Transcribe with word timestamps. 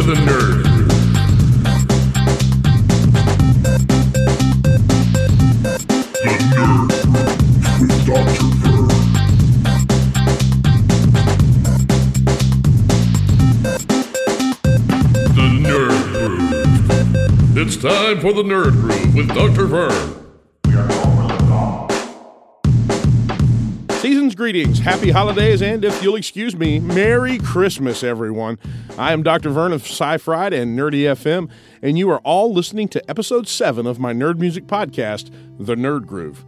to 0.00 0.06
the 0.06 0.14
Nerd 0.14 0.64
The 6.22 6.34
Nerd 6.54 6.90
with 7.80 8.06
Dr. 8.06 8.48
Bird. 8.62 8.90
The 15.36 15.46
Nerd. 15.68 16.06
It's 17.56 17.76
time 17.76 18.20
for 18.20 18.32
the 18.32 18.42
Nerd 18.42 18.72
Groove 18.72 19.14
with 19.14 19.28
Dr. 19.28 19.66
Vern. 19.66 20.29
Greetings, 24.40 24.78
happy 24.78 25.10
holidays, 25.10 25.60
and 25.60 25.84
if 25.84 26.02
you'll 26.02 26.16
excuse 26.16 26.56
me, 26.56 26.80
Merry 26.80 27.36
Christmas, 27.36 28.02
everyone. 28.02 28.58
I 28.96 29.12
am 29.12 29.22
Dr. 29.22 29.50
Vern 29.50 29.70
of 29.70 29.82
Sci 29.82 30.16
Fried 30.16 30.54
and 30.54 30.78
Nerdy 30.78 31.02
FM, 31.02 31.50
and 31.82 31.98
you 31.98 32.08
are 32.08 32.20
all 32.20 32.50
listening 32.50 32.88
to 32.88 33.10
episode 33.10 33.46
7 33.46 33.86
of 33.86 33.98
my 33.98 34.14
nerd 34.14 34.38
music 34.38 34.66
podcast, 34.66 35.30
The 35.58 35.74
Nerd 35.74 36.06
Groove. 36.06 36.46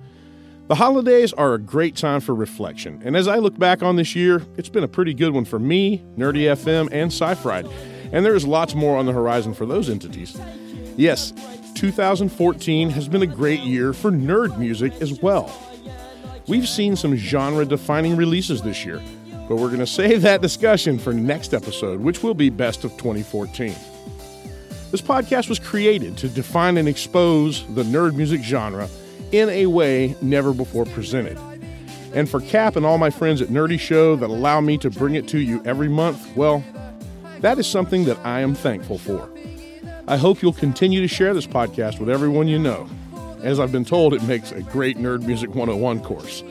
The 0.68 0.76
holidays 0.76 1.34
are 1.34 1.52
a 1.52 1.58
great 1.58 1.94
time 1.94 2.22
for 2.22 2.34
reflection, 2.34 3.02
and 3.04 3.14
as 3.14 3.28
I 3.28 3.36
look 3.36 3.58
back 3.58 3.82
on 3.82 3.96
this 3.96 4.16
year, 4.16 4.40
it's 4.56 4.70
been 4.70 4.84
a 4.84 4.88
pretty 4.88 5.12
good 5.12 5.34
one 5.34 5.44
for 5.44 5.58
me, 5.58 5.98
Nerdy 6.16 6.44
FM, 6.44 6.88
and 6.92 7.12
Sci 7.12 7.34
Fried, 7.34 7.68
and 8.10 8.24
there 8.24 8.34
is 8.34 8.46
lots 8.46 8.74
more 8.74 8.96
on 8.96 9.04
the 9.04 9.12
horizon 9.12 9.52
for 9.52 9.66
those 9.66 9.90
entities. 9.90 10.40
Yes, 10.96 11.34
2014 11.74 12.88
has 12.88 13.06
been 13.06 13.20
a 13.20 13.26
great 13.26 13.60
year 13.60 13.92
for 13.92 14.10
nerd 14.10 14.56
music 14.56 14.94
as 15.02 15.20
well. 15.20 15.71
We've 16.48 16.68
seen 16.68 16.96
some 16.96 17.14
genre 17.14 17.64
defining 17.64 18.16
releases 18.16 18.62
this 18.62 18.84
year, 18.84 19.00
but 19.48 19.56
we're 19.56 19.68
going 19.68 19.78
to 19.78 19.86
save 19.86 20.22
that 20.22 20.42
discussion 20.42 20.98
for 20.98 21.12
next 21.12 21.54
episode, 21.54 22.00
which 22.00 22.22
will 22.22 22.34
be 22.34 22.50
Best 22.50 22.82
of 22.84 22.90
2014. 22.92 23.74
This 24.90 25.00
podcast 25.00 25.48
was 25.48 25.58
created 25.58 26.16
to 26.18 26.28
define 26.28 26.76
and 26.76 26.88
expose 26.88 27.64
the 27.74 27.84
nerd 27.84 28.14
music 28.14 28.42
genre 28.42 28.88
in 29.30 29.48
a 29.50 29.66
way 29.66 30.16
never 30.20 30.52
before 30.52 30.84
presented. 30.84 31.38
And 32.12 32.28
for 32.28 32.40
Cap 32.40 32.76
and 32.76 32.84
all 32.84 32.98
my 32.98 33.08
friends 33.08 33.40
at 33.40 33.48
Nerdy 33.48 33.78
Show 33.78 34.16
that 34.16 34.28
allow 34.28 34.60
me 34.60 34.76
to 34.78 34.90
bring 34.90 35.14
it 35.14 35.28
to 35.28 35.38
you 35.38 35.62
every 35.64 35.88
month, 35.88 36.36
well, 36.36 36.62
that 37.38 37.58
is 37.58 37.66
something 37.66 38.04
that 38.04 38.18
I 38.26 38.40
am 38.40 38.54
thankful 38.54 38.98
for. 38.98 39.30
I 40.08 40.16
hope 40.16 40.42
you'll 40.42 40.52
continue 40.52 41.00
to 41.00 41.08
share 41.08 41.32
this 41.32 41.46
podcast 41.46 42.00
with 42.00 42.10
everyone 42.10 42.48
you 42.48 42.58
know. 42.58 42.88
As 43.42 43.58
I've 43.58 43.72
been 43.72 43.84
told, 43.84 44.14
it 44.14 44.22
makes 44.22 44.52
a 44.52 44.62
great 44.62 44.96
Nerd 44.98 45.26
Music 45.26 45.50
101 45.50 46.00
course. 46.02 46.44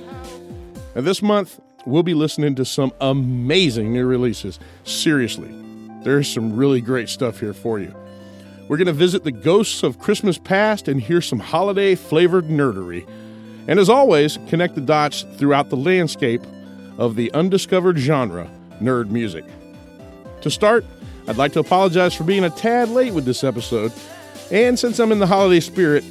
And 0.93 1.07
this 1.07 1.21
month, 1.21 1.59
we'll 1.85 2.03
be 2.03 2.13
listening 2.13 2.53
to 2.55 2.65
some 2.65 2.91
amazing 2.99 3.93
new 3.93 4.05
releases. 4.05 4.59
Seriously, 4.83 5.49
there's 6.03 6.27
some 6.27 6.53
really 6.53 6.81
great 6.81 7.07
stuff 7.07 7.39
here 7.39 7.53
for 7.53 7.79
you. 7.79 7.95
We're 8.67 8.75
going 8.75 8.87
to 8.87 8.93
visit 8.93 9.23
the 9.23 9.31
ghosts 9.31 9.83
of 9.83 9.99
Christmas 9.99 10.37
past 10.37 10.89
and 10.89 10.99
hear 10.99 11.21
some 11.21 11.39
holiday 11.39 11.95
flavored 11.95 12.49
nerdery. 12.49 13.07
And 13.69 13.79
as 13.79 13.89
always, 13.89 14.37
connect 14.49 14.75
the 14.75 14.81
dots 14.81 15.25
throughout 15.37 15.69
the 15.69 15.77
landscape 15.77 16.41
of 16.97 17.15
the 17.15 17.31
undiscovered 17.33 17.99
genre, 17.99 18.49
nerd 18.81 19.09
music. 19.09 19.45
To 20.41 20.51
start, 20.51 20.83
I'd 21.27 21.37
like 21.37 21.53
to 21.53 21.59
apologize 21.59 22.13
for 22.13 22.25
being 22.25 22.43
a 22.43 22.49
tad 22.49 22.89
late 22.89 23.13
with 23.13 23.23
this 23.23 23.45
episode. 23.45 23.93
And 24.51 24.77
since 24.77 24.99
I'm 24.99 25.13
in 25.13 25.19
the 25.19 25.27
holiday 25.27 25.61
spirit, 25.61 26.03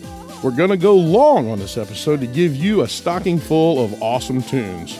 we're 0.42 0.50
going 0.50 0.70
to 0.70 0.76
go 0.76 0.94
long 0.96 1.50
on 1.50 1.58
this 1.58 1.76
episode 1.76 2.20
to 2.20 2.26
give 2.26 2.56
you 2.56 2.80
a 2.80 2.88
stocking 2.88 3.38
full 3.38 3.84
of 3.84 4.02
awesome 4.02 4.42
tunes. 4.42 4.98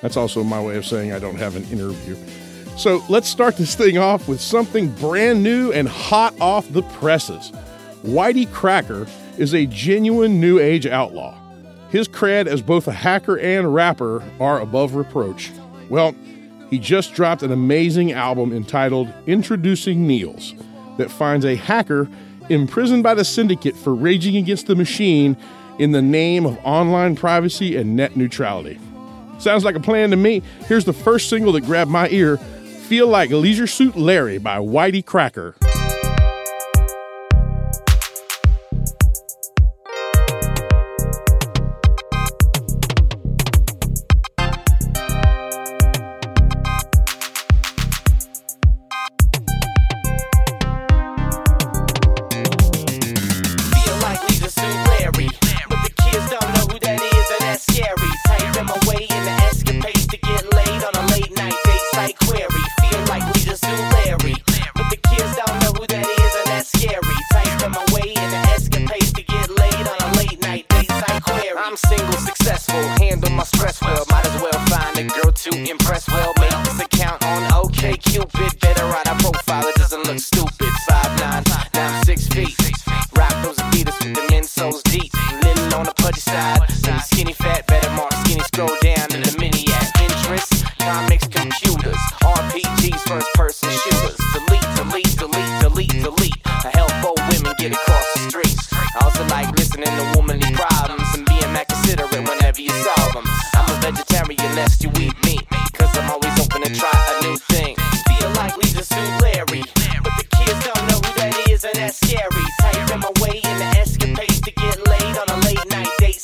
That's 0.00 0.16
also 0.16 0.42
my 0.42 0.60
way 0.60 0.76
of 0.76 0.84
saying 0.84 1.12
I 1.12 1.20
don't 1.20 1.36
have 1.36 1.54
an 1.54 1.64
interview. 1.64 2.16
So 2.76 3.04
let's 3.08 3.28
start 3.28 3.56
this 3.56 3.74
thing 3.76 3.98
off 3.98 4.26
with 4.26 4.40
something 4.40 4.88
brand 4.96 5.42
new 5.42 5.70
and 5.72 5.88
hot 5.88 6.34
off 6.40 6.68
the 6.72 6.82
presses. 6.82 7.52
Whitey 8.02 8.50
Cracker 8.50 9.06
is 9.38 9.54
a 9.54 9.66
genuine 9.66 10.40
new 10.40 10.58
age 10.58 10.86
outlaw. 10.86 11.38
His 11.90 12.08
cred 12.08 12.46
as 12.46 12.62
both 12.62 12.88
a 12.88 12.92
hacker 12.92 13.38
and 13.38 13.72
rapper 13.72 14.24
are 14.40 14.60
above 14.60 14.94
reproach. 14.94 15.52
Well, 15.90 16.14
he 16.70 16.78
just 16.78 17.14
dropped 17.14 17.42
an 17.42 17.52
amazing 17.52 18.12
album 18.12 18.52
entitled 18.52 19.12
Introducing 19.26 20.06
Niels 20.06 20.54
that 20.96 21.10
finds 21.10 21.44
a 21.44 21.54
hacker 21.54 22.08
imprisoned 22.52 23.02
by 23.02 23.14
the 23.14 23.24
syndicate 23.24 23.76
for 23.76 23.94
raging 23.94 24.36
against 24.36 24.66
the 24.66 24.74
machine 24.74 25.36
in 25.78 25.92
the 25.92 26.02
name 26.02 26.46
of 26.46 26.58
online 26.64 27.16
privacy 27.16 27.76
and 27.76 27.96
net 27.96 28.16
neutrality. 28.16 28.78
Sounds 29.38 29.64
like 29.64 29.74
a 29.74 29.80
plan 29.80 30.10
to 30.10 30.16
me. 30.16 30.42
Here's 30.66 30.84
the 30.84 30.92
first 30.92 31.28
single 31.28 31.52
that 31.52 31.62
grabbed 31.62 31.90
my 31.90 32.08
ear 32.10 32.36
Feel 32.36 33.08
Like 33.08 33.30
Leisure 33.30 33.66
Suit 33.66 33.96
Larry 33.96 34.38
by 34.38 34.58
Whitey 34.58 35.04
Cracker. 35.04 35.56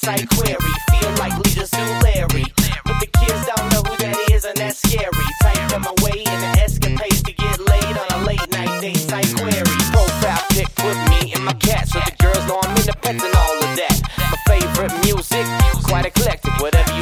site 0.09 0.29
query. 0.31 0.75
Feel 0.91 1.13
like 1.21 1.37
Leisure 1.45 1.67
Suit 1.67 2.03
Larry. 2.03 2.47
But 2.87 2.97
the 2.99 3.09
kids 3.21 3.45
don't 3.45 3.69
know 3.73 3.83
who 3.85 3.95
that 4.01 4.17
is, 4.33 4.45
and 4.47 4.57
that's 4.57 4.81
scary. 4.81 5.27
Type 5.43 5.69
them 5.69 5.85
away 5.85 6.25
in 6.25 6.39
the 6.45 6.53
escapades 6.65 7.21
to 7.29 7.33
get 7.33 7.61
laid 7.61 7.95
on 8.03 8.09
a 8.17 8.25
late 8.25 8.49
night 8.49 8.73
date 8.81 8.97
site 8.97 9.29
query. 9.37 9.79
Profile 9.93 10.45
pic 10.57 10.71
with 10.81 11.01
me 11.13 11.33
and 11.35 11.45
my 11.45 11.53
cat, 11.61 11.89
so 11.89 12.01
the 12.01 12.15
girls 12.25 12.45
know 12.49 12.59
I'm 12.65 12.75
independent, 12.81 13.35
all 13.37 13.59
of 13.61 13.73
that. 13.77 13.97
My 14.33 14.41
favorite 14.49 14.95
music, 15.05 15.45
quite 15.85 16.07
eclectic, 16.07 16.57
whatever 16.57 16.98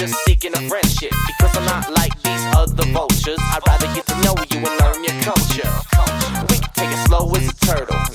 just 0.00 0.14
seeking 0.24 0.54
a 0.54 0.68
friendship. 0.68 1.12
Because 1.26 1.54
I'm 1.56 1.66
not 1.66 1.92
like 1.92 2.14
these 2.22 2.44
other 2.56 2.86
vultures. 2.86 3.38
I'd 3.38 3.60
rather 3.66 3.86
get 3.94 4.06
to 4.06 4.14
know 4.22 4.34
you 4.50 4.56
and 4.56 4.80
learn 4.80 5.04
your 5.04 5.22
culture. 5.22 5.68
We 6.48 6.56
can 6.56 6.72
take 6.72 6.90
it 6.90 7.06
slow 7.06 7.30
as 7.34 7.50
a 7.50 7.54
turtle. 7.66 8.09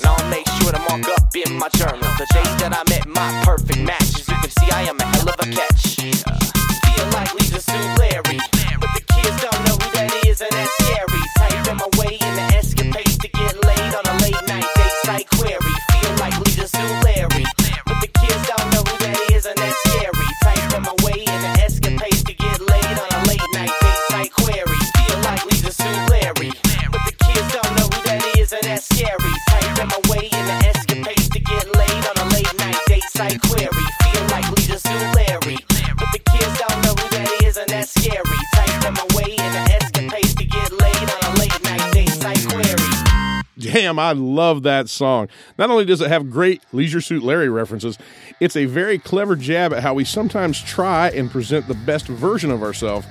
time. 43.95 44.17
I 44.17 44.19
love 44.19 44.63
that 44.63 44.89
song. 44.89 45.27
Not 45.57 45.69
only 45.69 45.85
does 45.85 46.01
it 46.01 46.09
have 46.09 46.29
great 46.29 46.61
Leisure 46.71 47.01
Suit 47.01 47.23
Larry 47.23 47.49
references, 47.49 47.97
it's 48.39 48.55
a 48.55 48.65
very 48.65 48.97
clever 48.97 49.35
jab 49.35 49.73
at 49.73 49.83
how 49.83 49.93
we 49.93 50.03
sometimes 50.03 50.61
try 50.61 51.09
and 51.09 51.31
present 51.31 51.67
the 51.67 51.73
best 51.73 52.07
version 52.07 52.51
of 52.51 52.63
ourselves, 52.63 53.07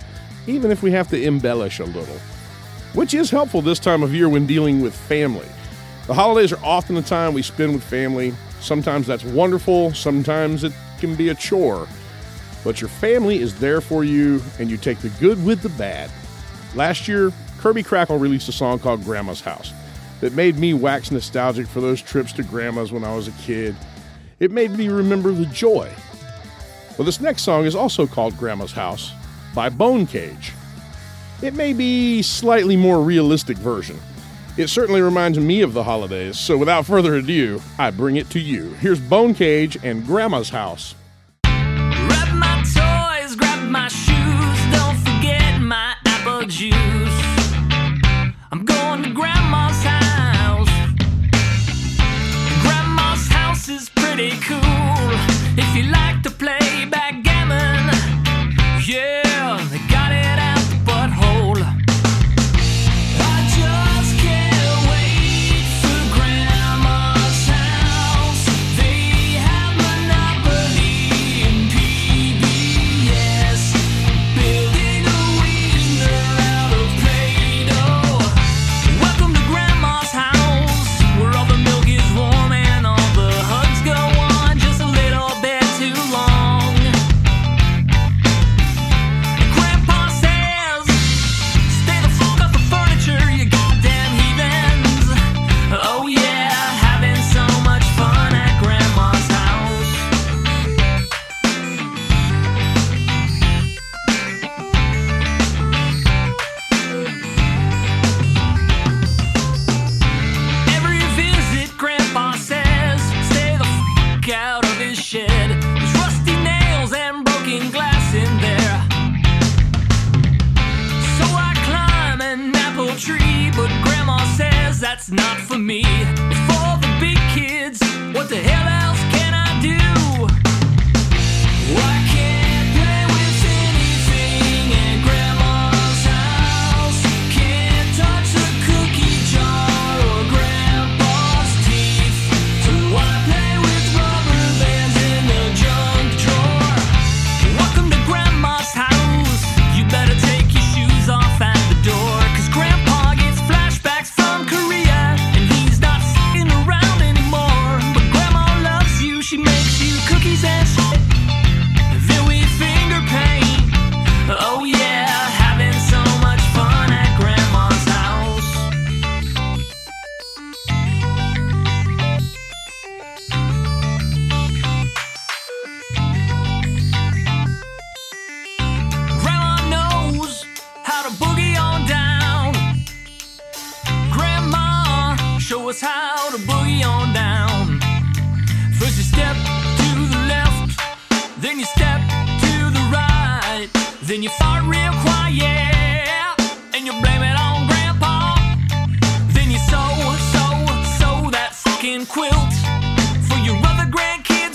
even 0.47 0.71
if 0.71 0.83
we 0.83 0.91
have 0.93 1.09
to 1.09 1.23
embellish 1.23 1.79
a 1.79 1.85
little, 1.85 2.19
which 2.95 3.15
is 3.15 3.31
helpful 3.31 3.63
this 3.63 3.79
time 3.79 4.03
of 4.03 4.15
year 4.15 4.29
when 4.29 4.47
dealing 4.47 4.81
with 4.81 4.95
family. 4.95 5.47
The 6.07 6.15
holidays 6.15 6.53
are 6.53 6.65
often 6.65 6.95
the 6.95 7.03
time 7.03 7.33
we 7.33 7.43
spend 7.43 7.73
with 7.73 7.83
family. 7.83 8.35
Sometimes 8.61 9.07
that's 9.07 9.25
wonderful, 9.25 9.93
sometimes 9.95 10.65
it 10.65 10.73
can 10.99 11.15
be 11.15 11.31
a 11.31 11.35
chore. 11.35 11.89
But 12.63 12.81
your 12.81 12.89
family 12.89 13.41
is 13.41 13.59
there 13.59 13.81
for 13.81 14.05
you, 14.05 14.43
and 14.59 14.71
you 14.71 14.77
take 14.77 14.99
the 14.99 15.11
good 15.21 15.43
with 15.45 15.61
the 15.61 15.69
bad. 15.71 16.11
Last 16.75 17.09
year, 17.09 17.33
Kirby 17.59 17.83
Krackle 17.83 18.21
released 18.21 18.49
a 18.49 18.53
song 18.53 18.79
called 18.79 19.05
Grandma's 19.05 19.41
House 19.41 19.73
that 20.25 20.33
made 20.33 20.57
me 20.57 20.73
wax 20.73 21.11
nostalgic 21.11 21.67
for 21.67 21.83
those 21.83 22.01
trips 22.01 22.33
to 22.33 22.43
grandma's 22.43 22.91
when 22.91 23.05
I 23.05 23.15
was 23.15 23.29
a 23.29 23.33
kid. 23.33 23.77
It 24.41 24.51
made 24.51 24.71
me 24.71 24.89
remember 24.89 25.33
the 25.33 25.45
joy. 25.45 25.93
Well, 26.97 27.05
this 27.05 27.21
next 27.21 27.43
song 27.43 27.67
is 27.67 27.75
also 27.75 28.07
called 28.07 28.35
Grandma's 28.39 28.73
House 28.73 29.13
by 29.55 29.69
Bone 29.69 30.07
Cage. 30.07 30.55
It 31.43 31.53
may 31.53 31.75
be 31.75 32.23
slightly 32.23 32.75
more 32.75 33.03
realistic 33.03 33.59
version. 33.59 33.99
It 34.57 34.69
certainly 34.69 35.03
reminds 35.03 35.39
me 35.39 35.61
of 35.61 35.75
the 35.75 35.85
holidays, 35.85 36.39
so 36.39 36.57
without 36.57 36.87
further 36.87 37.17
ado, 37.17 37.61
I 37.79 37.91
bring 37.91 38.17
it 38.17 38.31
to 38.31 38.41
you. 38.41 38.71
Here's 38.81 39.01
Bone 39.01 39.35
Cage 39.35 39.77
and 39.85 40.07
Grandma's 40.07 40.49
House. 40.49 40.95
if 55.77 55.91
like 55.91 56.24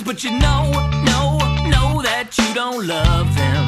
but 0.09 0.23
you 0.23 0.31
know, 0.31 0.63
know, 1.05 1.37
know 1.69 2.01
that 2.01 2.35
you 2.35 2.51
don't 2.55 2.87
love 2.87 3.35
them. 3.35 3.58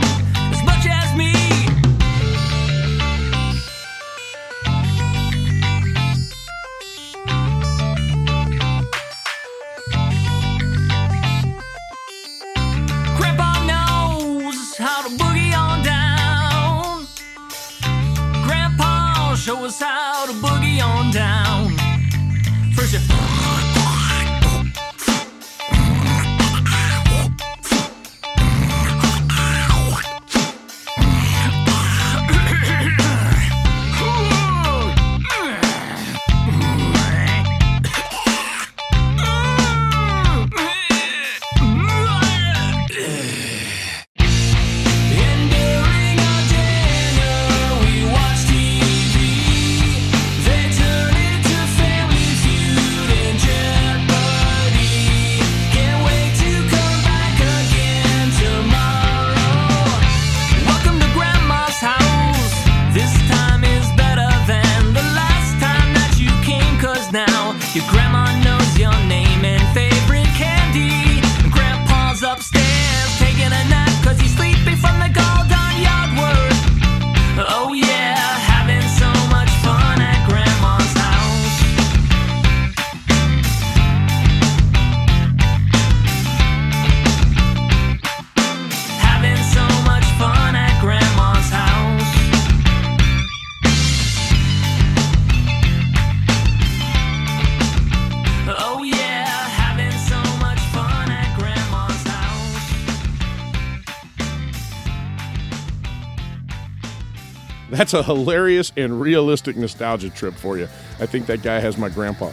That's 107.92 108.08
a 108.08 108.14
hilarious 108.14 108.72
and 108.78 109.02
realistic 109.02 109.58
nostalgia 109.58 110.10
trip 110.10 110.34
for 110.34 110.58
you. 110.58 110.70
I 111.02 111.06
think 111.06 111.26
that 111.26 111.42
guy 111.42 111.60
has 111.60 111.78
my 111.78 111.90
grandpa. 111.90 112.32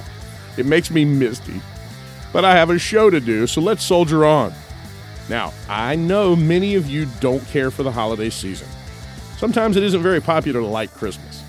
It 0.56 0.66
makes 0.66 0.88
me 0.88 1.04
misty. 1.04 1.60
But 2.32 2.44
I 2.44 2.54
have 2.54 2.70
a 2.70 2.78
show 2.78 3.10
to 3.10 3.18
do, 3.18 3.44
so 3.48 3.60
let's 3.60 3.82
soldier 3.82 4.24
on. 4.24 4.52
Now, 5.28 5.52
I 5.68 5.96
know 5.96 6.36
many 6.36 6.76
of 6.76 6.88
you 6.88 7.06
don't 7.18 7.44
care 7.48 7.72
for 7.72 7.82
the 7.82 7.90
holiday 7.90 8.30
season. 8.30 8.68
Sometimes 9.36 9.76
it 9.76 9.82
isn't 9.82 10.00
very 10.00 10.20
popular 10.20 10.60
to 10.60 10.66
like 10.66 10.94
Christmas. 10.94 11.42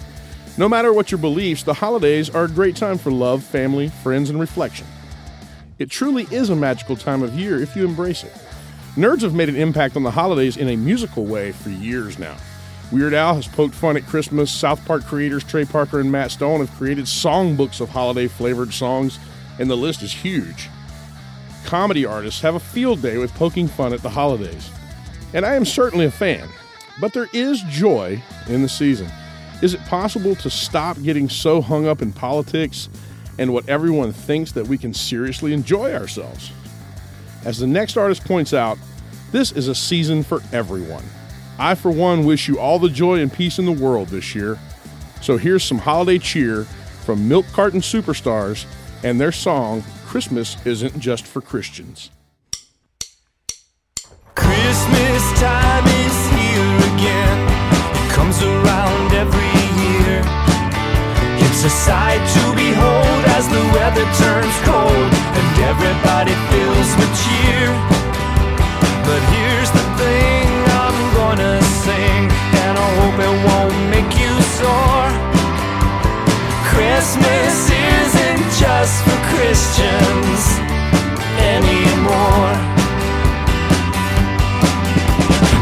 No 0.58 0.68
matter 0.68 0.92
what 0.92 1.12
your 1.12 1.20
beliefs, 1.20 1.62
the 1.62 1.76
holidays 1.76 2.32
are 2.32 2.46
a 2.46 2.50
great 2.50 2.76
time 2.76 2.98
for 2.98 3.12
love, 3.12 3.44
family, 3.44 3.90
friends, 4.02 4.32
and 4.32 4.40
reflection. 4.40 4.88
It 5.78 5.92
truly 5.92 6.26
is 6.32 6.50
a 6.50 6.56
magical 6.56 6.96
time 6.96 7.22
of 7.22 7.36
year 7.36 7.62
if 7.62 7.76
you 7.76 7.86
embrace 7.86 8.24
it. 8.24 8.34
Nerds 8.96 9.22
have 9.22 9.36
made 9.36 9.50
an 9.50 9.56
impact 9.56 9.96
on 9.96 10.02
the 10.02 10.10
holidays 10.10 10.58
in 10.58 10.70
a 10.70 10.76
musical 10.76 11.26
way 11.26 11.52
for 11.52 11.70
years 11.70 12.18
now. 12.18 12.36
Weird 12.92 13.14
Al 13.14 13.36
has 13.36 13.48
poked 13.48 13.76
fun 13.76 13.98
at 13.98 14.08
Christmas. 14.08 14.50
South 14.52 14.84
Park 14.86 15.06
creators 15.06 15.44
Trey 15.44 15.64
Parker 15.64 16.00
and 16.00 16.12
Matt 16.12 16.32
Stone 16.32 16.62
have 16.62 16.76
created 16.76 17.06
songbooks 17.06 17.82
of 17.82 17.90
holiday 17.90 18.28
flavored 18.28 18.74
songs, 18.74 19.20
and 19.60 19.70
the 19.70 19.78
list 19.78 20.02
is 20.02 20.12
huge. 20.12 20.70
Comedy 21.66 22.04
artists 22.04 22.42
have 22.42 22.56
a 22.56 22.60
field 22.60 23.02
day 23.02 23.18
with 23.18 23.34
poking 23.36 23.68
fun 23.68 23.94
at 23.94 24.02
the 24.02 24.10
holidays. 24.10 24.72
And 25.34 25.46
I 25.46 25.54
am 25.54 25.66
certainly 25.66 26.06
a 26.06 26.12
fan, 26.12 26.50
but 27.00 27.14
there 27.14 27.30
is 27.32 27.62
joy 27.70 28.22
in 28.48 28.64
the 28.64 28.70
season. 28.70 29.08
Is 29.62 29.76
it 29.76 29.82
possible 29.82 30.36
to 30.38 30.50
stop 30.50 31.00
getting 31.04 31.30
so 31.30 31.62
hung 31.62 31.86
up 31.86 32.02
in 32.02 32.12
politics 32.12 32.90
and 33.38 33.54
what 33.54 33.70
everyone 33.70 34.14
thinks 34.14 34.52
that 34.54 34.68
we 34.68 34.80
can 34.80 34.96
seriously 34.96 35.54
enjoy 35.54 35.94
ourselves? 35.94 36.52
As 37.46 37.60
the 37.60 37.68
next 37.68 37.98
artist 37.98 38.26
points 38.26 38.54
out, 38.54 38.80
this 39.32 39.52
is 39.52 39.68
a 39.68 39.76
season 39.76 40.24
for 40.24 40.42
everyone. 40.52 41.04
I, 41.60 41.76
for 41.76 41.92
one, 41.92 42.24
wish 42.24 42.48
you 42.48 42.58
all 42.58 42.80
the 42.80 42.90
joy 42.90 43.20
and 43.20 43.32
peace 43.32 43.60
in 43.60 43.66
the 43.66 43.72
world 43.74 44.08
this 44.08 44.34
year. 44.34 44.58
So 45.22 45.36
here's 45.36 45.64
some 45.64 45.78
holiday 45.78 46.18
cheer 46.18 46.64
from 47.04 47.28
Milk 47.28 47.46
Carton 47.52 47.82
Superstars 47.82 48.66
and 49.04 49.20
their 49.20 49.34
song, 49.34 49.84
Christmas 50.06 50.56
Isn't 50.66 50.98
Just 51.00 51.28
for 51.28 51.42
Christians. 51.42 52.12
Christmas 54.36 55.24
time 55.40 55.86
is 55.86 56.18
here 56.32 56.78
again. 56.96 57.38
It 57.92 58.12
comes 58.14 58.42
around 58.42 59.12
every 59.12 59.52
year. 59.84 60.24
It's 61.44 61.64
a 61.66 61.70
sight 61.70 62.24
to 62.40 62.44
behold 62.56 63.22
as 63.36 63.50
the 63.50 63.60
weather 63.76 64.08
turns 64.16 64.56
cold 64.64 65.12
and 65.36 65.48
everybody 65.68 66.32
fills 66.56 66.90
with 66.96 67.12
cheer. 67.20 67.68
But 69.04 69.22
here's 69.36 69.72
the 69.72 69.79
gonna 71.40 71.62
sing, 71.62 72.24
and 72.64 72.76
I 72.76 72.88
hope 73.00 73.18
it 73.28 73.36
won't 73.48 73.78
make 73.96 74.12
you 74.20 74.34
sore. 74.60 75.08
Christmas 76.72 77.56
isn't 77.72 78.44
just 78.60 78.96
for 79.06 79.20
Christians 79.32 80.42
anymore. 81.56 82.52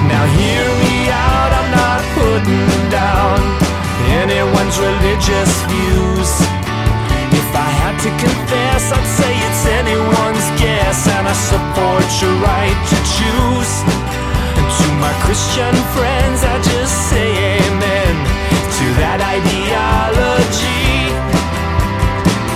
Now 0.10 0.26
hear 0.40 0.66
me 0.82 0.96
out, 1.14 1.52
I'm 1.60 1.70
not 1.82 2.02
putting 2.18 2.70
down 2.90 3.38
anyone's 4.22 4.78
religious 4.80 5.52
views. 5.70 6.32
If 7.38 7.50
I 7.54 7.70
had 7.82 7.96
to 8.06 8.12
confess, 8.26 8.84
I'd 8.98 9.10
say 9.18 9.34
it's 9.48 9.64
anyone's 9.82 10.48
guess, 10.58 11.08
and 11.08 11.28
I 11.28 11.36
support 11.54 12.08
your 12.22 12.36
right 12.42 12.80
to 12.90 12.98
choose. 13.14 14.07
And 14.58 14.68
to 14.82 14.88
my 14.98 15.14
Christian 15.24 15.76
friends, 15.94 16.42
I 16.44 16.58
just 16.62 16.96
say 17.10 17.30
amen 17.62 18.14
to 18.78 18.86
that 19.02 19.20
ideology. 19.22 21.14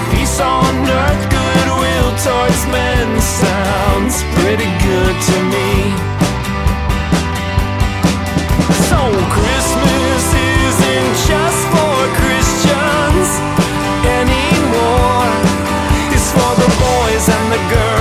Peace 0.10 0.40
on 0.42 0.74
earth, 0.90 1.24
goodwill 1.30 2.10
towards 2.26 2.62
men 2.74 3.08
sounds 3.22 4.26
pretty 4.42 4.70
good 4.82 5.16
to 5.30 5.38
me. 5.54 5.70
So 8.90 9.00
Christmas 9.30 10.24
isn't 10.34 11.14
just 11.30 11.62
for 11.74 11.98
Christians 12.18 13.30
anymore. 14.22 15.30
It's 16.14 16.30
for 16.34 16.54
the 16.58 16.70
boys 16.82 17.26
and 17.30 17.46
the 17.54 17.62
girls 17.70 18.01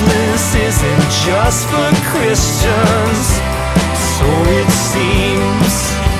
Christmas 0.00 0.54
isn't 0.54 1.10
just 1.26 1.66
for 1.68 1.90
Christians, 2.10 3.26
so 4.16 4.26
it 4.48 4.70
seems. 4.70 5.72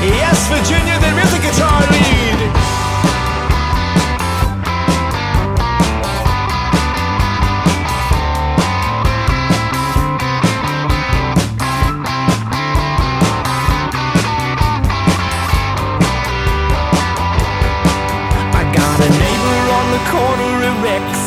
Yes, 0.02 0.48
Virginia, 0.48 0.98
there 1.00 1.18
is 1.18 1.32
a 1.32 1.38
guitar 1.38 1.80
lead. 1.90 2.19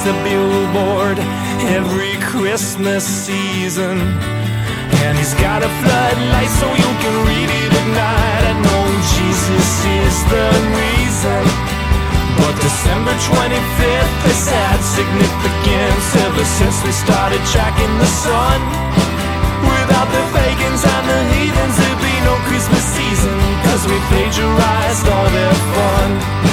A 0.06 0.24
billboard 0.24 1.18
every 1.72 2.20
Christmas 2.28 3.06
season. 3.08 3.96
And 5.00 5.18
he's 5.18 5.34
got 5.40 5.64
a 5.64 5.72
floodlight 5.80 6.52
so 6.60 6.68
you 6.76 6.92
can 7.00 7.16
read 7.24 7.48
it 7.48 7.72
at 7.72 7.88
night 7.96 8.44
and 8.52 8.60
know 8.68 8.86
Jesus 9.16 9.70
is 10.04 10.16
the 10.28 10.48
reason. 10.76 11.44
But 12.36 12.56
December 12.60 13.16
25th 13.32 14.20
has 14.28 14.44
had 14.52 14.80
significance 14.84 16.08
ever 16.28 16.46
since 16.52 16.84
we 16.84 16.92
started 16.92 17.40
tracking 17.48 17.94
the 17.96 18.12
sun. 18.12 18.60
Without 19.64 20.10
the 20.12 20.24
pagans 20.36 20.84
and 20.84 21.06
the 21.08 21.22
heathens, 21.32 21.76
there'd 21.80 22.04
be 22.04 22.18
no 22.28 22.36
Christmas 22.52 22.84
season, 22.92 23.36
cause 23.72 23.88
we 23.88 23.96
plagiarized 24.12 25.08
all 25.08 25.30
their 25.32 25.56
fun. 25.72 26.53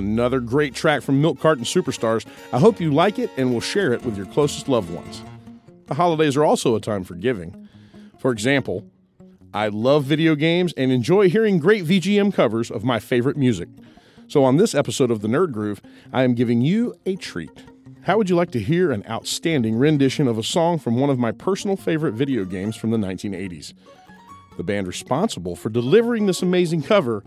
Another 0.00 0.40
great 0.40 0.74
track 0.74 1.02
from 1.02 1.20
Milk 1.20 1.38
Carton 1.40 1.64
Superstars. 1.64 2.24
I 2.54 2.58
hope 2.58 2.80
you 2.80 2.90
like 2.90 3.18
it 3.18 3.30
and 3.36 3.52
will 3.52 3.60
share 3.60 3.92
it 3.92 4.02
with 4.02 4.16
your 4.16 4.24
closest 4.24 4.66
loved 4.66 4.88
ones. 4.88 5.22
The 5.88 5.94
holidays 5.94 6.38
are 6.38 6.44
also 6.44 6.74
a 6.74 6.80
time 6.80 7.04
for 7.04 7.14
giving. 7.14 7.68
For 8.18 8.32
example, 8.32 8.82
I 9.52 9.68
love 9.68 10.04
video 10.04 10.34
games 10.36 10.72
and 10.78 10.90
enjoy 10.90 11.28
hearing 11.28 11.58
great 11.58 11.84
VGM 11.84 12.32
covers 12.32 12.70
of 12.70 12.82
my 12.82 12.98
favorite 12.98 13.36
music. 13.36 13.68
So, 14.26 14.42
on 14.42 14.56
this 14.56 14.74
episode 14.74 15.10
of 15.10 15.20
The 15.20 15.28
Nerd 15.28 15.52
Groove, 15.52 15.82
I 16.14 16.22
am 16.22 16.34
giving 16.34 16.62
you 16.62 16.94
a 17.04 17.16
treat. 17.16 17.64
How 18.04 18.16
would 18.16 18.30
you 18.30 18.36
like 18.36 18.52
to 18.52 18.58
hear 18.58 18.92
an 18.92 19.04
outstanding 19.06 19.76
rendition 19.76 20.26
of 20.26 20.38
a 20.38 20.42
song 20.42 20.78
from 20.78 20.98
one 20.98 21.10
of 21.10 21.18
my 21.18 21.30
personal 21.30 21.76
favorite 21.76 22.14
video 22.14 22.46
games 22.46 22.74
from 22.74 22.90
the 22.90 22.96
1980s? 22.96 23.74
The 24.56 24.64
band 24.64 24.86
responsible 24.86 25.56
for 25.56 25.68
delivering 25.68 26.24
this 26.24 26.40
amazing 26.40 26.84
cover 26.84 27.22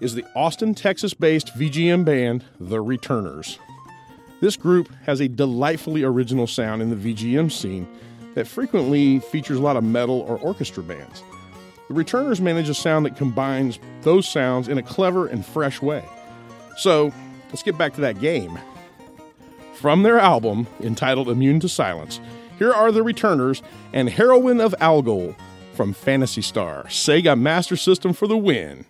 is 0.00 0.14
the 0.14 0.24
Austin, 0.34 0.74
Texas 0.74 1.14
based 1.14 1.54
VGM 1.54 2.04
band, 2.04 2.44
The 2.60 2.80
Returners. 2.80 3.58
This 4.40 4.56
group 4.56 4.90
has 5.06 5.20
a 5.20 5.28
delightfully 5.28 6.02
original 6.02 6.46
sound 6.46 6.82
in 6.82 6.90
the 6.90 7.14
VGM 7.14 7.50
scene 7.50 7.88
that 8.34 8.46
frequently 8.46 9.20
features 9.20 9.58
a 9.58 9.62
lot 9.62 9.76
of 9.76 9.84
metal 9.84 10.20
or 10.22 10.38
orchestra 10.38 10.82
bands. 10.82 11.22
The 11.88 11.94
Returners 11.94 12.40
manage 12.40 12.68
a 12.68 12.74
sound 12.74 13.06
that 13.06 13.16
combines 13.16 13.78
those 14.02 14.28
sounds 14.28 14.68
in 14.68 14.78
a 14.78 14.82
clever 14.82 15.26
and 15.26 15.44
fresh 15.44 15.80
way. 15.80 16.04
So, 16.76 17.12
let's 17.48 17.62
get 17.62 17.78
back 17.78 17.94
to 17.94 18.00
that 18.00 18.20
game. 18.20 18.58
From 19.74 20.02
their 20.02 20.18
album 20.18 20.66
entitled 20.80 21.28
Immune 21.28 21.60
to 21.60 21.68
Silence, 21.68 22.20
here 22.58 22.72
are 22.72 22.90
the 22.90 23.02
Returners 23.02 23.62
and 23.92 24.08
Heroine 24.08 24.60
of 24.60 24.74
Algol 24.80 25.34
from 25.74 25.92
Phantasy 25.92 26.42
Star, 26.42 26.84
Sega 26.84 27.38
Master 27.38 27.76
System 27.76 28.12
for 28.12 28.26
the 28.26 28.36
win. 28.36 28.86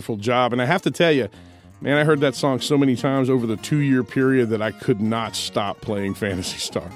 Wonderful 0.00 0.16
job. 0.16 0.54
And 0.54 0.62
I 0.62 0.64
have 0.64 0.80
to 0.82 0.90
tell 0.90 1.12
you, 1.12 1.28
man, 1.82 1.98
I 1.98 2.04
heard 2.04 2.20
that 2.20 2.34
song 2.34 2.62
so 2.62 2.78
many 2.78 2.96
times 2.96 3.28
over 3.28 3.46
the 3.46 3.58
two 3.58 3.80
year 3.80 4.02
period 4.02 4.48
that 4.48 4.62
I 4.62 4.70
could 4.70 4.98
not 4.98 5.36
stop 5.36 5.82
playing 5.82 6.14
Phantasy 6.14 6.56
Star. 6.56 6.90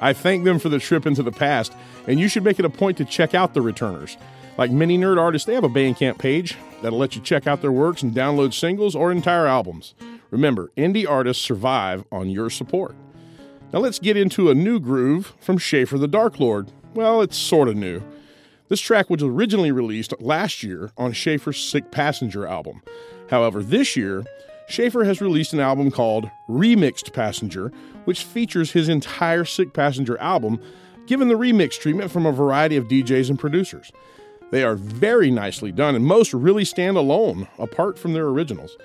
I 0.00 0.14
thank 0.14 0.42
them 0.42 0.58
for 0.58 0.68
the 0.68 0.80
trip 0.80 1.06
into 1.06 1.22
the 1.22 1.30
past, 1.30 1.72
and 2.08 2.18
you 2.18 2.26
should 2.26 2.42
make 2.42 2.58
it 2.58 2.64
a 2.64 2.70
point 2.70 2.98
to 2.98 3.04
check 3.04 3.36
out 3.36 3.54
the 3.54 3.62
returners. 3.62 4.16
Like 4.58 4.72
many 4.72 4.98
nerd 4.98 5.16
artists, 5.16 5.46
they 5.46 5.54
have 5.54 5.62
a 5.62 5.68
Bandcamp 5.68 6.18
page 6.18 6.56
that'll 6.82 6.98
let 6.98 7.14
you 7.14 7.22
check 7.22 7.46
out 7.46 7.60
their 7.60 7.70
works 7.70 8.02
and 8.02 8.12
download 8.12 8.52
singles 8.52 8.96
or 8.96 9.12
entire 9.12 9.46
albums. 9.46 9.94
Remember, 10.32 10.72
indie 10.76 11.08
artists 11.08 11.44
survive 11.44 12.04
on 12.10 12.30
your 12.30 12.50
support. 12.50 12.96
Now 13.72 13.78
let's 13.78 14.00
get 14.00 14.16
into 14.16 14.50
a 14.50 14.54
new 14.56 14.80
groove 14.80 15.34
from 15.38 15.56
Schäffer 15.56 16.00
the 16.00 16.08
Dark 16.08 16.40
Lord. 16.40 16.72
Well, 16.94 17.22
it's 17.22 17.36
sort 17.36 17.68
of 17.68 17.76
new. 17.76 18.02
This 18.68 18.80
track 18.80 19.10
was 19.10 19.22
originally 19.22 19.72
released 19.72 20.14
last 20.20 20.62
year 20.62 20.90
on 20.96 21.12
Schäffer's 21.12 21.62
Sick 21.62 21.90
Passenger 21.90 22.46
album. 22.46 22.82
However, 23.28 23.62
this 23.62 23.94
year, 23.94 24.24
Schäffer 24.70 25.04
has 25.04 25.20
released 25.20 25.52
an 25.52 25.60
album 25.60 25.90
called 25.90 26.30
Remixed 26.48 27.12
Passenger, 27.12 27.70
which 28.06 28.24
features 28.24 28.72
his 28.72 28.88
entire 28.88 29.44
Sick 29.44 29.74
Passenger 29.74 30.18
album, 30.18 30.58
given 31.06 31.28
the 31.28 31.34
remix 31.34 31.78
treatment 31.78 32.10
from 32.10 32.24
a 32.24 32.32
variety 32.32 32.76
of 32.76 32.88
DJs 32.88 33.28
and 33.28 33.38
producers. 33.38 33.92
They 34.50 34.64
are 34.64 34.76
very 34.76 35.30
nicely 35.30 35.70
done, 35.70 35.94
and 35.94 36.06
most 36.06 36.32
really 36.32 36.64
stand 36.64 36.96
alone, 36.96 37.48
apart 37.58 37.98
from 37.98 38.14
their 38.14 38.28
originals. 38.28 38.78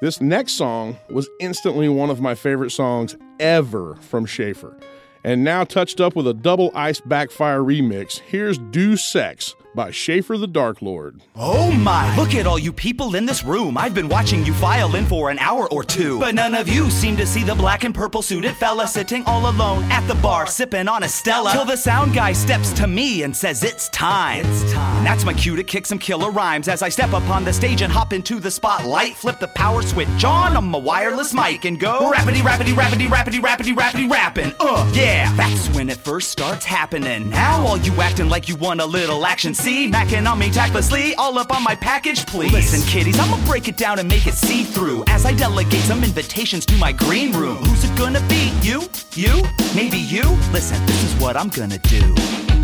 This 0.00 0.20
next 0.20 0.52
song 0.52 0.96
was 1.10 1.28
instantly 1.40 1.88
one 1.88 2.10
of 2.10 2.20
my 2.20 2.36
favorite 2.36 2.70
songs 2.70 3.16
ever 3.40 3.96
from 3.96 4.26
Schäffer. 4.26 4.80
And 5.24 5.42
now 5.42 5.64
touched 5.64 6.00
up 6.00 6.14
with 6.14 6.28
a 6.28 6.34
double 6.34 6.70
ice 6.74 7.00
backfire 7.00 7.60
remix, 7.60 8.20
here's 8.20 8.58
Do 8.58 8.96
Sex 8.96 9.54
by 9.74 9.90
Schäffer 9.90 10.38
the 10.38 10.46
Dark 10.46 10.80
Lord. 10.80 11.20
Oh 11.34 11.72
my, 11.72 12.14
look 12.16 12.34
at 12.34 12.46
all 12.46 12.58
you 12.58 12.72
people 12.72 13.16
in 13.16 13.26
this 13.26 13.44
room. 13.44 13.76
I've 13.76 13.94
been 13.94 14.08
watching 14.08 14.44
you 14.46 14.54
file 14.54 14.94
in 14.94 15.04
for 15.06 15.30
an 15.30 15.38
hour 15.38 15.70
or 15.72 15.82
two. 15.82 16.20
But 16.20 16.34
none 16.34 16.54
of 16.54 16.68
you 16.68 16.90
seem 16.90 17.16
to 17.16 17.26
see 17.26 17.42
the 17.42 17.54
black 17.54 17.84
and 17.84 17.94
purple 17.94 18.22
suited 18.22 18.54
fella 18.56 18.86
sitting 18.86 19.24
all 19.26 19.50
alone 19.50 19.82
at 19.90 20.06
the 20.06 20.14
bar 20.16 20.46
sipping 20.46 20.88
on 20.88 21.02
a 21.02 21.08
Stella. 21.08 21.52
Till 21.52 21.64
the 21.64 21.76
sound 21.76 22.14
guy 22.14 22.32
steps 22.32 22.72
to 22.74 22.86
me 22.86 23.24
and 23.24 23.36
says 23.36 23.64
it's 23.64 23.88
time. 23.88 24.44
It's 24.46 24.72
time. 24.72 24.98
And 24.98 25.06
that's 25.06 25.24
my 25.24 25.34
cue 25.34 25.56
to 25.56 25.64
kick 25.64 25.86
some 25.86 25.98
killer 25.98 26.30
rhymes 26.30 26.68
as 26.68 26.82
I 26.82 26.88
step 26.88 27.12
upon 27.12 27.44
the 27.44 27.52
stage 27.52 27.82
and 27.82 27.92
hop 27.92 28.12
into 28.12 28.38
the 28.38 28.50
spotlight. 28.50 29.14
Flip 29.16 29.40
the 29.40 29.48
power 29.48 29.82
switch 29.82 30.24
on 30.24 30.56
on 30.56 30.64
my 30.66 30.78
wireless 30.78 31.34
mic 31.34 31.64
and 31.64 31.80
go 31.80 32.12
rapidy, 32.12 32.40
rapidy, 32.40 32.74
rapidy, 32.74 33.06
rapidy, 33.08 33.40
rapidy, 33.40 33.74
rapidy, 33.74 34.10
rapping. 34.10 34.52
Uh, 34.60 34.90
yeah, 34.94 35.34
that's 35.36 35.68
when 35.74 35.90
it 35.90 35.96
first 35.96 36.30
starts 36.30 36.64
happening. 36.64 37.30
Now 37.30 37.66
all 37.66 37.78
you 37.78 37.92
acting 38.00 38.28
like 38.28 38.48
you 38.48 38.56
want 38.56 38.80
a 38.80 38.86
little 38.86 39.26
action. 39.26 39.54
See, 39.64 39.90
macking 39.90 40.30
on 40.30 40.38
me 40.38 40.50
tactlessly, 40.50 41.14
all 41.14 41.38
up 41.38 41.50
on 41.50 41.64
my 41.64 41.74
package, 41.74 42.26
please. 42.26 42.52
Listen, 42.52 42.86
kiddies, 42.86 43.18
I'ma 43.18 43.42
break 43.46 43.66
it 43.66 43.78
down 43.78 43.98
and 43.98 44.06
make 44.06 44.26
it 44.26 44.34
see 44.34 44.62
through 44.62 45.04
as 45.06 45.24
I 45.24 45.32
delegate 45.32 45.80
some 45.80 46.04
invitations 46.04 46.66
to 46.66 46.76
my 46.76 46.92
green 46.92 47.32
room. 47.32 47.56
Who's 47.64 47.82
it 47.82 47.96
gonna 47.96 48.20
be? 48.28 48.52
You? 48.60 48.82
You? 49.14 49.42
Maybe 49.74 49.96
you? 49.96 50.20
Listen, 50.52 50.84
this 50.84 51.02
is 51.02 51.18
what 51.18 51.34
I'm 51.34 51.48
gonna 51.48 51.78
do. 51.78 52.14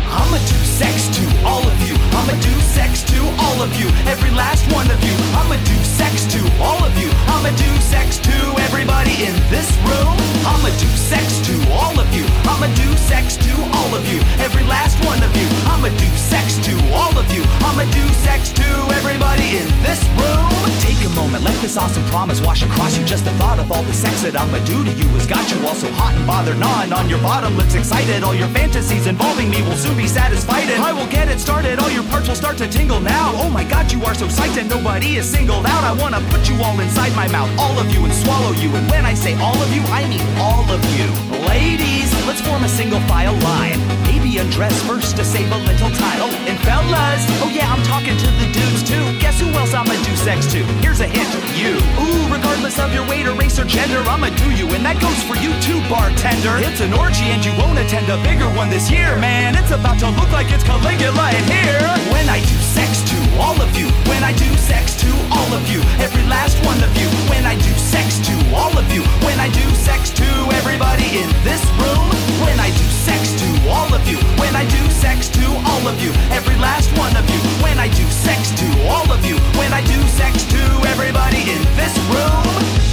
I'ma 0.09 0.37
do 0.37 0.59
sex 0.65 1.07
to 1.17 1.23
all 1.45 1.61
of 1.61 1.77
you. 1.85 1.95
I'ma 2.17 2.33
do 2.41 2.53
sex 2.73 3.03
to 3.11 3.19
all 3.37 3.61
of 3.61 3.71
you. 3.79 3.87
Every 4.09 4.31
last 4.31 4.65
one 4.73 4.89
of 4.89 4.99
you. 5.03 5.15
I'ma 5.37 5.57
do 5.63 5.77
sex 5.83 6.25
to 6.33 6.41
all 6.61 6.83
of 6.83 6.93
you. 6.97 7.09
I'ma 7.27 7.51
do 7.55 7.71
sex 7.81 8.17
to 8.19 8.35
everybody 8.65 9.25
in 9.27 9.35
this 9.53 9.69
room. 9.85 10.15
I'ma 10.45 10.69
do 10.79 10.89
sex 10.97 11.39
to 11.47 11.55
all 11.71 11.99
of 11.99 12.09
you. 12.13 12.25
I'ma 12.49 12.67
do 12.75 12.89
sex 12.97 13.37
to 13.37 13.53
all 13.77 13.93
of 13.93 14.03
you. 14.11 14.19
Every 14.39 14.63
last 14.63 14.97
one 15.05 15.21
of 15.21 15.31
you. 15.35 15.47
I'ma 15.69 15.89
do 15.89 16.09
sex 16.17 16.57
to 16.65 16.73
all 16.93 17.13
of 17.17 17.27
you. 17.33 17.43
I'ma 17.67 17.85
do 17.91 18.05
sex 18.25 18.51
to 18.53 18.69
everybody 18.97 19.57
in 19.61 19.67
this 19.85 20.01
room. 20.17 20.49
Take 20.81 21.01
a 21.05 21.09
moment, 21.15 21.43
let 21.43 21.55
this 21.61 21.77
awesome 21.77 22.03
promise 22.05 22.41
wash 22.41 22.63
across 22.63 22.97
you. 22.97 23.05
Just 23.05 23.25
the 23.25 23.31
thought 23.31 23.59
of 23.59 23.71
all 23.71 23.83
the 23.83 23.93
sex 23.93 24.21
that 24.23 24.35
I'ma 24.35 24.59
do 24.65 24.83
to 24.83 24.91
you 24.91 25.07
has 25.17 25.27
got 25.27 25.45
you 25.51 25.57
all 25.67 25.75
so 25.75 25.91
hot 25.93 26.15
and 26.15 26.25
bothered, 26.25 26.57
gnawing 26.57 26.93
on 26.93 27.09
your 27.09 27.21
bottom 27.21 27.55
lips, 27.57 27.75
excited. 27.75 28.23
All 28.23 28.33
your 28.35 28.49
fantasies 28.49 29.07
involving 29.07 29.49
me 29.49 29.61
will 29.61 29.77
soon 29.77 29.90
be 29.95 30.07
satisfied, 30.07 30.69
and 30.69 30.83
I 30.83 30.93
will 30.93 31.07
get 31.07 31.27
it 31.27 31.39
started. 31.39 31.79
All 31.79 31.89
your 31.89 32.03
parts 32.03 32.27
will 32.27 32.35
start 32.35 32.57
to 32.59 32.67
tingle 32.67 32.99
now. 32.99 33.31
Oh 33.35 33.49
my 33.49 33.63
god, 33.63 33.91
you 33.91 34.03
are 34.03 34.13
so 34.13 34.27
psyched, 34.27 34.57
and 34.57 34.69
nobody 34.69 35.17
is 35.17 35.29
singled 35.29 35.65
out. 35.65 35.83
I 35.83 35.93
wanna 35.93 36.21
put 36.29 36.47
you 36.49 36.55
all 36.61 36.79
inside 36.79 37.15
my 37.15 37.27
mouth, 37.27 37.49
all 37.59 37.77
of 37.79 37.91
you, 37.93 38.03
and 38.05 38.13
swallow 38.13 38.51
you. 38.53 38.69
And 38.75 38.89
when 38.89 39.05
I 39.05 39.13
say 39.13 39.33
all 39.39 39.57
of 39.61 39.73
you, 39.73 39.81
I 39.91 40.07
mean 40.07 40.21
all 40.37 40.69
of 40.69 40.81
you. 40.97 41.07
Ladies, 41.47 42.11
let's 42.25 42.41
form 42.41 42.63
a 42.63 42.69
single 42.69 43.01
file 43.01 43.37
line. 43.39 43.79
Maybe 44.03 44.37
undress 44.37 44.81
first 44.83 45.17
to 45.17 45.25
save 45.25 45.51
a 45.51 45.57
little. 45.57 45.89
Oh, 46.23 46.45
and 46.47 46.59
fellas, 46.59 47.23
oh 47.41 47.51
yeah, 47.53 47.71
I'm 47.71 47.83
talking 47.83 48.17
to 48.17 48.27
the 48.39 48.47
dudes 48.53 48.83
too. 48.83 49.10
Guess 49.31 49.39
who 49.39 49.49
else 49.55 49.73
I'ma 49.73 49.95
do 50.03 50.13
sex 50.17 50.45
to? 50.51 50.59
Here's 50.83 50.99
a 50.99 51.07
hint, 51.07 51.31
you. 51.55 51.79
Ooh, 52.03 52.27
regardless 52.27 52.77
of 52.79 52.93
your 52.93 53.07
weight 53.07 53.25
or 53.25 53.33
race 53.33 53.57
or 53.57 53.63
gender, 53.63 54.03
I'ma 54.03 54.27
do 54.27 54.51
you, 54.51 54.67
and 54.75 54.83
that 54.83 54.99
goes 54.99 55.23
for 55.23 55.39
you 55.39 55.55
too, 55.63 55.79
bartender. 55.87 56.59
It's 56.59 56.83
an 56.83 56.91
orgy, 56.91 57.31
and 57.31 57.39
you 57.39 57.55
won't 57.55 57.79
attend 57.79 58.11
a 58.11 58.19
bigger 58.27 58.51
one 58.59 58.67
this 58.67 58.91
year, 58.91 59.15
man. 59.23 59.55
It's 59.55 59.71
about 59.71 60.03
to 60.03 60.11
look 60.19 60.35
like 60.35 60.51
it's 60.51 60.67
Caligula 60.67 61.31
in 61.31 61.47
here. 61.47 61.79
When 62.11 62.27
I 62.27 62.43
do 62.43 62.59
sex 62.59 63.07
to 63.07 63.20
all 63.41 63.57
of 63.59 63.75
you, 63.75 63.87
when 64.05 64.23
I 64.23 64.33
do 64.33 64.49
sex 64.57 64.95
to 65.01 65.09
all 65.33 65.51
of 65.57 65.65
you, 65.67 65.81
every 65.97 66.23
last 66.29 66.63
one 66.63 66.77
of 66.83 66.91
you, 66.95 67.09
when 67.27 67.45
I 67.45 67.55
do 67.57 67.73
sex 67.75 68.19
to 68.29 68.35
all 68.53 68.77
of 68.77 68.87
you, 68.93 69.01
when 69.25 69.39
I 69.39 69.49
do 69.49 69.65
sex 69.75 70.11
to 70.21 70.29
everybody 70.59 71.07
in 71.21 71.29
this 71.43 71.63
room, 71.81 72.07
when 72.45 72.59
I 72.59 72.69
do 72.69 72.87
sex 73.07 73.33
to 73.41 73.49
all 73.69 73.89
of 73.93 74.07
you, 74.07 74.17
when 74.37 74.55
I 74.55 74.65
do 74.69 74.81
sex 75.03 75.27
to 75.29 75.45
all 75.69 75.87
of 75.87 75.97
you, 76.01 76.11
every 76.29 76.55
last 76.57 76.95
one 76.97 77.15
of 77.17 77.25
you, 77.33 77.41
when 77.65 77.79
I 77.79 77.87
do 77.89 78.05
sex 78.09 78.51
to 78.61 78.67
all 78.87 79.11
of 79.11 79.25
you, 79.25 79.37
when 79.57 79.73
I 79.73 79.81
do 79.85 79.99
sex 80.07 80.45
to 80.53 80.61
everybody 80.93 81.41
in 81.49 81.61
this 81.75 81.97
room. 82.13 82.90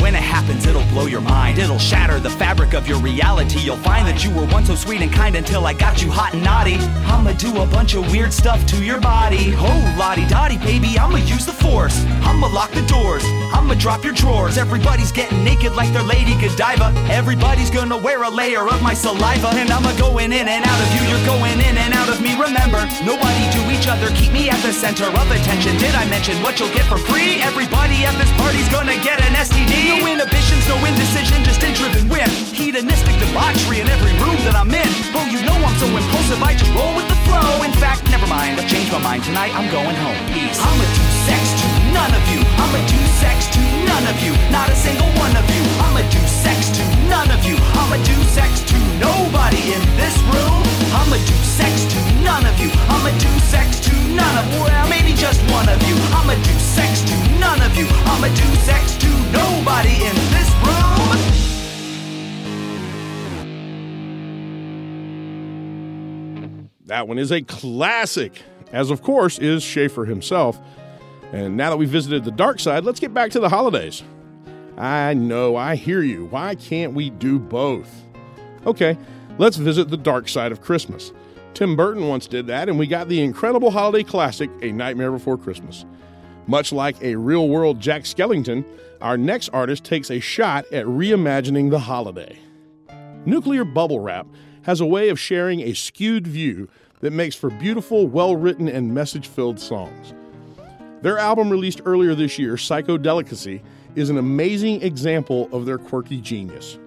When 0.00 0.14
it 0.14 0.22
happens, 0.22 0.66
it'll 0.66 0.86
blow 0.86 1.06
your 1.06 1.20
mind. 1.20 1.58
It'll 1.58 1.78
shatter 1.78 2.20
the 2.20 2.30
fabric 2.30 2.74
of 2.74 2.86
your 2.86 2.98
reality. 3.00 3.58
You'll 3.60 3.76
find 3.76 4.06
that 4.06 4.24
you 4.24 4.30
were 4.30 4.46
once 4.46 4.68
so 4.68 4.74
sweet 4.74 5.02
and 5.02 5.12
kind 5.12 5.36
until 5.36 5.66
I 5.66 5.74
got 5.74 6.02
you 6.02 6.10
hot 6.10 6.34
and 6.34 6.44
naughty. 6.44 6.76
I'ma 7.10 7.32
do 7.32 7.60
a 7.60 7.66
bunch 7.66 7.94
of 7.94 8.10
weird 8.10 8.32
stuff 8.32 8.64
to 8.66 8.84
your 8.84 9.00
body. 9.00 9.52
Oh, 9.56 9.96
lottie 9.98 10.26
dottie, 10.26 10.58
baby, 10.58 10.98
I'ma 10.98 11.18
use 11.18 11.44
the 11.44 11.52
force. 11.52 12.04
I'ma 12.22 12.46
lock 12.48 12.70
the 12.70 12.86
doors. 12.86 13.24
I'ma 13.52 13.74
drop 13.74 14.04
your 14.04 14.14
drawers. 14.14 14.58
Everybody's 14.58 15.12
getting 15.12 15.42
naked 15.44 15.74
like 15.74 15.92
they're 15.92 16.02
Lady 16.02 16.38
Godiva. 16.40 16.94
Everybody's 17.10 17.70
gonna 17.70 17.96
wear 17.96 18.22
a 18.22 18.30
layer 18.30 18.62
of 18.68 18.80
my 18.82 18.94
saliva. 18.94 19.48
And 19.54 19.70
I'ma 19.70 19.92
going 19.98 20.32
in 20.32 20.46
and 20.48 20.64
out 20.64 20.80
of 20.80 20.88
you. 20.94 21.02
You're 21.10 21.26
going 21.26 21.58
in 21.60 21.76
and 21.76 21.92
out 21.94 22.08
of 22.08 22.22
me. 22.22 22.38
Remember, 22.38 22.80
nobody 23.04 23.44
to 23.58 23.60
each 23.74 23.88
other. 23.88 24.08
Keep 24.14 24.32
me 24.32 24.48
at 24.48 24.62
the 24.62 24.72
center 24.72 25.04
of 25.04 25.26
attention. 25.30 25.76
Did 25.78 25.94
I 25.94 26.08
mention 26.08 26.40
what 26.42 26.58
you'll 26.58 26.72
get 26.72 26.86
for 26.86 26.98
free? 26.98 27.42
Everybody 27.42 28.04
at 28.06 28.20
gonna 28.20 28.29
get 29.02 29.20
an 29.24 29.32
STD. 29.34 29.96
No 29.96 30.06
inhibitions, 30.06 30.64
no 30.68 30.76
indecision, 30.84 31.42
just 31.44 31.62
in-driven 31.62 32.08
whim. 32.08 32.28
Hedonistic 32.52 33.16
debauchery 33.18 33.80
in 33.80 33.88
every 33.88 34.12
room 34.20 34.36
that 34.44 34.54
I'm 34.54 34.72
in. 34.72 34.90
Oh, 35.16 35.24
you 35.28 35.40
know 35.44 35.56
I'm 35.56 35.76
so 35.80 35.88
impulsive, 35.88 36.40
I 36.42 36.54
just 36.54 36.72
roll 36.76 36.92
with 36.94 37.08
the 37.08 37.18
flow. 37.24 37.64
In 37.64 37.72
fact, 37.72 38.08
never 38.12 38.26
mind, 38.28 38.60
I've 38.60 38.68
changed 38.68 38.92
my 38.92 39.00
mind. 39.00 39.24
Tonight 39.24 39.52
I'm 39.56 39.68
going 39.72 39.96
home. 39.96 40.20
Peace. 40.32 40.60
I'ma 40.60 40.84
do 40.84 41.04
sex 41.26 41.42
to 41.60 41.66
none 41.96 42.12
of 42.12 42.24
you. 42.28 42.40
I'ma 42.60 42.80
do 42.86 43.00
sex 43.20 43.48
to 43.56 43.60
none 43.88 44.04
of 44.06 44.16
you. 44.20 44.32
Not 44.52 44.68
a 44.68 44.76
single 44.76 45.10
one 45.16 45.34
of 45.36 45.46
you. 45.48 45.62
I'ma 45.80 46.04
do 46.12 46.22
sex 46.28 46.68
to 46.76 46.84
none 47.08 47.30
of 47.32 47.40
you. 47.44 47.56
I'ma 47.80 47.96
do 48.04 48.16
sex 48.36 48.60
to 48.68 48.78
nobody 49.00 49.74
in 49.74 49.82
this 49.96 50.16
room. 50.28 50.79
I'ma 50.92 51.16
do 51.16 51.34
sex 51.44 51.84
to 51.84 52.00
none 52.24 52.46
of 52.46 52.58
you. 52.58 52.70
I'ma 52.88 53.10
do 53.18 53.38
sex 53.46 53.80
to 53.80 53.94
none 54.14 54.38
of 54.38 54.60
well, 54.60 54.88
maybe 54.88 55.12
just 55.14 55.40
one 55.50 55.68
of 55.68 55.80
you. 55.88 55.94
I'ma 56.12 56.34
do 56.34 56.58
sex 56.58 57.02
to 57.02 57.16
none 57.38 57.62
of 57.62 57.76
you. 57.76 57.86
I'ma 58.06 58.28
do 58.28 58.54
sex 58.66 58.96
to 58.98 59.08
nobody 59.32 59.94
in 60.04 60.14
this 60.34 60.50
room. 60.64 60.80
That 66.86 67.06
one 67.06 67.18
is 67.18 67.30
a 67.30 67.40
classic, 67.42 68.42
as 68.72 68.90
of 68.90 69.00
course 69.00 69.38
is 69.38 69.62
Schäffer 69.62 70.08
himself. 70.08 70.58
And 71.32 71.56
now 71.56 71.70
that 71.70 71.76
we've 71.76 71.88
visited 71.88 72.24
the 72.24 72.32
dark 72.32 72.58
side, 72.58 72.82
let's 72.84 72.98
get 72.98 73.14
back 73.14 73.30
to 73.30 73.38
the 73.38 73.48
holidays. 73.48 74.02
I 74.76 75.14
know, 75.14 75.54
I 75.54 75.76
hear 75.76 76.02
you. 76.02 76.26
Why 76.26 76.56
can't 76.56 76.94
we 76.94 77.10
do 77.10 77.38
both? 77.38 77.88
Okay, 78.66 78.98
let's 79.40 79.56
visit 79.56 79.88
the 79.88 79.96
dark 79.96 80.28
side 80.28 80.52
of 80.52 80.60
Christmas. 80.60 81.14
Tim 81.54 81.74
Burton 81.74 82.06
once 82.08 82.26
did 82.26 82.46
that, 82.48 82.68
and 82.68 82.78
we 82.78 82.86
got 82.86 83.08
the 83.08 83.22
incredible 83.22 83.70
holiday 83.70 84.04
classic, 84.04 84.50
A 84.60 84.70
Nightmare 84.70 85.10
Before 85.10 85.38
Christmas. 85.38 85.86
Much 86.46 86.72
like 86.72 87.02
a 87.02 87.16
real 87.16 87.48
world 87.48 87.80
Jack 87.80 88.02
Skellington, 88.02 88.66
our 89.00 89.16
next 89.16 89.48
artist 89.48 89.82
takes 89.82 90.10
a 90.10 90.20
shot 90.20 90.66
at 90.72 90.84
reimagining 90.84 91.70
the 91.70 91.78
holiday. 91.78 92.38
Nuclear 93.24 93.64
Bubble 93.64 94.00
Wrap 94.00 94.26
has 94.64 94.82
a 94.82 94.86
way 94.86 95.08
of 95.08 95.18
sharing 95.18 95.60
a 95.60 95.72
skewed 95.72 96.26
view 96.26 96.68
that 97.00 97.14
makes 97.14 97.34
for 97.34 97.48
beautiful, 97.48 98.06
well 98.06 98.36
written, 98.36 98.68
and 98.68 98.92
message 98.92 99.26
filled 99.26 99.58
songs. 99.58 100.12
Their 101.00 101.16
album 101.16 101.48
released 101.48 101.80
earlier 101.86 102.14
this 102.14 102.38
year, 102.38 102.56
Psychodelicacy, 102.56 103.62
is 103.94 104.10
an 104.10 104.18
amazing 104.18 104.82
example 104.82 105.48
of 105.50 105.64
their 105.64 105.78
quirky 105.78 106.20
genius. 106.20 106.78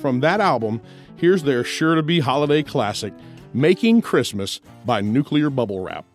From 0.00 0.20
that 0.20 0.40
album, 0.40 0.80
here's 1.20 1.42
their 1.42 1.62
sure 1.62 1.94
to 1.94 2.02
be 2.02 2.20
holiday 2.20 2.62
classic, 2.62 3.12
Making 3.52 4.00
Christmas 4.00 4.60
by 4.86 5.02
Nuclear 5.02 5.50
Bubble 5.50 5.80
Wrap. 5.80 6.06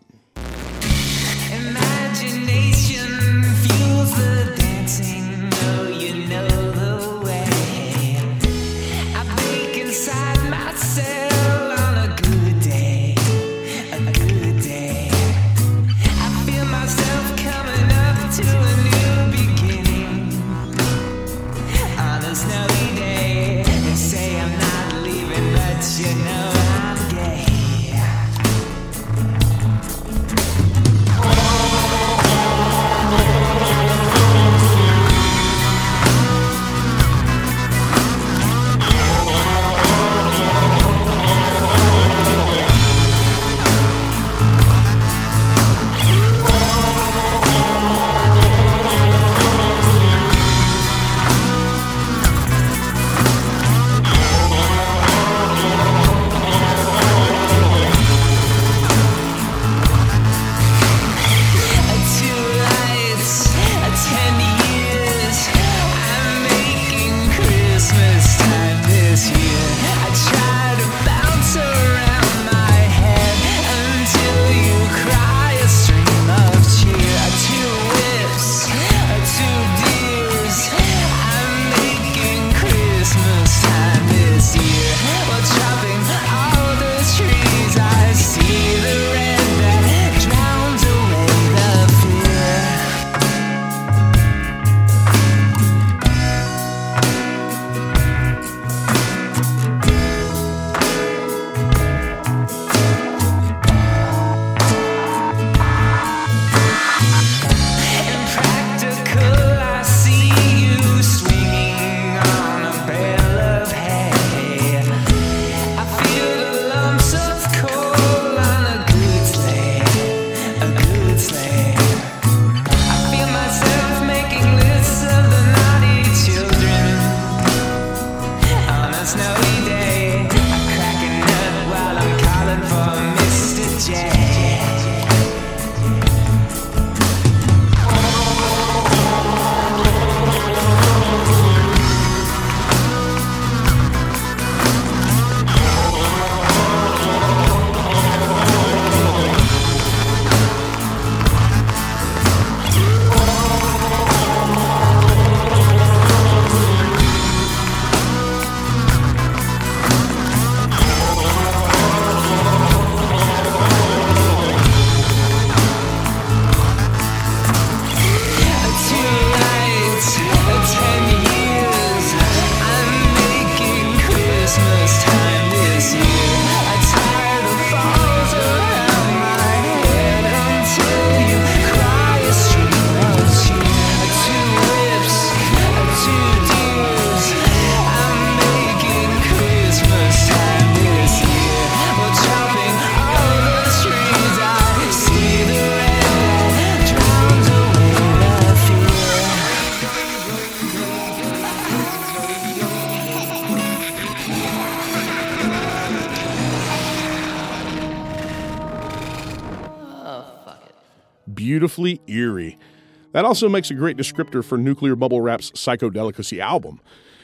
That 213.12 213.24
also 213.24 213.48
makes 213.48 213.70
a 213.70 213.74
great 213.74 213.96
descriptor 213.96 214.44
for 214.44 214.58
Nuclear 214.58 214.94
Bubble 214.94 215.20
Wrap's 215.20 215.50
Psychodelicacy 215.52 216.38
album. 216.38 216.80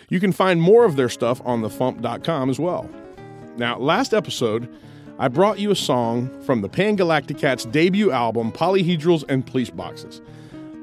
You 0.08 0.20
can 0.20 0.32
find 0.32 0.60
more 0.60 0.84
of 0.84 0.96
their 0.96 1.08
stuff 1.08 1.40
on 1.44 1.62
thefump.com 1.62 2.50
as 2.50 2.58
well. 2.58 2.88
Now, 3.56 3.78
last 3.78 4.14
episode, 4.14 4.68
I 5.18 5.28
brought 5.28 5.58
you 5.58 5.70
a 5.70 5.76
song 5.76 6.30
from 6.42 6.62
the 6.62 6.68
Pangalacticats 6.68 7.70
debut 7.70 8.10
album, 8.10 8.50
Polyhedrals 8.52 9.24
and 9.28 9.46
Police 9.46 9.70
Boxes. 9.70 10.20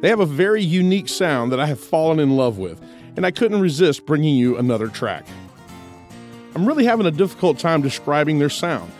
They 0.02 0.10
have 0.10 0.20
a 0.20 0.26
very 0.26 0.64
unique 0.64 1.10
sound 1.10 1.52
that 1.52 1.60
I 1.60 1.66
have 1.66 1.80
fallen 1.80 2.20
in 2.20 2.38
love 2.38 2.58
with, 2.58 2.82
and 3.18 3.26
I 3.26 3.32
couldn't 3.32 3.60
resist 3.60 4.06
bringing 4.06 4.36
you 4.36 4.58
another 4.58 4.88
track. 4.88 5.26
I'm 6.56 6.66
really 6.66 6.86
having 6.86 7.06
a 7.06 7.12
difficult 7.12 7.60
time 7.60 7.82
describing 7.82 8.40
their 8.40 8.50
sound, 8.50 8.92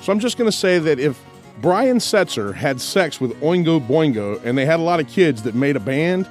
so 0.00 0.12
I'm 0.12 0.20
just 0.20 0.38
going 0.38 0.50
to 0.50 0.56
say 0.56 0.78
that 0.78 0.98
if 0.98 1.20
Brian 1.58 1.98
Setzer 1.98 2.54
had 2.54 2.80
sex 2.80 3.20
with 3.20 3.32
Oingo 3.40 3.80
Boingo 3.80 4.42
and 4.44 4.58
they 4.58 4.66
had 4.66 4.78
a 4.78 4.82
lot 4.82 5.00
of 5.00 5.08
kids 5.08 5.42
that 5.42 5.54
made 5.54 5.76
a 5.76 5.80
band, 5.80 6.28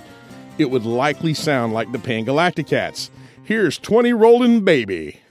it 0.58 0.70
would 0.70 0.86
likely 0.86 1.34
sound 1.34 1.74
like 1.74 1.92
the 1.92 1.98
Pangalacticats. 1.98 3.10
Here's 3.44 3.78
20 3.80 4.14
Rollin' 4.14 4.64
Baby. 4.64 5.22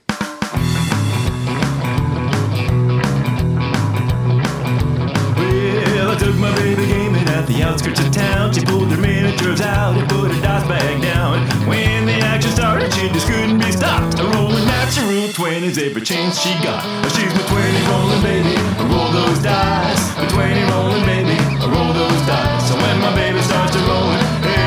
Outskirts 7.65 7.99
of 7.99 8.11
town. 8.11 8.53
She 8.53 8.61
pulled 8.63 8.91
her 8.91 9.01
miniatures 9.01 9.61
out 9.61 9.97
and 9.97 10.07
put 10.07 10.31
her 10.31 10.41
dice 10.41 10.67
bag 10.67 11.01
down. 11.01 11.41
When 11.67 12.05
the 12.05 12.13
action 12.13 12.51
started, 12.51 12.93
she 12.93 13.09
just 13.09 13.27
couldn't 13.27 13.57
be 13.57 13.71
stopped. 13.71 14.19
A 14.19 14.23
rolling 14.37 14.65
natural 14.65 15.27
20s 15.33 15.77
every 15.81 16.01
chance 16.01 16.39
she 16.39 16.53
got. 16.61 16.85
She's 17.17 17.33
my 17.33 17.43
20 17.49 17.89
rolling 17.89 18.21
baby. 18.21 18.53
I 18.79 18.83
roll 18.85 19.11
those 19.11 19.41
dice. 19.41 20.03
My 20.17 20.27
20 20.29 20.61
rolling 20.71 21.05
baby. 21.09 21.37
I 21.63 21.65
roll 21.73 21.91
those 21.93 22.21
dice. 22.29 22.69
So 22.69 22.75
when 22.77 22.97
my 23.01 23.13
baby 23.15 23.41
starts 23.41 23.73
to 23.73 23.81
roll, 23.89 24.13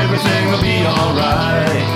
everything 0.03 0.51
will 0.51 0.61
be 0.61 0.83
alright. 0.83 1.87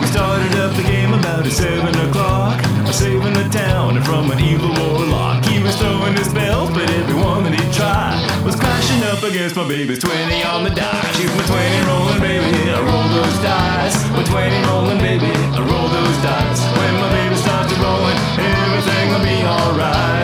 We 0.00 0.06
started 0.06 0.54
up 0.62 0.72
the 0.78 0.86
game 0.86 1.12
about 1.12 1.44
at 1.44 1.52
7 1.52 1.90
o'clock. 2.06 2.71
Saving 2.92 3.32
the 3.32 3.48
town 3.48 4.02
from 4.02 4.30
an 4.30 4.38
evil 4.38 4.68
warlock. 4.68 5.42
He 5.46 5.62
was 5.62 5.74
throwing 5.76 6.14
his 6.14 6.28
spells, 6.28 6.70
but 6.70 6.90
every 6.90 7.12
everyone 7.12 7.42
that 7.44 7.54
he 7.54 7.64
tried 7.72 8.20
was 8.44 8.54
crashing 8.54 9.02
up 9.04 9.22
against 9.22 9.56
my 9.56 9.66
baby's 9.66 9.98
20 9.98 10.44
on 10.44 10.62
the 10.64 10.70
die. 10.70 11.10
She's 11.16 11.32
my 11.34 11.42
20 11.42 11.88
rolling 11.88 12.20
baby. 12.20 12.70
I 12.70 12.78
roll 12.84 13.08
those 13.08 13.38
dice. 13.40 13.96
My 14.12 14.22
20 14.22 14.68
rolling 14.68 14.98
baby. 14.98 15.32
I 15.56 15.60
roll 15.64 15.88
those 15.88 16.18
dice. 16.20 16.60
When 16.76 16.94
my 17.00 17.08
baby 17.16 17.36
starts 17.36 17.72
to 17.72 17.80
rolling, 17.80 18.18
everything 18.38 19.04
will 19.08 19.24
be 19.24 19.40
alright. 19.42 20.21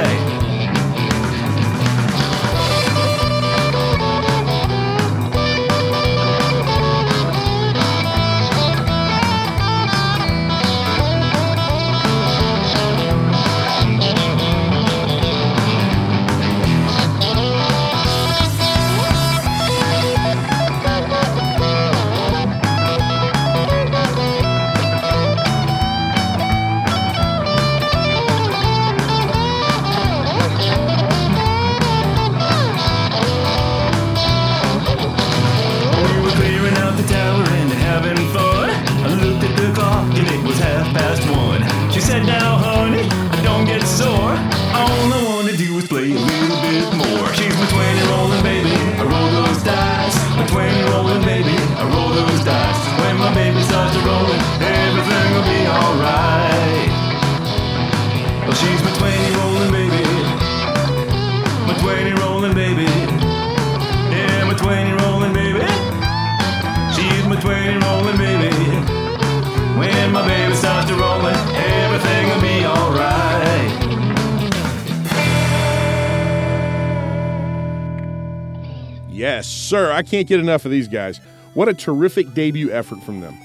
Yes, 79.19 79.49
sir. 79.49 79.91
I 79.91 80.05
can't 80.05 80.29
get 80.29 80.39
enough 80.39 80.65
of 80.65 80.71
these 80.71 80.87
guys. 80.87 81.21
What 81.55 81.69
a 81.69 81.75
terrific 81.75 82.35
debut 82.35 82.71
effort 82.71 83.03
from 83.03 83.21
them. 83.21 83.37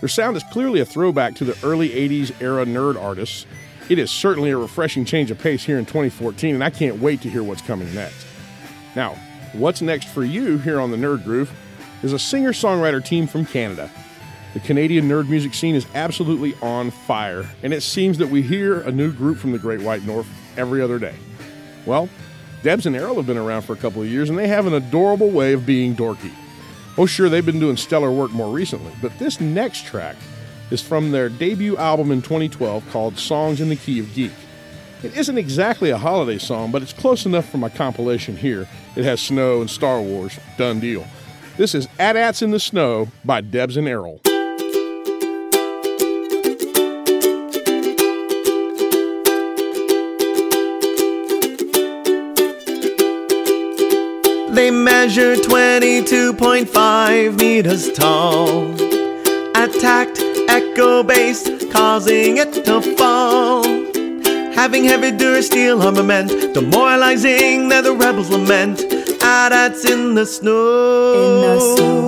Their 0.00 0.10
sound 0.10 0.36
is 0.36 0.42
clearly 0.52 0.80
a 0.80 0.84
throwback 0.84 1.36
to 1.36 1.46
the 1.46 1.56
early 1.66 1.88
80s 1.88 2.38
era 2.42 2.66
nerd 2.66 3.00
artists. 3.00 3.46
It 3.88 3.98
is 3.98 4.10
certainly 4.10 4.50
a 4.50 4.58
refreshing 4.58 5.06
change 5.06 5.30
of 5.30 5.38
pace 5.38 5.64
here 5.64 5.78
in 5.78 5.86
2014, 5.86 6.54
and 6.54 6.62
I 6.62 6.68
can't 6.68 6.98
wait 7.00 7.22
to 7.22 7.30
hear 7.30 7.42
what's 7.42 7.62
coming 7.62 7.94
next. 7.94 8.26
Now, 8.94 9.16
what's 9.54 9.80
next 9.80 10.08
for 10.08 10.22
you 10.22 10.58
here 10.58 10.78
on 10.78 10.90
the 10.90 10.98
Nerd 10.98 11.24
Groove 11.24 11.50
is 12.02 12.12
a 12.12 12.18
singer 12.18 12.52
songwriter 12.52 13.02
team 13.02 13.26
from 13.26 13.46
Canada. 13.46 13.90
The 14.52 14.60
Canadian 14.60 15.08
nerd 15.08 15.30
music 15.30 15.54
scene 15.54 15.74
is 15.74 15.86
absolutely 15.94 16.54
on 16.60 16.90
fire, 16.90 17.46
and 17.62 17.72
it 17.72 17.82
seems 17.82 18.18
that 18.18 18.28
we 18.28 18.42
hear 18.42 18.82
a 18.82 18.92
new 18.92 19.10
group 19.10 19.38
from 19.38 19.52
the 19.52 19.58
Great 19.58 19.80
White 19.80 20.02
North 20.02 20.28
every 20.58 20.82
other 20.82 20.98
day. 20.98 21.14
Well, 21.86 22.10
Debs 22.62 22.86
and 22.86 22.94
Errol 22.94 23.16
have 23.16 23.26
been 23.26 23.36
around 23.36 23.62
for 23.62 23.72
a 23.72 23.76
couple 23.76 24.02
of 24.02 24.08
years, 24.08 24.30
and 24.30 24.38
they 24.38 24.48
have 24.48 24.66
an 24.66 24.74
adorable 24.74 25.30
way 25.30 25.52
of 25.52 25.66
being 25.66 25.96
dorky. 25.96 26.32
Oh, 26.96 27.06
sure, 27.06 27.28
they've 27.28 27.44
been 27.44 27.58
doing 27.58 27.76
stellar 27.76 28.10
work 28.10 28.30
more 28.30 28.52
recently, 28.52 28.92
but 29.00 29.18
this 29.18 29.40
next 29.40 29.84
track 29.86 30.16
is 30.70 30.80
from 30.80 31.10
their 31.10 31.28
debut 31.28 31.76
album 31.76 32.12
in 32.12 32.22
2012 32.22 32.88
called 32.90 33.18
Songs 33.18 33.60
in 33.60 33.68
the 33.68 33.76
Key 33.76 33.98
of 33.98 34.14
Geek. 34.14 34.32
It 35.02 35.16
isn't 35.16 35.38
exactly 35.38 35.90
a 35.90 35.98
holiday 35.98 36.38
song, 36.38 36.70
but 36.70 36.82
it's 36.82 36.92
close 36.92 37.26
enough 37.26 37.48
for 37.48 37.58
my 37.58 37.68
compilation 37.68 38.36
here. 38.36 38.68
It 38.94 39.04
has 39.04 39.20
snow 39.20 39.60
and 39.60 39.68
Star 39.68 40.00
Wars. 40.00 40.38
Done 40.56 40.78
deal. 40.78 41.04
This 41.56 41.74
is 41.74 41.88
AT-ATs 41.98 42.42
in 42.42 42.52
the 42.52 42.60
Snow 42.60 43.08
by 43.24 43.40
Debs 43.40 43.76
and 43.76 43.88
Errol. 43.88 44.20
They 54.52 54.70
measure 54.70 55.34
22.5 55.34 57.40
meters 57.40 57.90
tall. 57.92 58.74
Attacked 59.56 60.20
echo 60.46 61.02
base, 61.02 61.48
causing 61.72 62.36
it 62.36 62.52
to 62.66 62.82
fall. 62.98 63.64
Having 64.52 64.84
heavy 64.84 65.12
durasteel 65.12 65.82
armament, 65.82 66.52
demoralizing, 66.52 67.70
they're 67.70 67.80
the 67.80 67.94
rebels 67.94 68.28
lament. 68.28 68.82
AT-ATs 69.22 69.86
in 69.86 70.14
the 70.14 70.26
snow. 70.26 72.06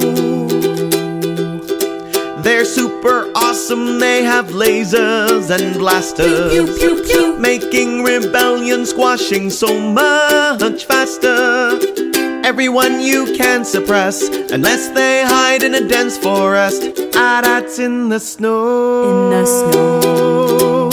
They're 2.42 2.66
super 2.66 3.32
awesome, 3.34 3.98
they 3.98 4.22
have 4.22 4.48
lasers 4.48 5.48
and 5.48 5.78
blasters. 5.78 6.52
Pew, 6.52 6.66
pew, 6.66 7.02
pew, 7.04 7.38
Making 7.38 8.04
rebellion 8.04 8.84
squashing 8.84 9.48
so 9.48 9.80
much 9.80 10.84
faster. 10.84 12.03
Everyone 12.44 13.00
you 13.00 13.34
can 13.34 13.64
suppress 13.64 14.28
unless 14.28 14.88
they 14.88 15.24
hide 15.24 15.62
in 15.62 15.74
a 15.74 15.88
dense 15.88 16.18
forest. 16.18 16.82
Ah, 17.14 17.38
AT-ATs 17.38 17.78
in 17.78 18.10
the 18.10 18.20
snow. 18.20 19.08
In 19.08 19.30
the 19.30 19.46
snow. 19.46 20.90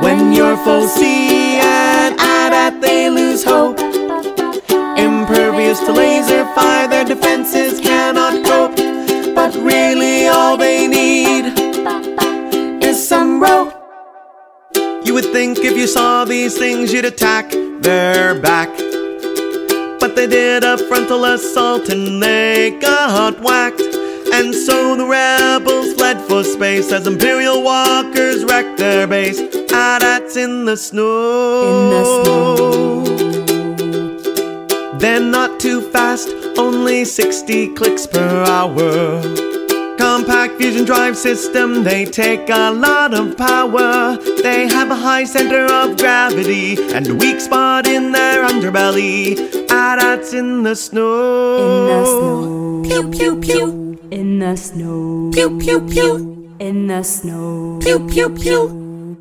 When 0.00 0.32
your 0.32 0.56
foes 0.64 0.90
see 0.94 1.60
an 1.60 2.14
AT-AT, 2.18 2.80
they 2.80 3.10
lose 3.10 3.44
hope. 3.44 3.78
Impervious 4.96 5.80
to 5.80 5.92
laser 5.92 6.46
fire, 6.54 6.88
their 6.88 7.04
defenses 7.04 7.78
cannot 7.78 8.42
cope. 8.46 8.76
But 9.34 9.54
really, 9.56 10.28
all 10.28 10.56
they 10.56 10.88
need 10.88 11.58
is 12.82 13.06
some 13.06 13.38
rope. 13.38 13.74
You 15.04 15.12
would 15.12 15.26
think 15.26 15.58
if 15.58 15.76
you 15.76 15.86
saw 15.86 16.24
these 16.24 16.56
things, 16.56 16.90
you'd 16.90 17.04
attack 17.04 17.50
their 17.82 18.34
back. 18.40 18.89
But 20.10 20.16
they 20.16 20.26
did 20.26 20.64
a 20.64 20.76
frontal 20.76 21.24
assault 21.24 21.88
and 21.88 22.20
they 22.20 22.76
got 22.80 23.38
whacked. 23.38 23.80
And 24.32 24.52
so 24.52 24.96
the 24.96 25.06
rebels 25.06 25.94
fled 25.94 26.20
for 26.22 26.42
space 26.42 26.90
as 26.90 27.06
Imperial 27.06 27.62
walkers 27.62 28.44
wrecked 28.44 28.76
their 28.78 29.06
base. 29.06 29.40
Ah, 29.70 29.98
AT-ATs 29.98 30.36
in 30.36 30.64
the 30.64 30.76
snow. 30.76 31.62
In 31.62 31.90
the 31.94 32.04
snow. 32.24 33.04
They're 34.98 35.20
not 35.20 35.60
too 35.60 35.80
fast, 35.92 36.28
only 36.58 37.04
60 37.04 37.68
clicks 37.74 38.08
per 38.08 38.44
hour. 38.48 39.49
Compact 40.30 40.62
fusion 40.62 40.84
drive 40.84 41.16
system, 41.16 41.82
they 41.82 42.04
take 42.04 42.48
a 42.50 42.70
lot 42.70 43.12
of 43.12 43.36
power. 43.36 44.16
They 44.44 44.68
have 44.68 44.88
a 44.88 44.94
high 44.94 45.24
center 45.24 45.64
of 45.64 45.96
gravity 45.96 46.76
and 46.94 47.08
a 47.08 47.16
weak 47.16 47.40
spot 47.40 47.88
in 47.88 48.12
their 48.12 48.46
underbelly. 48.46 49.36
AT-ATs 49.68 50.32
in 50.32 50.62
the 50.62 50.76
snow. 50.76 51.56
In 51.58 51.88
the 51.88 52.04
snow. 52.04 52.82
Pew 52.86 53.10
pew 53.10 53.40
pew. 53.40 53.98
In 54.12 54.38
the 54.38 54.54
snow. 54.54 55.32
Pew 55.32 55.58
pew 55.58 55.80
pew. 55.80 56.54
In 56.60 56.86
the 56.86 57.02
snow. 57.02 57.80
Pew 57.82 57.98
pew 58.06 58.30
pew. 58.30 59.16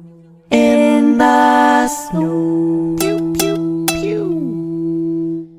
In 0.51 1.17
the 1.17 1.87
snow. 1.87 2.95
Pew 2.99 3.33
pew 3.33 3.85
pew. 3.87 5.49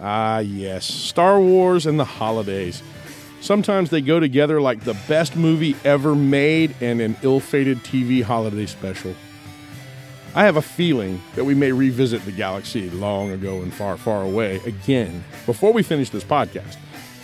Ah, 0.00 0.38
yes, 0.38 0.86
Star 0.86 1.38
Wars 1.38 1.84
and 1.84 2.00
the 2.00 2.06
holidays. 2.06 2.82
Sometimes 3.40 3.90
they 3.90 4.00
go 4.00 4.18
together 4.20 4.60
like 4.60 4.80
the 4.80 4.96
best 5.06 5.36
movie 5.36 5.76
ever 5.84 6.14
made 6.14 6.74
and 6.80 7.00
an 7.00 7.16
ill 7.22 7.40
fated 7.40 7.78
TV 7.78 8.22
holiday 8.22 8.66
special. 8.66 9.14
I 10.34 10.44
have 10.44 10.56
a 10.56 10.62
feeling 10.62 11.22
that 11.36 11.44
we 11.44 11.54
may 11.54 11.72
revisit 11.72 12.24
the 12.24 12.32
galaxy 12.32 12.90
long 12.90 13.30
ago 13.30 13.62
and 13.62 13.72
far, 13.72 13.96
far 13.96 14.22
away 14.22 14.60
again 14.66 15.24
before 15.46 15.72
we 15.72 15.82
finish 15.82 16.10
this 16.10 16.24
podcast. 16.24 16.76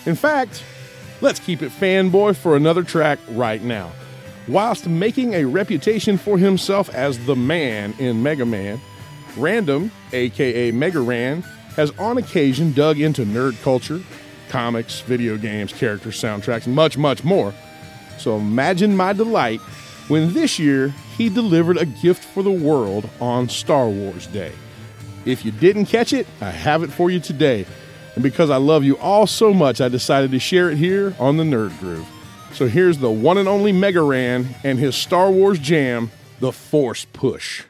In 0.05 0.15
fact, 0.15 0.63
let's 1.21 1.39
keep 1.39 1.61
it 1.61 1.71
fanboy 1.71 2.35
for 2.35 2.55
another 2.55 2.83
track 2.83 3.19
right 3.29 3.61
now. 3.61 3.91
Whilst 4.47 4.87
making 4.87 5.33
a 5.33 5.45
reputation 5.45 6.17
for 6.17 6.37
himself 6.37 6.93
as 6.93 7.23
the 7.25 7.35
man 7.35 7.93
in 7.99 8.21
Mega 8.21 8.45
Man, 8.45 8.79
Random, 9.37 9.91
aka 10.13 10.71
Mega 10.71 11.01
Ran, 11.01 11.41
has 11.75 11.91
on 11.99 12.17
occasion 12.17 12.71
dug 12.73 12.99
into 12.99 13.25
nerd 13.25 13.61
culture, 13.61 14.01
comics, 14.49 15.01
video 15.01 15.37
games, 15.37 15.73
character 15.73 16.09
soundtracks, 16.09 16.67
much, 16.67 16.97
much 16.97 17.23
more. 17.23 17.53
So 18.17 18.37
imagine 18.37 18.95
my 18.95 19.13
delight 19.13 19.59
when 20.07 20.33
this 20.33 20.59
year 20.59 20.93
he 21.17 21.29
delivered 21.29 21.77
a 21.77 21.85
gift 21.85 22.23
for 22.23 22.43
the 22.43 22.51
world 22.51 23.09
on 23.19 23.49
Star 23.49 23.87
Wars 23.87 24.27
Day. 24.27 24.51
If 25.25 25.43
you 25.43 25.51
didn't 25.51 25.85
catch 25.87 26.13
it, 26.13 26.27
I 26.41 26.51
have 26.51 26.83
it 26.83 26.91
for 26.91 27.09
you 27.09 27.19
today. 27.19 27.65
And 28.13 28.23
because 28.23 28.49
I 28.49 28.57
love 28.57 28.83
you 28.83 28.97
all 28.97 29.27
so 29.27 29.53
much, 29.53 29.81
I 29.81 29.89
decided 29.89 30.31
to 30.31 30.39
share 30.39 30.69
it 30.69 30.77
here 30.77 31.15
on 31.19 31.37
the 31.37 31.43
Nerd 31.43 31.77
Groove. 31.79 32.07
So 32.53 32.67
here's 32.67 32.99
the 32.99 33.11
one 33.11 33.37
and 33.37 33.49
only 33.49 33.73
Mega 33.73 34.01
Ran 34.01 34.47
and 34.63 34.79
his 34.79 34.95
Star 34.95 35.29
Wars 35.29 35.59
jam, 35.59 36.11
The 36.39 36.53
Force 36.53 37.05
Push. 37.11 37.63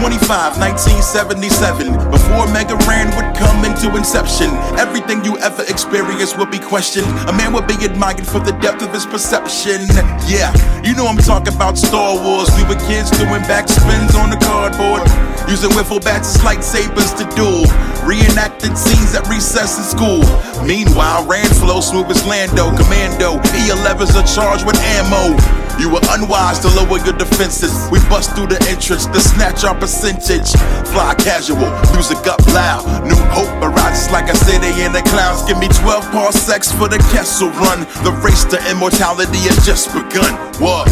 25, 0.00 0.56
1977. 0.56 1.92
Before 2.10 2.48
Mega 2.48 2.72
Ran 2.88 3.12
would 3.20 3.36
come 3.36 3.68
into 3.68 3.92
inception, 4.00 4.48
everything 4.80 5.22
you 5.28 5.36
ever 5.44 5.60
experienced 5.68 6.38
would 6.38 6.50
be 6.50 6.58
questioned. 6.58 7.06
A 7.28 7.32
man 7.36 7.52
would 7.52 7.68
be 7.68 7.76
admired 7.84 8.26
for 8.26 8.40
the 8.40 8.56
depth 8.64 8.80
of 8.80 8.96
his 8.96 9.04
perception. 9.04 9.84
Yeah, 10.24 10.48
you 10.80 10.96
know 10.96 11.04
I'm 11.04 11.18
talking 11.18 11.52
about 11.54 11.76
Star 11.76 12.16
Wars. 12.16 12.48
We 12.56 12.64
were 12.64 12.80
kids 12.88 13.12
doing 13.12 13.44
backspins 13.44 14.16
on 14.16 14.32
the 14.32 14.40
cardboard. 14.40 15.04
Using 15.52 15.68
wiffle 15.76 16.02
bats 16.02 16.34
as 16.34 16.40
lightsabers 16.40 17.12
to 17.20 17.28
duel. 17.36 17.68
Reenacted 18.08 18.78
scenes 18.78 19.14
at 19.14 19.28
recess 19.28 19.76
in 19.76 19.84
school. 19.84 20.24
Meanwhile, 20.64 21.26
Rand 21.26 21.54
flow 21.56 21.82
smooth 21.82 22.10
as 22.10 22.24
Lando, 22.24 22.72
Commando. 22.72 23.36
E11s 23.52 24.16
are 24.16 24.26
charged 24.26 24.64
with 24.64 24.80
ammo. 24.96 25.59
You 25.80 25.88
were 25.88 26.04
unwise 26.12 26.60
to 26.60 26.68
lower 26.76 27.00
your 27.00 27.16
defenses. 27.16 27.72
We 27.90 28.00
bust 28.12 28.36
through 28.36 28.52
the 28.52 28.60
entrance 28.68 29.06
to 29.06 29.18
snatch 29.18 29.64
our 29.64 29.74
percentage. 29.74 30.52
Fly 30.92 31.14
casual, 31.16 31.72
music 31.96 32.20
up 32.28 32.44
loud. 32.52 32.84
New 33.08 33.16
hope 33.32 33.48
arises 33.64 34.12
like 34.12 34.28
say 34.36 34.58
they 34.58 34.76
in 34.84 34.92
the 34.92 35.00
clouds. 35.08 35.48
Give 35.48 35.56
me 35.58 35.68
12 35.68 36.04
parsecs 36.12 36.70
for 36.70 36.86
the 36.86 36.98
Kessel 37.08 37.48
run. 37.64 37.88
The 38.04 38.12
race 38.20 38.44
to 38.52 38.60
immortality 38.70 39.40
has 39.48 39.64
just 39.64 39.88
begun. 39.96 40.36
What? 40.60 40.84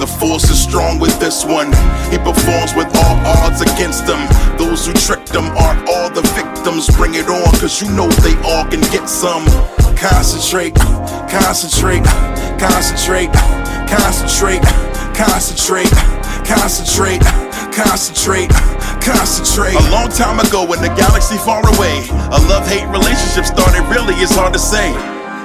The 0.00 0.06
force 0.06 0.48
is 0.48 0.56
strong 0.56 0.98
with 0.98 1.12
this 1.20 1.44
one. 1.44 1.68
He 2.08 2.16
performs 2.16 2.72
with 2.72 2.88
all 2.96 3.16
odds 3.44 3.60
against 3.60 4.06
them. 4.06 4.24
Those 4.56 4.86
who 4.86 4.94
tricked 4.94 5.34
him 5.34 5.52
are 5.52 5.76
all 5.84 6.08
the 6.08 6.24
victims. 6.32 6.88
Bring 6.96 7.12
it 7.12 7.28
on, 7.28 7.52
cause 7.60 7.82
you 7.82 7.90
know 7.92 8.08
they 8.24 8.40
all 8.40 8.64
can 8.64 8.80
get 8.88 9.08
some. 9.08 9.44
Concentrate, 10.00 10.76
concentrate, 11.28 12.06
concentrate, 12.56 13.34
concentrate, 13.88 14.60
concentrate, 15.16 15.90
concentrate, 16.44 17.20
concentrate, 17.72 18.50
concentrate. 19.00 19.74
A 19.74 19.90
long 19.90 20.08
time 20.12 20.38
ago 20.40 20.64
in 20.72 20.80
a 20.84 20.92
galaxy 20.94 21.38
far 21.38 21.64
away, 21.74 22.04
a 22.12 22.38
love 22.52 22.68
hate 22.68 22.86
relationship 22.88 23.44
started, 23.44 23.82
really, 23.88 24.14
it's 24.20 24.34
hard 24.34 24.52
to 24.52 24.58
say. 24.58 24.92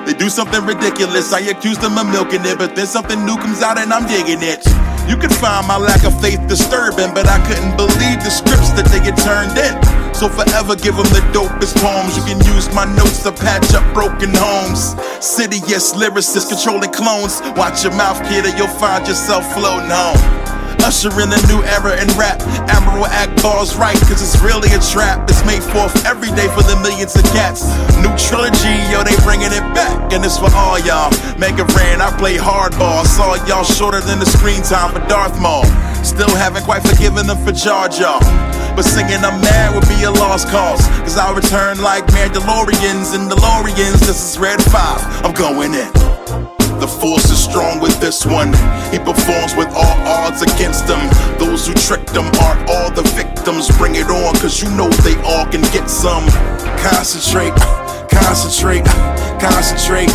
They 0.05 0.13
do 0.13 0.29
something 0.29 0.65
ridiculous, 0.65 1.31
I 1.31 1.39
accuse 1.47 1.77
them 1.77 1.97
of 1.97 2.07
milking 2.07 2.43
it, 2.43 2.57
but 2.57 2.75
then 2.75 2.87
something 2.87 3.23
new 3.25 3.37
comes 3.37 3.61
out 3.61 3.77
and 3.77 3.93
I'm 3.93 4.05
digging 4.07 4.43
it. 4.43 4.82
You 5.07 5.17
can 5.17 5.29
find 5.29 5.67
my 5.67 5.77
lack 5.77 6.03
of 6.05 6.15
faith 6.21 6.39
disturbing, 6.47 7.13
but 7.13 7.27
I 7.27 7.39
couldn't 7.47 7.75
believe 7.75 8.23
the 8.23 8.31
scripts 8.31 8.71
that 8.79 8.87
they 8.87 9.03
get 9.03 9.17
turned 9.19 9.57
in. 9.59 9.75
So 10.15 10.29
forever 10.29 10.75
give 10.75 10.95
them 10.95 11.09
the 11.11 11.23
dopest 11.35 11.75
poems. 11.81 12.15
You 12.15 12.23
can 12.23 12.39
use 12.55 12.71
my 12.73 12.85
notes 12.95 13.23
to 13.23 13.31
patch 13.31 13.73
up 13.73 13.83
broken 13.93 14.31
homes. 14.33 14.95
City, 15.19 15.59
yes, 15.67 15.93
lyricists 15.93 16.49
controlling 16.49 16.91
clones. 16.91 17.41
Watch 17.57 17.83
your 17.83 17.93
mouth, 17.93 18.21
kid, 18.29 18.45
or 18.45 18.55
you'll 18.55 18.67
find 18.79 19.07
yourself 19.07 19.43
floating 19.53 19.89
home. 19.91 20.42
Usher 20.83 21.15
in 21.23 21.31
a 21.31 21.39
new 21.47 21.63
era 21.63 21.95
in 21.95 22.11
rap. 22.19 22.43
Admiral 22.67 23.07
Ackbar's 23.07 23.75
right, 23.79 23.95
cause 24.03 24.19
it's 24.19 24.35
really 24.43 24.67
a 24.75 24.79
trap. 24.91 25.23
It's 25.31 25.39
made 25.47 25.63
forth 25.63 25.95
every 26.05 26.27
day 26.35 26.51
for 26.51 26.59
the 26.59 26.75
millions 26.83 27.15
of 27.15 27.23
cats. 27.31 27.63
New 28.03 28.11
trilogy, 28.19 28.75
yo, 28.91 28.99
they 28.99 29.15
bringing 29.23 29.55
it 29.55 29.63
back. 29.71 29.95
And 30.11 30.19
it's 30.25 30.37
for 30.37 30.51
all 30.51 30.77
y'all. 30.83 31.07
Mega 31.39 31.63
Ran, 31.71 32.03
I 32.03 32.11
play 32.19 32.35
hardball. 32.35 33.07
Saw 33.07 33.39
y'all 33.47 33.63
shorter 33.63 34.01
than 34.01 34.19
the 34.19 34.27
screen 34.27 34.61
time 34.61 34.91
for 34.91 34.99
Darth 35.07 35.39
Maul. 35.39 35.63
Still 36.03 36.35
haven't 36.35 36.63
quite 36.67 36.83
forgiven 36.83 37.27
them 37.27 37.39
for 37.39 37.53
Jar 37.53 37.87
Jar. 37.87 38.19
But 38.75 38.83
singing 38.83 39.23
I'm 39.23 39.39
mad 39.39 39.73
would 39.73 39.87
be 39.87 40.03
a 40.03 40.11
lost 40.11 40.49
cause. 40.49 40.85
Cause 41.07 41.17
I'll 41.17 41.33
return 41.33 41.79
like 41.79 42.03
Mandalorians 42.11 43.15
and 43.15 43.31
DeLoreans. 43.31 44.03
This 44.03 44.19
is 44.19 44.37
Red 44.37 44.61
5, 44.61 45.23
I'm 45.23 45.33
going 45.33 45.73
in. 45.73 46.12
The 46.79 46.87
force 46.87 47.29
is 47.29 47.41
strong 47.41 47.79
with 47.79 47.99
this 47.99 48.25
one. 48.25 48.51
He 48.91 48.99
performs 48.99 49.55
with 49.55 49.69
all 49.69 49.97
odds 50.07 50.41
against 50.41 50.87
them. 50.87 50.99
Those 51.39 51.67
who 51.67 51.73
tricked 51.73 52.11
him 52.11 52.25
are 52.41 52.57
all 52.67 52.91
the 52.91 53.03
victims. 53.15 53.69
Bring 53.77 53.95
it 53.95 54.07
on, 54.07 54.35
cause 54.35 54.61
you 54.61 54.69
know 54.71 54.89
they 55.03 55.15
all 55.23 55.45
can 55.45 55.61
get 55.71 55.89
some. 55.89 56.27
Concentrate, 56.83 57.53
concentrate, 58.11 58.85
concentrate, 59.39 60.11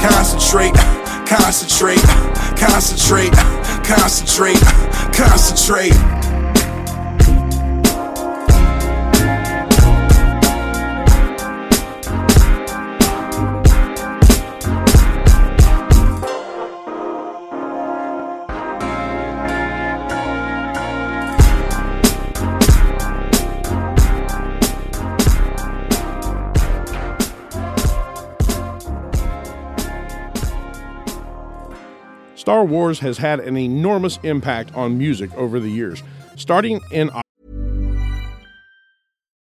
concentrate, 0.00 0.74
concentrate, 1.26 2.02
concentrate, 2.56 3.32
concentrate, 3.84 4.60
concentrate. 5.12 6.23
Star 32.44 32.66
Wars 32.66 32.98
has 32.98 33.16
had 33.16 33.40
an 33.40 33.56
enormous 33.56 34.18
impact 34.22 34.74
on 34.74 34.98
music 34.98 35.32
over 35.34 35.58
the 35.58 35.70
years. 35.70 36.02
Starting 36.36 36.78
in 36.90 37.10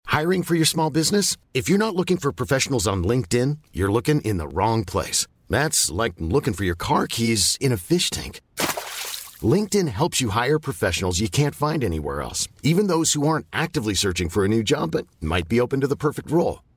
Hiring 0.07 0.41
for 0.41 0.55
your 0.55 0.65
small 0.65 0.89
business? 0.89 1.37
If 1.53 1.69
you're 1.69 1.77
not 1.77 1.95
looking 1.95 2.17
for 2.17 2.31
professionals 2.31 2.87
on 2.87 3.03
LinkedIn, 3.03 3.59
you're 3.73 3.91
looking 3.91 4.21
in 4.21 4.37
the 4.37 4.47
wrong 4.47 4.85
place. 4.85 5.27
That's 5.51 5.91
like 5.91 6.13
looking 6.17 6.55
for 6.55 6.63
your 6.63 6.73
car 6.73 7.05
keys 7.05 7.59
in 7.61 7.71
a 7.71 7.77
fish 7.77 8.09
tank. 8.09 8.41
LinkedIn 9.53 9.87
helps 9.89 10.19
you 10.19 10.29
hire 10.29 10.57
professionals 10.57 11.19
you 11.19 11.29
can't 11.29 11.53
find 11.53 11.83
anywhere 11.83 12.23
else, 12.23 12.47
even 12.63 12.87
those 12.87 13.13
who 13.13 13.27
aren't 13.27 13.45
actively 13.53 13.93
searching 13.93 14.29
for 14.29 14.43
a 14.43 14.47
new 14.47 14.63
job 14.63 14.89
but 14.93 15.05
might 15.21 15.47
be 15.47 15.61
open 15.61 15.79
to 15.81 15.87
the 15.87 15.95
perfect 15.95 16.31
role. 16.31 16.63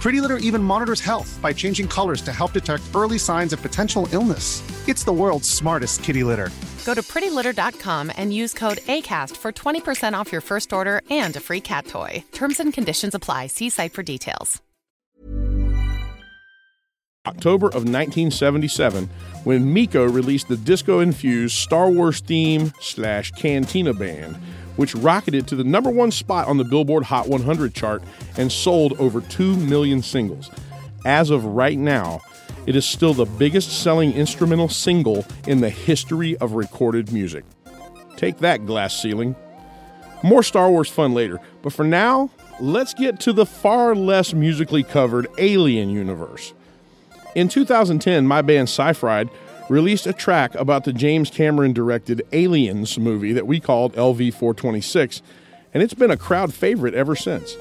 Pretty 0.00 0.22
Litter 0.22 0.38
even 0.38 0.62
monitors 0.62 1.00
health 1.00 1.38
by 1.42 1.52
changing 1.52 1.86
colors 1.86 2.22
to 2.22 2.32
help 2.32 2.52
detect 2.52 2.82
early 2.94 3.18
signs 3.18 3.52
of 3.52 3.60
potential 3.60 4.08
illness. 4.12 4.62
It's 4.88 5.04
the 5.04 5.12
world's 5.12 5.48
smartest 5.48 6.02
kitty 6.02 6.24
litter. 6.24 6.48
Go 6.86 6.94
to 6.94 7.02
prettylitter.com 7.02 8.10
and 8.16 8.32
use 8.32 8.54
code 8.54 8.78
ACAST 8.78 9.36
for 9.36 9.52
20% 9.52 10.14
off 10.14 10.32
your 10.32 10.40
first 10.40 10.72
order 10.72 11.02
and 11.10 11.36
a 11.36 11.40
free 11.40 11.60
cat 11.60 11.86
toy. 11.86 12.24
Terms 12.32 12.60
and 12.60 12.72
conditions 12.72 13.14
apply. 13.14 13.48
See 13.48 13.68
site 13.68 13.92
for 13.92 14.02
details. 14.02 14.62
October 17.26 17.66
of 17.66 17.84
1977 17.84 19.10
when 19.44 19.72
Meco 19.72 20.04
released 20.04 20.48
the 20.48 20.56
disco-infused 20.56 21.54
Star 21.54 21.90
Wars 21.90 22.20
theme 22.20 22.72
slash 22.80 23.30
Cantina 23.32 23.92
band, 23.92 24.38
which 24.80 24.94
rocketed 24.94 25.46
to 25.46 25.54
the 25.54 25.62
number 25.62 25.90
one 25.90 26.10
spot 26.10 26.48
on 26.48 26.56
the 26.56 26.64
Billboard 26.64 27.04
Hot 27.04 27.28
100 27.28 27.74
chart 27.74 28.02
and 28.38 28.50
sold 28.50 28.98
over 28.98 29.20
2 29.20 29.54
million 29.54 30.00
singles. 30.00 30.50
As 31.04 31.28
of 31.28 31.44
right 31.44 31.76
now, 31.76 32.22
it 32.64 32.74
is 32.74 32.86
still 32.86 33.12
the 33.12 33.26
biggest 33.26 33.82
selling 33.82 34.14
instrumental 34.14 34.70
single 34.70 35.26
in 35.46 35.60
the 35.60 35.68
history 35.68 36.34
of 36.38 36.52
recorded 36.52 37.12
music. 37.12 37.44
Take 38.16 38.38
that, 38.38 38.64
glass 38.64 38.98
ceiling. 38.98 39.36
More 40.22 40.42
Star 40.42 40.70
Wars 40.70 40.88
fun 40.88 41.12
later, 41.12 41.40
but 41.60 41.74
for 41.74 41.84
now, 41.84 42.30
let's 42.58 42.94
get 42.94 43.20
to 43.20 43.34
the 43.34 43.44
far 43.44 43.94
less 43.94 44.32
musically 44.32 44.82
covered 44.82 45.26
Alien 45.36 45.90
universe. 45.90 46.54
In 47.34 47.48
2010, 47.48 48.26
my 48.26 48.40
band 48.40 48.70
Sci-Fried 48.70 49.28
released 49.70 50.04
a 50.04 50.12
track 50.12 50.52
about 50.56 50.82
the 50.82 50.92
James 50.92 51.30
Cameron 51.30 51.72
directed 51.72 52.26
Aliens 52.32 52.98
movie 52.98 53.32
that 53.32 53.46
we 53.46 53.60
called 53.60 53.94
LV 53.94 54.34
426, 54.34 55.22
and 55.72 55.80
it's 55.80 55.94
been 55.94 56.10
a 56.10 56.16
crowd 56.16 56.52
favorite 56.52 56.92
ever 56.92 57.14
since. 57.14 57.56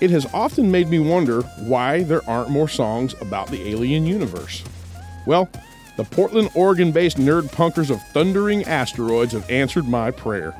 It 0.00 0.08
has 0.08 0.26
often 0.32 0.70
made 0.70 0.88
me 0.88 0.98
wonder 0.98 1.42
why 1.42 2.02
there 2.02 2.28
aren't 2.28 2.48
more 2.48 2.66
songs 2.66 3.14
about 3.20 3.48
the 3.48 3.68
alien 3.68 4.06
universe. 4.06 4.64
Well, 5.26 5.50
the 5.98 6.04
Portland, 6.04 6.48
Oregon 6.54 6.92
based 6.92 7.18
nerd 7.18 7.50
punkers 7.50 7.90
of 7.90 8.02
Thundering 8.08 8.64
Asteroids 8.64 9.34
have 9.34 9.48
answered 9.50 9.86
my 9.86 10.10
prayer. 10.10 10.54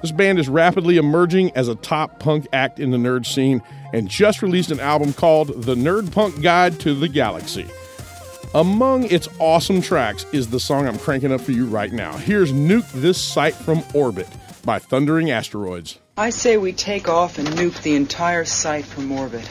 This 0.00 0.12
band 0.12 0.38
is 0.38 0.48
rapidly 0.48 0.96
emerging 0.96 1.50
as 1.56 1.66
a 1.66 1.74
top 1.74 2.20
punk 2.20 2.46
act 2.52 2.78
in 2.78 2.92
the 2.92 2.96
nerd 2.98 3.26
scene 3.26 3.62
and 3.92 4.08
just 4.08 4.42
released 4.42 4.70
an 4.70 4.80
album 4.80 5.12
called 5.12 5.48
The 5.48 5.74
Nerd 5.74 6.12
Punk 6.12 6.40
Guide 6.40 6.78
to 6.80 6.94
the 6.94 7.08
Galaxy. 7.08 7.68
Among 8.52 9.04
its 9.04 9.28
awesome 9.38 9.80
tracks 9.80 10.26
is 10.32 10.48
the 10.48 10.58
song 10.58 10.88
I'm 10.88 10.98
cranking 10.98 11.30
up 11.30 11.40
for 11.40 11.52
you 11.52 11.66
right 11.66 11.92
now. 11.92 12.16
Here's 12.16 12.52
Nuke 12.52 12.90
This 12.90 13.16
Site 13.16 13.54
from 13.54 13.84
Orbit 13.94 14.26
by 14.64 14.80
Thundering 14.80 15.30
Asteroids. 15.30 16.00
I 16.16 16.30
say 16.30 16.56
we 16.56 16.72
take 16.72 17.08
off 17.08 17.38
and 17.38 17.46
nuke 17.46 17.80
the 17.82 17.94
entire 17.94 18.44
site 18.44 18.84
from 18.84 19.12
orbit. 19.12 19.48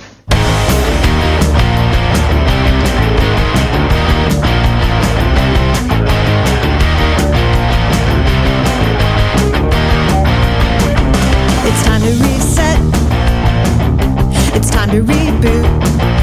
It's 11.65 11.83
time 11.85 12.01
to 12.01 12.11
reset. 12.25 12.79
It's 14.57 14.69
time 14.69 14.89
to 14.89 15.03
reboot. 15.03 16.18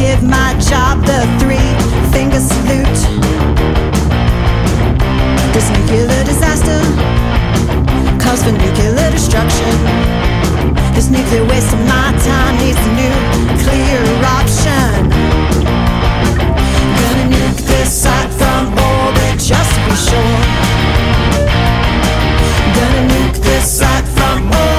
Give 0.00 0.22
my 0.22 0.56
job 0.58 1.04
the 1.04 1.20
three 1.38 1.68
finger 2.10 2.40
salute. 2.40 3.00
This 5.52 5.68
nuclear 5.68 6.24
disaster 6.24 6.80
calls 8.18 8.42
for 8.42 8.52
nuclear 8.52 9.10
destruction. 9.10 9.76
This 10.94 11.10
nuclear 11.10 11.44
waste 11.44 11.74
of 11.74 11.80
my 11.80 12.16
time 12.24 12.56
needs 12.62 12.80
a 12.80 12.92
nuclear 12.96 14.02
option. 14.24 15.10
Gonna 17.00 17.26
nuke 17.34 17.60
this 17.68 17.92
site 17.92 18.32
from 18.40 18.72
orbit 18.72 19.38
just 19.38 19.70
to 19.74 19.80
be 19.84 19.94
sure. 20.08 20.40
Gonna 22.74 23.02
nuke 23.12 23.38
this 23.42 23.78
site 23.78 24.08
from 24.08 24.46
orbit. 24.46 24.69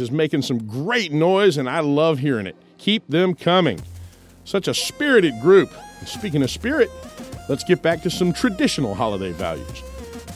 Is 0.00 0.10
making 0.10 0.42
some 0.42 0.66
great 0.66 1.10
noise, 1.10 1.56
and 1.56 1.70
I 1.70 1.80
love 1.80 2.18
hearing 2.18 2.46
it. 2.46 2.54
Keep 2.76 3.08
them 3.08 3.34
coming. 3.34 3.80
Such 4.44 4.68
a 4.68 4.74
spirited 4.74 5.32
group. 5.40 5.70
Speaking 6.04 6.42
of 6.42 6.50
spirit, 6.50 6.90
let's 7.48 7.64
get 7.64 7.80
back 7.82 8.02
to 8.02 8.10
some 8.10 8.32
traditional 8.32 8.94
holiday 8.94 9.32
values, 9.32 9.82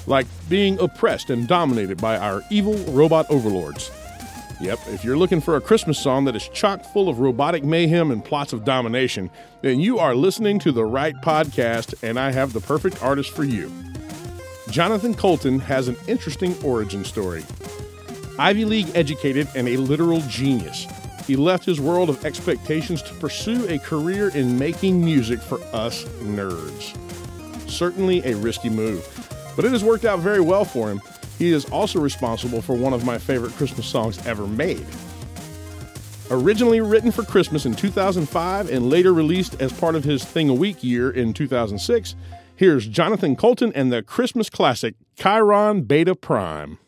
like 0.07 0.27
being 0.49 0.79
oppressed 0.81 1.29
and 1.29 1.47
dominated 1.47 1.99
by 1.99 2.17
our 2.17 2.43
evil 2.51 2.75
robot 2.93 3.27
overlords. 3.29 3.91
Yep, 4.61 4.79
if 4.89 5.05
you're 5.05 5.19
looking 5.19 5.41
for 5.41 5.57
a 5.57 5.61
Christmas 5.61 5.99
song 5.99 6.25
that 6.25 6.37
is 6.37 6.49
chock 6.49 6.83
full 6.85 7.09
of 7.09 7.19
robotic 7.19 7.63
mayhem 7.63 8.11
and 8.11 8.25
plots 8.25 8.53
of 8.53 8.65
domination, 8.65 9.31
then 9.61 9.79
you 9.79 9.99
are 9.99 10.15
listening 10.15 10.59
to 10.61 10.73
the 10.73 10.85
right 10.85 11.17
podcast, 11.17 11.95
and 12.03 12.19
I 12.19 12.31
have 12.33 12.53
the 12.55 12.61
perfect 12.61 13.03
artist 13.03 13.31
for 13.31 13.45
you. 13.45 13.71
Jonathan 14.71 15.15
Coulton 15.15 15.59
has 15.61 15.89
an 15.89 15.97
interesting 16.09 16.55
origin 16.63 17.05
story. 17.05 17.45
Ivy 18.41 18.65
League 18.65 18.91
educated 18.95 19.49
and 19.55 19.69
a 19.69 19.77
literal 19.77 20.23
genius. 20.23 20.87
He 21.27 21.37
left 21.37 21.63
his 21.63 21.79
world 21.79 22.09
of 22.09 22.25
expectations 22.25 23.03
to 23.03 23.13
pursue 23.17 23.69
a 23.69 23.79
career 23.79 24.31
in 24.31 24.59
making 24.59 25.05
music 25.05 25.43
for 25.43 25.61
us 25.75 26.05
nerds. 26.23 26.97
Certainly 27.69 28.25
a 28.25 28.35
risky 28.35 28.71
move, 28.71 29.07
but 29.57 29.67
it 29.67 29.73
has 29.73 29.85
worked 29.85 30.07
out 30.07 30.21
very 30.21 30.41
well 30.41 30.65
for 30.65 30.91
him. 30.91 31.03
He 31.39 31.53
is 31.53 31.67
also 31.67 32.01
responsible 32.01 32.63
for 32.63 32.75
one 32.75 32.95
of 32.95 33.05
my 33.05 33.19
favorite 33.19 33.53
Christmas 33.53 33.85
songs 33.85 34.27
ever 34.27 34.47
made. 34.47 34.87
Originally 36.31 36.81
written 36.81 37.13
for 37.13 37.25
Christmas 37.25 37.67
in 37.67 37.75
2005 37.75 38.71
and 38.71 38.89
later 38.89 39.13
released 39.13 39.61
as 39.61 39.71
part 39.71 39.95
of 39.95 40.05
his 40.05 40.25
Thing 40.25 40.49
a 40.49 40.55
Week 40.55 40.83
year 40.83 41.11
in 41.11 41.35
2006, 41.35 42.15
here's 42.57 42.87
Jonathan 42.87 43.37
Coulton 43.37 43.71
and 43.75 43.93
the 43.93 44.03
Christmas 44.03 44.49
classic 44.49 44.95
Chiron 45.15 45.83
Beta 45.83 46.15
Prime. 46.15 46.79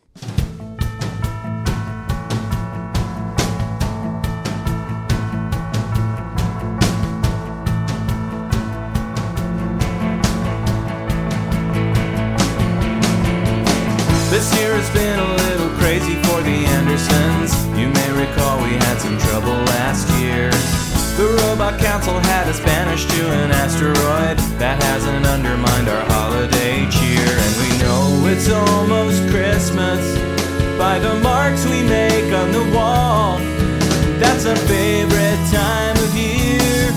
The 21.62 21.78
Council 21.78 22.18
had 22.18 22.48
us 22.48 22.58
banished 22.58 23.08
to 23.10 23.22
an 23.30 23.52
asteroid 23.52 24.36
that 24.58 24.82
hasn't 24.82 25.24
undermined 25.24 25.88
our 25.88 26.04
holiday 26.10 26.90
cheer. 26.90 27.22
And 27.22 27.54
we 27.62 27.70
know 27.78 28.26
it's 28.26 28.50
almost 28.50 29.22
Christmas 29.30 30.02
by 30.76 30.98
the 30.98 31.14
marks 31.22 31.64
we 31.64 31.86
make 31.86 32.34
on 32.34 32.50
the 32.50 32.66
wall. 32.74 33.38
That's 34.18 34.44
our 34.44 34.58
favorite 34.66 35.42
time 35.54 35.94
of 36.02 36.10
year. 36.18 36.90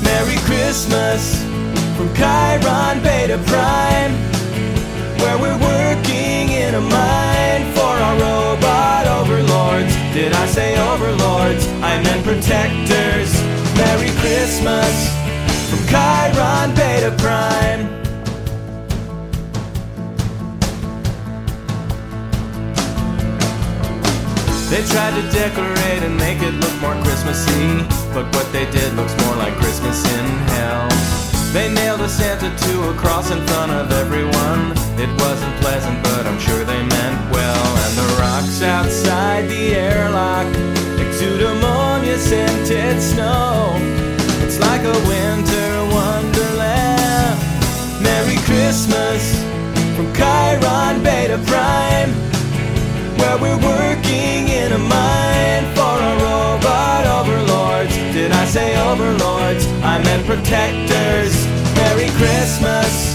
Merry 0.00 0.40
Christmas 0.48 1.44
from 1.92 2.08
Chiron 2.16 3.04
Beta 3.04 3.36
Prime 3.52 4.16
where 5.20 5.36
we're 5.36 5.60
working 5.60 6.48
in 6.48 6.72
a 6.72 6.80
mine 6.80 7.68
for 7.76 7.92
our 8.00 8.16
robot 8.16 9.04
overlords. 9.06 9.92
Did 10.16 10.32
I 10.32 10.46
say 10.46 10.80
overlords? 10.88 11.68
I 11.84 12.00
meant 12.00 12.24
protectors. 12.24 13.49
Merry 13.80 14.10
Christmas 14.20 14.92
from 15.70 15.80
Chiron 15.88 16.74
Beta 16.74 17.12
Prime. 17.16 17.88
They 24.68 24.82
tried 24.92 25.14
to 25.16 25.24
decorate 25.32 26.02
and 26.04 26.14
make 26.18 26.42
it 26.42 26.52
look 26.60 26.76
more 26.82 26.94
Christmassy, 27.02 27.78
but 28.12 28.26
what 28.36 28.52
they 28.52 28.70
did 28.70 28.92
looks 28.96 29.16
more 29.24 29.36
like 29.36 29.54
Christmas 29.54 30.04
in 30.12 30.26
hell. 30.52 30.88
They 31.54 31.72
nailed 31.72 32.02
a 32.02 32.08
Santa 32.08 32.54
to 32.54 32.90
a 32.90 32.94
cross 32.94 33.30
in 33.30 33.40
front 33.46 33.72
of 33.72 33.90
everyone. 33.92 34.72
It 35.00 35.10
wasn't 35.22 35.56
pleasant, 35.62 36.02
but 36.02 36.26
I'm 36.26 36.38
sure 36.38 36.64
they 36.64 36.82
meant 36.82 37.32
well. 37.32 37.66
And 37.84 37.92
the 37.96 38.08
rocks 38.20 38.60
outside 38.60 39.48
the 39.48 39.74
airlock 39.74 40.46
exude 41.20 41.42
ammonia 41.42 42.16
scented 42.16 43.02
snow. 43.02 43.76
It's 44.42 44.58
like 44.58 44.80
a 44.80 44.98
winter 45.06 45.70
wonderland. 45.92 47.36
Merry 48.02 48.36
Christmas 48.48 49.44
from 49.94 50.10
Chiron 50.14 51.02
Beta 51.02 51.36
Prime, 51.44 52.12
where 53.18 53.36
we're 53.36 53.60
working 53.60 54.48
in 54.48 54.72
a 54.72 54.78
mine 54.78 55.64
for 55.76 55.92
our 56.08 56.16
robot 56.24 57.04
overlords. 57.04 57.94
Did 58.14 58.32
I 58.32 58.46
say 58.46 58.78
overlords? 58.80 59.66
I 59.82 60.02
meant 60.02 60.24
protectors. 60.24 61.34
Merry 61.76 62.08
Christmas 62.16 63.14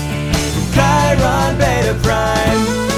from 0.53 0.65
Chiron 0.75 1.57
Beta 1.57 1.97
Prime. 2.03 2.94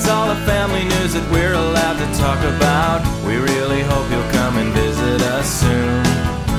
That's 0.00 0.12
all 0.12 0.28
the 0.28 0.40
family 0.48 0.84
news 0.84 1.12
that 1.12 1.28
we're 1.30 1.52
allowed 1.52 2.00
to 2.00 2.08
talk 2.16 2.40
about. 2.56 3.04
We 3.20 3.36
really 3.36 3.82
hope 3.84 4.08
you'll 4.08 4.32
come 4.32 4.56
and 4.56 4.72
visit 4.72 5.20
us 5.28 5.44
soon. 5.60 6.00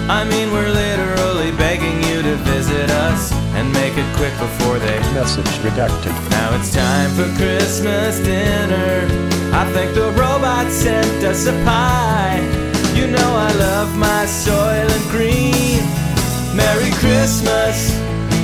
I 0.05 0.29
mean, 0.29 0.53
we're 0.53 0.69
literally 0.69 1.49
begging 1.57 2.05
you 2.05 2.21
to 2.21 2.35
visit 2.45 2.91
us 3.09 3.33
and 3.57 3.73
make 3.73 3.97
it 3.97 4.05
quick 4.13 4.37
before 4.37 4.77
they. 4.77 4.93
Message 5.17 5.49
redacted. 5.65 6.13
Now 6.29 6.53
it's 6.53 6.69
time 6.69 7.09
for 7.17 7.25
Christmas 7.33 8.21
dinner. 8.21 9.09
I 9.57 9.65
think 9.73 9.95
the 9.97 10.13
robot 10.13 10.69
sent 10.69 11.25
us 11.25 11.47
a 11.47 11.57
pie. 11.65 12.45
You 12.93 13.09
know 13.09 13.29
I 13.41 13.49
love 13.57 13.97
my 13.97 14.29
Soylent 14.29 15.09
Green. 15.09 15.81
Merry 16.53 16.93
Christmas 17.01 17.89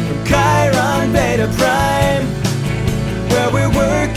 from 0.09 0.25
Chiron 0.25 1.13
Beta 1.13 1.45
Prime 1.53 2.25
where 3.37 3.69
we're 3.69 3.75
working 3.75 4.16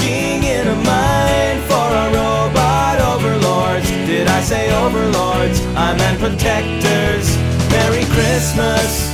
in 0.61 0.69
a 0.69 0.75
mine 0.75 1.61
for 1.63 1.75
our 1.75 2.09
robot 2.09 3.01
overlords. 3.01 3.89
Did 4.07 4.29
I 4.29 4.41
say 4.43 4.71
overlords? 4.85 5.61
I 5.75 5.97
meant 5.97 6.19
protectors. 6.21 7.37
Merry 7.71 8.05
Christmas, 8.07 9.09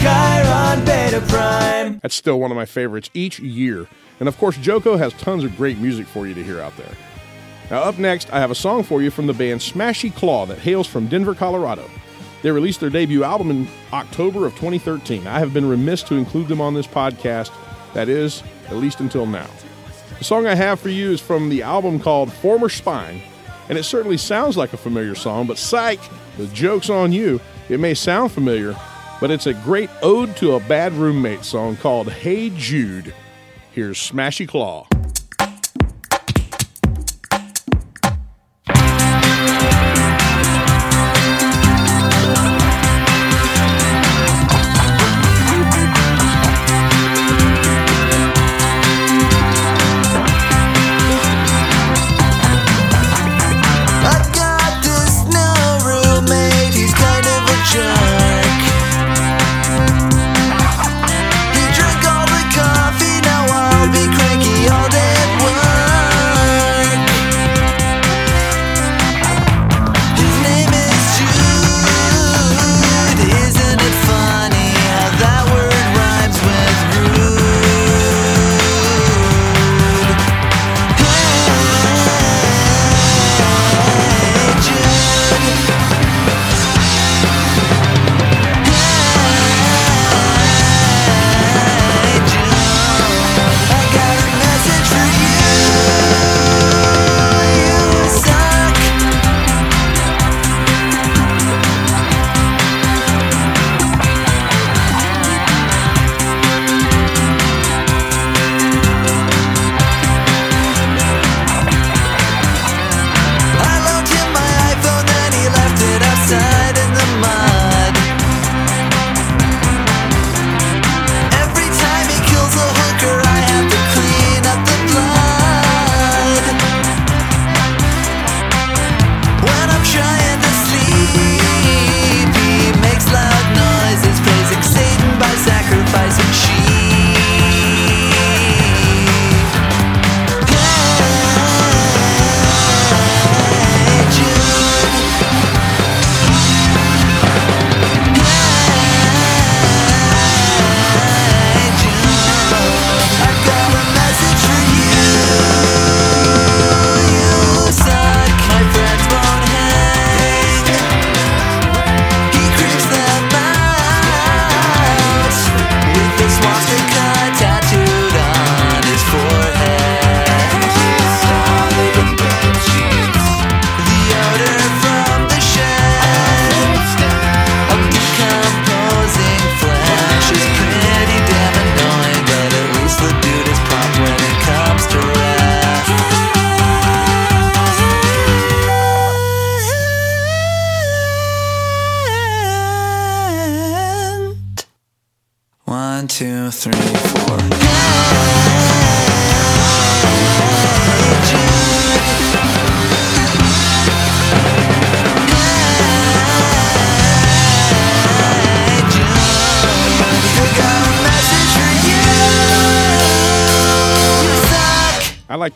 Chiron 0.00 0.84
Beta 0.84 1.24
Prime. 1.28 1.98
That's 2.02 2.14
still 2.14 2.38
one 2.38 2.50
of 2.50 2.56
my 2.56 2.66
favorites 2.66 3.10
each 3.14 3.38
year. 3.38 3.86
And 4.20 4.28
of 4.28 4.36
course, 4.36 4.58
JoCo 4.58 4.98
has 4.98 5.12
tons 5.14 5.44
of 5.44 5.56
great 5.56 5.78
music 5.78 6.06
for 6.06 6.26
you 6.26 6.34
to 6.34 6.42
hear 6.42 6.60
out 6.60 6.76
there. 6.76 6.92
Now, 7.70 7.82
up 7.82 7.98
next, 7.98 8.30
I 8.32 8.38
have 8.40 8.50
a 8.50 8.54
song 8.54 8.82
for 8.82 9.00
you 9.00 9.10
from 9.10 9.26
the 9.26 9.32
band 9.32 9.60
Smashy 9.60 10.14
Claw 10.14 10.46
that 10.46 10.58
hails 10.58 10.86
from 10.86 11.06
Denver, 11.06 11.34
Colorado. 11.34 11.88
They 12.42 12.50
released 12.50 12.80
their 12.80 12.90
debut 12.90 13.24
album 13.24 13.50
in 13.50 13.68
October 13.92 14.46
of 14.46 14.52
2013. 14.54 15.26
I 15.26 15.38
have 15.38 15.54
been 15.54 15.68
remiss 15.68 16.02
to 16.04 16.16
include 16.16 16.48
them 16.48 16.60
on 16.60 16.74
this 16.74 16.86
podcast, 16.86 17.50
that 17.94 18.08
is, 18.08 18.42
at 18.68 18.76
least 18.76 19.00
until 19.00 19.26
now. 19.26 19.48
The 20.18 20.24
song 20.24 20.46
I 20.46 20.54
have 20.54 20.80
for 20.80 20.88
you 20.88 21.10
is 21.12 21.20
from 21.20 21.50
the 21.50 21.62
album 21.62 22.00
called 22.00 22.32
Former 22.32 22.70
Spine, 22.70 23.20
and 23.68 23.76
it 23.76 23.82
certainly 23.84 24.16
sounds 24.16 24.56
like 24.56 24.72
a 24.72 24.78
familiar 24.78 25.14
song, 25.14 25.46
but 25.46 25.58
psych, 25.58 26.00
the 26.38 26.46
joke's 26.48 26.88
on 26.88 27.12
you. 27.12 27.38
It 27.68 27.80
may 27.80 27.92
sound 27.92 28.32
familiar, 28.32 28.74
but 29.20 29.30
it's 29.30 29.46
a 29.46 29.52
great 29.52 29.90
ode 30.02 30.34
to 30.38 30.54
a 30.54 30.60
bad 30.60 30.94
roommate 30.94 31.44
song 31.44 31.76
called 31.76 32.10
Hey 32.10 32.50
Jude. 32.50 33.14
Here's 33.72 33.98
Smashy 33.98 34.48
Claw. 34.48 34.86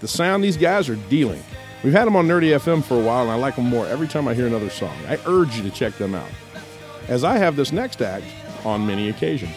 The 0.01 0.09
sound 0.09 0.43
these 0.43 0.57
guys 0.57 0.89
are 0.89 0.97
dealing. 0.97 1.43
We've 1.85 1.93
had 1.93 2.07
them 2.07 2.17
on 2.17 2.27
Nerdy 2.27 2.55
FM 2.55 2.83
for 2.83 3.01
a 3.01 3.03
while, 3.03 3.23
and 3.23 3.31
I 3.31 3.37
like 3.37 3.57
them 3.57 3.67
more 3.67 3.87
every 3.87 4.09
time 4.09 4.29
I 4.29 4.35
hear 4.35 4.47
another 4.47 4.71
song. 4.71 4.97
I 5.09 5.19
urge 5.27 5.57
you 5.57 5.63
to 5.63 5.71
check 5.71 5.95
them 5.95 6.15
out, 6.15 6.29
as 7.09 7.25
I 7.25 7.39
have 7.39 7.57
this 7.57 7.73
next 7.73 8.03
act 8.03 8.27
on 8.65 8.87
many 8.87 9.09
occasions. 9.09 9.55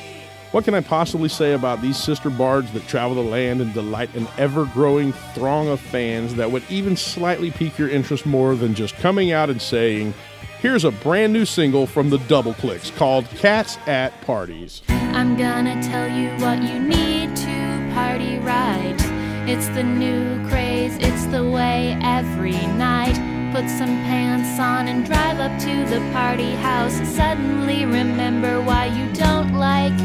What 0.52 0.66
can 0.66 0.76
I 0.76 0.82
possibly 0.82 1.30
say 1.30 1.54
about 1.54 1.82
these 1.82 1.98
sister 1.98 2.30
bards 2.30 2.72
that 2.74 2.88
travel 2.88 3.16
the 3.16 3.28
land 3.28 3.60
and 3.60 3.74
delight 3.74 4.14
an 4.14 4.28
ever 4.38 4.66
growing 4.66 5.12
throng 5.34 5.68
of 5.68 5.80
fans 5.80 6.36
that 6.36 6.52
would 6.52 6.64
even 6.70 6.96
slightly 6.96 7.50
pique 7.50 7.80
your 7.80 7.90
interest 7.90 8.26
more 8.26 8.56
than 8.56 8.76
just 8.76 8.96
coming 8.98 9.32
out 9.32 9.50
and 9.50 9.60
saying, 9.62 10.14
Here's 10.60 10.86
a 10.86 10.92
brand 10.92 11.34
new 11.34 11.44
single 11.44 11.88
from 11.88 12.10
the 12.10 12.20
Double 12.20 12.54
Clicks 12.54 12.92
called 12.92 13.26
Cats 13.32 13.78
at 13.88 14.22
Parties. 14.22 14.82
I'm 14.88 15.36
gonna 15.36 15.82
tell 15.84 16.08
you 16.08 16.30
what 16.46 16.62
you 16.64 16.80
need 16.80 17.36
to 17.36 17.92
party 17.94 18.38
right. 18.40 19.13
It's 19.46 19.68
the 19.68 19.84
new 19.84 20.48
craze, 20.48 20.96
it's 21.02 21.26
the 21.26 21.44
way 21.44 21.98
every 22.02 22.66
night. 22.66 23.16
Put 23.54 23.70
some 23.70 23.96
pants 24.08 24.58
on 24.60 24.88
and 24.88 25.06
drive 25.06 25.40
up 25.40 25.60
to 25.60 25.86
the 25.86 26.00
party 26.14 26.56
house. 26.56 26.96
Suddenly 27.16 27.86
remember 27.86 28.62
why 28.62 28.86
you 28.86 29.12
don't 29.14 29.54
like 29.54 29.98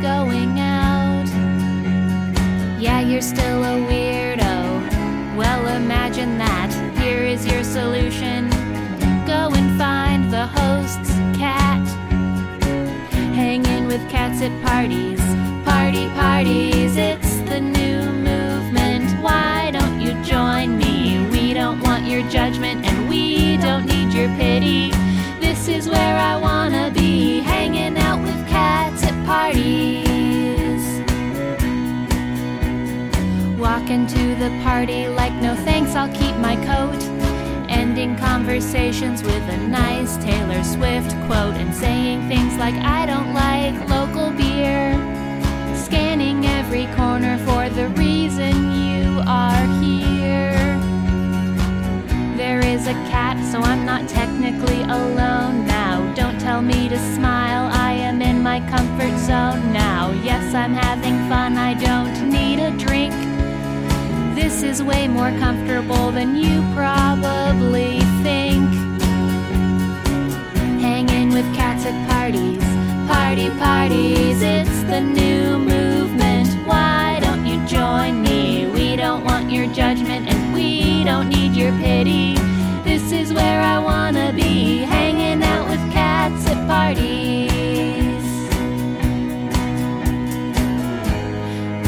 going 0.00 0.58
out. 0.58 1.26
Yeah, 2.80 3.00
you're 3.00 3.20
still 3.20 3.64
a 3.64 3.76
weirdo. 3.86 5.36
Well, 5.36 5.76
imagine 5.76 6.38
that. 6.38 6.70
Here 6.98 7.22
is 7.22 7.46
your 7.46 7.64
solution 7.64 8.48
go 9.26 9.50
and 9.54 9.76
find 9.76 10.32
the 10.32 10.46
host's 10.46 11.10
cat. 11.36 11.84
Hanging 13.34 13.88
with 13.88 14.08
cats 14.08 14.40
at 14.40 14.54
parties, 14.64 15.20
party 15.64 16.08
parties, 16.10 16.96
it's 16.96 17.40
the 17.50 17.60
new. 17.60 17.95
Why 19.26 19.72
don't 19.72 20.00
you 20.00 20.12
join 20.22 20.78
me? 20.78 21.26
We 21.32 21.52
don't 21.52 21.80
want 21.80 22.06
your 22.06 22.22
judgment 22.30 22.86
and 22.86 23.08
we 23.08 23.56
don't 23.56 23.84
need 23.84 24.12
your 24.14 24.28
pity. 24.36 24.92
This 25.40 25.66
is 25.66 25.88
where 25.88 26.16
I 26.16 26.36
wanna 26.36 26.92
be, 26.94 27.40
hanging 27.40 27.98
out 27.98 28.22
with 28.22 28.40
cats 28.46 29.02
at 29.02 29.16
parties. 29.26 30.84
Walking 33.58 34.06
to 34.06 34.24
the 34.36 34.50
party 34.62 35.08
like 35.08 35.34
no 35.46 35.56
thanks, 35.56 35.96
I'll 35.96 36.14
keep 36.22 36.36
my 36.36 36.54
coat. 36.70 37.02
Ending 37.68 38.14
conversations 38.16 39.24
with 39.24 39.44
a 39.56 39.56
nice 39.66 40.18
Taylor 40.18 40.62
Swift 40.62 41.10
quote 41.26 41.56
and 41.62 41.74
saying 41.74 42.28
things 42.28 42.56
like, 42.58 42.76
I 42.76 43.06
don't 43.06 43.34
like 43.34 43.74
local 43.88 44.30
beer. 44.30 44.94
Scanning 45.74 46.46
every 46.46 46.86
corner 46.94 47.38
for 47.38 47.68
the 47.70 47.88
reason 48.00 48.85
are 49.24 49.66
here. 49.80 50.78
There 52.36 52.60
is 52.60 52.86
a 52.86 52.94
cat, 53.10 53.36
so 53.50 53.60
I'm 53.60 53.84
not 53.84 54.08
technically 54.08 54.82
alone 54.82 55.66
now. 55.66 56.12
Don't 56.14 56.38
tell 56.38 56.60
me 56.62 56.88
to 56.88 56.98
smile. 57.14 57.70
I 57.72 57.92
am 57.92 58.20
in 58.22 58.42
my 58.42 58.60
comfort 58.68 59.16
zone 59.18 59.72
now. 59.72 60.10
Yes, 60.22 60.54
I'm 60.54 60.74
having 60.74 61.16
fun. 61.28 61.56
I 61.56 61.74
don't 61.74 62.30
need 62.30 62.58
a 62.58 62.70
drink. 62.76 63.14
This 64.34 64.62
is 64.62 64.82
way 64.82 65.08
more 65.08 65.30
comfortable 65.38 66.10
than 66.12 66.36
you 66.36 66.62
probably 66.74 68.00
think. 68.22 68.70
Hanging 70.80 71.32
with 71.32 71.46
cats 71.54 71.84
at 71.86 71.96
parties, 72.08 72.62
party 73.08 73.50
parties, 73.58 74.42
it's 74.42 74.82
the 74.84 75.00
new 75.00 75.58
movement. 75.58 76.48
Why 76.66 77.18
don't 77.22 77.46
you 77.46 77.64
join 77.66 78.22
me? 78.22 78.25
Your 79.66 79.74
judgment 79.74 80.28
and 80.28 80.54
we 80.54 81.02
don't 81.02 81.28
need 81.28 81.56
your 81.56 81.72
pity. 81.78 82.34
This 82.84 83.10
is 83.10 83.32
where 83.32 83.60
I 83.60 83.80
wanna 83.80 84.32
be, 84.32 84.78
hanging 84.78 85.42
out 85.42 85.68
with 85.68 85.80
cats 85.92 86.46
at 86.46 86.68
parties. 86.68 88.22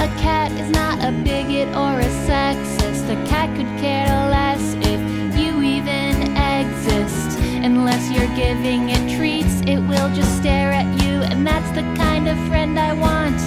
A 0.01 0.09
cat 0.19 0.51
is 0.53 0.71
not 0.71 0.99
a 1.05 1.13
bigot 1.23 1.69
or 1.69 2.01
a 2.01 2.11
sexist. 2.27 3.09
A 3.11 3.29
cat 3.29 3.49
could 3.57 3.71
care 3.81 4.09
less 4.29 4.75
if 4.81 5.39
you 5.39 5.63
even 5.63 6.37
exist. 6.37 7.39
Unless 7.63 8.11
you're 8.11 8.35
giving 8.35 8.89
it 8.89 9.17
treats, 9.17 9.61
it 9.69 9.79
will 9.79 10.13
just 10.17 10.37
stare 10.37 10.73
at 10.73 10.89
you, 11.05 11.23
and 11.31 11.47
that's 11.47 11.71
the 11.71 11.83
kind 11.97 12.27
of 12.29 12.37
friend 12.49 12.77
I 12.77 12.93
want. 12.93 13.41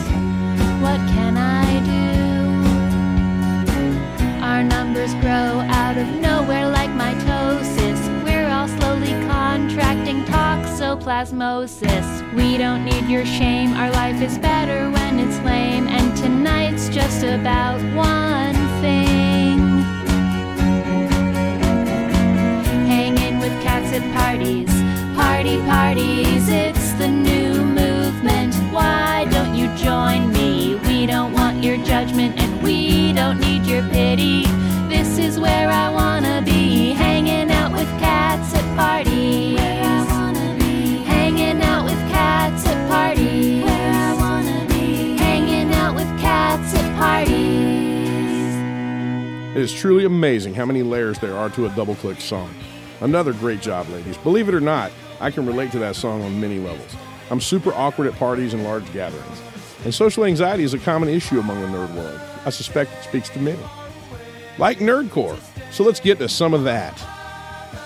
What 0.81 0.99
can 1.15 1.35
I 1.35 1.83
do? 1.85 2.30
Our 4.51 4.63
numbers 4.63 5.13
grow 5.15 5.63
out 5.81 5.97
of 5.97 6.07
nowhere 6.19 6.67
like 6.67 6.89
mitosis. 6.89 7.99
We're 8.25 8.49
all 8.49 8.67
slowly 8.67 9.13
contracting 9.31 10.25
toxoplasmosis. 10.25 12.35
We 12.35 12.57
don't 12.57 12.83
need 12.83 13.07
your 13.07 13.25
shame, 13.25 13.73
our 13.73 13.89
life 13.91 14.21
is 14.21 14.37
better 14.37 14.91
when 14.91 15.19
it's 15.19 15.39
lame, 15.45 15.87
and 15.87 16.17
tonight's 16.17 16.89
just 16.89 17.23
about 17.23 17.79
one 17.95 18.55
thing. 18.81 19.59
Hanging 22.91 23.39
with 23.39 23.53
cats 23.63 23.93
at 23.93 24.03
parties, 24.13 24.69
party 25.15 25.61
parties, 25.61 26.49
it's 26.49 26.91
the 26.95 27.07
new 27.07 27.63
movement. 27.63 28.53
Why 28.73 29.27
don't 29.31 29.55
you 29.55 29.73
join 29.77 30.29
me? 30.33 30.75
We 30.87 31.05
don't 31.05 31.31
want 31.31 31.63
your 31.63 31.77
judgment 31.77 32.37
we 32.71 33.11
don't 33.13 33.39
need 33.39 33.65
your 33.65 33.83
pity. 33.89 34.45
This 34.87 35.17
is 35.17 35.37
where 35.39 35.69
I 35.69 35.89
wanna 35.89 36.41
be, 36.41 36.91
hanging 36.91 37.51
out 37.51 37.71
with 37.73 37.87
cats 37.99 38.53
at 38.55 38.77
parties. 38.77 39.59
Hanging 41.07 41.61
out 41.61 41.83
with 41.83 41.99
cats 42.09 42.65
at 42.67 42.89
parties. 42.89 43.65
Hanging 45.19 45.73
out 45.73 45.95
with 45.95 46.07
cats 46.19 46.73
at 46.75 46.97
parties. 46.97 48.55
It 49.55 49.61
is 49.61 49.73
truly 49.73 50.05
amazing 50.05 50.53
how 50.53 50.65
many 50.65 50.81
layers 50.81 51.19
there 51.19 51.35
are 51.35 51.49
to 51.51 51.65
a 51.65 51.69
double 51.69 51.95
click 51.95 52.21
song. 52.21 52.49
Another 53.01 53.33
great 53.33 53.61
job, 53.61 53.89
ladies. 53.89 54.17
Believe 54.17 54.47
it 54.47 54.55
or 54.55 54.61
not, 54.61 54.91
I 55.19 55.31
can 55.31 55.45
relate 55.45 55.71
to 55.73 55.79
that 55.79 55.97
song 55.97 56.21
on 56.21 56.39
many 56.39 56.59
levels. 56.59 56.95
I'm 57.29 57.41
super 57.41 57.73
awkward 57.73 58.07
at 58.07 58.15
parties 58.15 58.53
and 58.53 58.63
large 58.63 58.91
gatherings, 58.93 59.41
and 59.83 59.93
social 59.93 60.23
anxiety 60.23 60.63
is 60.63 60.73
a 60.73 60.79
common 60.79 61.09
issue 61.09 61.39
among 61.39 61.59
the 61.61 61.67
nerd 61.67 61.93
world. 61.95 62.21
I 62.45 62.49
suspect 62.49 62.91
it 62.91 63.03
speaks 63.03 63.29
to 63.29 63.39
many. 63.39 63.63
Like 64.57 64.79
Nerdcore, 64.79 65.39
so 65.71 65.83
let's 65.83 65.99
get 65.99 66.19
to 66.19 66.29
some 66.29 66.53
of 66.53 66.63
that. 66.63 67.01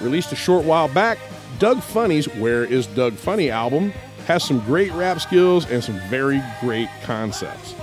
Released 0.02 0.32
a 0.32 0.36
short 0.36 0.66
while 0.66 0.88
back, 0.88 1.18
Doug 1.60 1.82
Funnie's 1.82 2.28
Where 2.36 2.66
Is 2.66 2.88
Doug 2.88 3.14
Funnie 3.14 3.50
album 3.50 3.92
has 4.28 4.44
some 4.44 4.60
great 4.62 4.92
rap 4.94 5.22
skills 5.22 5.70
and 5.70 5.84
some 5.84 6.00
very 6.10 6.42
great 6.60 6.90
concepts. 7.04 7.76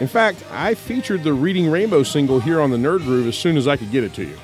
In 0.00 0.06
fact, 0.06 0.44
I 0.50 0.74
featured 0.74 1.24
the 1.24 1.32
Reading 1.32 1.70
Rainbow 1.70 2.02
single 2.02 2.38
here 2.38 2.60
on 2.60 2.70
the 2.70 2.76
Nerd 2.76 3.00
Groove 3.00 3.26
as 3.26 3.36
soon 3.36 3.56
as 3.56 3.66
I 3.66 3.76
could 3.76 3.90
get 3.90 4.04
it 4.04 4.14
to 4.14 4.24
you. 4.24 4.36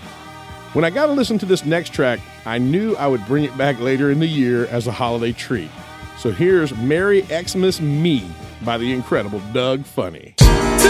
When 0.72 0.84
I 0.84 0.90
got 0.90 1.06
to 1.06 1.12
listen 1.12 1.38
to 1.38 1.46
this 1.46 1.64
next 1.64 1.92
track, 1.92 2.18
I 2.44 2.58
knew 2.58 2.96
I 2.96 3.06
would 3.06 3.24
bring 3.26 3.44
it 3.44 3.56
back 3.56 3.78
later 3.78 4.10
in 4.10 4.18
the 4.18 4.26
year 4.26 4.66
as 4.66 4.88
a 4.88 4.92
holiday 4.92 5.32
treat. 5.32 5.70
So 6.18 6.32
here's 6.32 6.74
Merry 6.76 7.22
Xmas 7.22 7.80
Me 7.80 8.28
by 8.64 8.78
the 8.78 8.92
incredible 8.92 9.40
Doug 9.52 9.84
Funnie. 9.84 10.34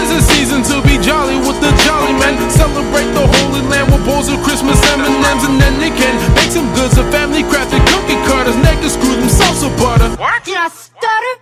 Tis 0.05 0.21
a 0.21 0.33
season 0.37 0.61
to 0.69 0.85
be 0.85 1.01
jolly 1.01 1.33
with 1.49 1.57
the 1.65 1.73
jolly 1.81 2.13
men. 2.21 2.37
Celebrate 2.53 3.09
the 3.17 3.25
Holy 3.25 3.65
Land 3.65 3.89
with 3.89 4.05
bowls 4.05 4.29
of 4.29 4.37
Christmas 4.45 4.77
M&Ms, 4.93 5.49
and 5.49 5.57
then 5.57 5.81
they 5.81 5.89
can 5.89 6.13
make 6.37 6.53
some 6.53 6.69
goods 6.77 6.93
of 7.01 7.09
family 7.09 7.41
crafted 7.41 7.81
cookie 7.89 8.21
cutters. 8.29 8.53
Neck 8.61 8.77
to 8.85 8.89
screw 8.93 9.17
themselves 9.17 9.65
with 9.65 9.73
butter. 9.81 10.13
What? 10.21 10.45
Did 10.45 10.61
I 10.61 10.69
stutter? 10.69 11.33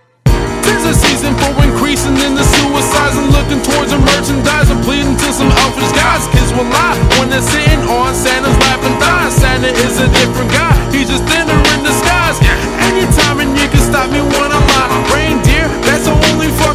Tis 0.64 0.80
a 0.80 0.96
season 0.96 1.36
for 1.36 1.52
increasing 1.60 2.16
in 2.24 2.32
the 2.32 2.40
suicides 2.40 3.20
and 3.20 3.28
looking 3.36 3.60
towards 3.60 3.92
the 3.92 4.00
merchandise 4.00 4.72
and 4.72 4.80
pleading 4.80 5.12
to 5.12 5.28
some 5.28 5.52
elfish 5.60 5.92
guys. 5.92 6.24
Kids 6.32 6.48
will 6.56 6.64
lie 6.64 6.96
when 7.20 7.28
they're 7.28 7.44
sitting 7.44 7.84
on 7.84 8.16
Santa's 8.16 8.56
lap 8.64 8.80
and 8.80 8.96
die. 8.96 9.28
Santa 9.28 9.68
is 9.76 10.00
a 10.00 10.08
different 10.08 10.48
guy. 10.56 10.72
He's 10.88 11.12
just 11.12 11.28
thinner 11.28 11.52
in 11.52 11.84
disguise. 11.84 12.40
Anytime 12.80 13.44
and 13.44 13.52
you 13.60 13.68
can 13.68 13.84
stop 13.84 14.08
me 14.08 14.24
when 14.24 14.48
I 14.48 14.56
lie. 14.56 14.88
Reindeer, 15.12 15.68
that's 15.84 16.08
the 16.08 16.16
only 16.32 16.48
fucking 16.64 16.73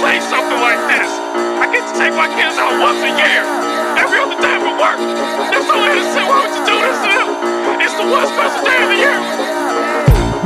say 0.00 0.16
something 0.32 0.56
like 0.56 0.80
this? 0.88 1.10
I 1.60 1.68
get 1.68 1.84
to 1.84 1.92
take 1.92 2.16
my 2.16 2.24
kids 2.32 2.56
out 2.56 2.72
once 2.80 3.04
a 3.04 3.12
year. 3.20 3.44
Every 4.00 4.16
other 4.16 4.38
day 4.40 4.56
for 4.56 4.72
work. 4.80 4.96
They're 5.52 5.60
so 5.60 5.76
innocent, 5.76 6.24
why 6.24 6.40
would 6.40 6.56
you 6.56 6.64
do 6.64 6.76
this 6.80 6.98
to 7.04 7.10
them? 7.20 7.28
It's 7.84 7.96
the 8.00 8.08
one 8.08 8.24
special 8.32 8.64
day 8.64 8.80
of 8.80 8.88
the 8.88 8.96
year. 8.96 9.20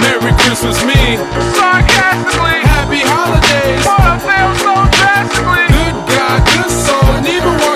Merry 0.02 0.34
Christmas, 0.42 0.82
me. 0.82 1.22
Sarcastically. 1.54 2.66
Happy 2.66 3.00
holidays. 3.06 3.86
But 3.86 4.02
I 4.02 4.18
feel 4.26 4.50
so 4.58 4.74
drastically. 4.90 5.70
Good 5.70 5.96
God, 6.10 6.40
good 6.50 6.72
soul, 6.74 7.08
and 7.14 7.26
even 7.30 7.54
walking 7.62 7.73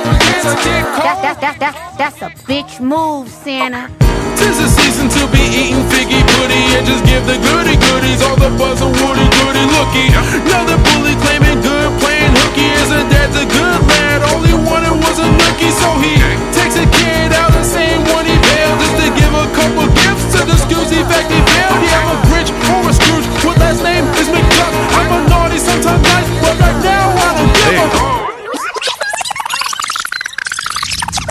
That, 0.49 1.21
that, 1.21 1.37
that, 1.45 1.57
that, 1.61 1.75
that's 2.01 2.23
a 2.25 2.33
bitch 2.49 2.81
move, 2.81 3.29
Santa. 3.29 3.93
Tis 4.41 4.57
a 4.57 4.69
season 4.73 5.13
to 5.13 5.29
be 5.29 5.45
eating 5.45 5.85
figgy 5.93 6.25
pudding 6.25 6.67
and 6.73 6.89
just 6.89 7.05
give 7.05 7.21
the 7.29 7.37
goody 7.37 7.77
goodies 7.77 8.25
all 8.25 8.39
the 8.41 8.49
buzz 8.57 8.81
and 8.81 8.95
woody 8.97 9.29
goody 9.45 9.65
looky. 9.77 10.09
Now 10.49 10.65
the 10.65 10.81
bully 10.81 11.13
claiming 11.21 11.61
good 11.61 11.91
playing 12.01 12.33
hooky 12.33 12.65
isn't 12.81 13.13
that 13.13 13.29
a 13.37 13.45
good 13.45 13.81
lad? 13.93 14.25
All 14.33 14.41
he 14.41 14.57
wanted 14.57 14.97
was 14.97 15.21
a 15.21 15.29
nookie, 15.29 15.69
so 15.69 16.01
he 16.01 16.17
takes 16.57 16.81
a 16.81 16.87
kid 16.97 17.37
out 17.37 17.53
and 17.53 17.67
saying 17.69 18.01
what 18.09 18.25
he 18.25 18.33
bailed 18.49 18.79
just 18.81 18.97
to 19.05 19.07
give 19.21 19.33
a 19.37 19.47
couple 19.53 19.85
gifts 20.01 20.33
to 20.33 20.49
the 20.49 20.57
Scoozy 20.65 21.05
fact 21.13 21.29
he 21.29 21.41
failed. 21.45 21.77
Yeah, 21.85 22.09
I'm 22.09 22.17
a 22.17 22.19
Grinch 22.33 22.49
or 22.73 22.89
a 22.89 22.93
Scrooge. 22.97 23.29
What 23.45 23.61
last 23.61 23.85
name 23.85 24.09
is 24.17 24.33
McDuck? 24.33 24.73
I'm 24.97 25.13
a 25.13 25.21
naughty, 25.29 25.61
sometimes 25.61 26.01
nice, 26.09 26.29
but 26.41 26.57
right 26.57 26.81
now 26.81 27.05
I 27.21 27.29
don't 27.37 27.53
give 27.53 28.07
a. 28.07 28.08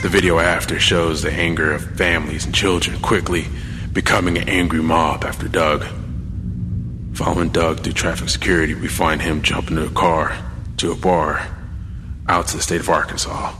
The 0.07 0.13
video 0.21 0.39
after 0.39 0.79
shows 0.79 1.21
the 1.21 1.33
anger 1.33 1.73
of 1.73 1.97
families 1.97 2.45
and 2.45 2.55
children 2.55 2.97
quickly 3.01 3.45
becoming 3.91 4.37
an 4.37 4.47
angry 4.47 4.81
mob 4.81 5.25
after 5.25 5.49
Doug. 5.49 5.83
Following 7.13 7.49
Doug 7.49 7.81
through 7.81 7.91
traffic 7.91 8.29
security, 8.29 8.73
we 8.73 8.87
find 8.87 9.21
him 9.21 9.41
jumping 9.41 9.75
into 9.75 9.89
a 9.89 9.93
car 9.93 10.37
to 10.77 10.93
a 10.93 10.95
bar 10.95 11.45
out 12.29 12.47
to 12.47 12.55
the 12.55 12.63
state 12.63 12.79
of 12.79 12.87
Arkansas. 12.87 13.53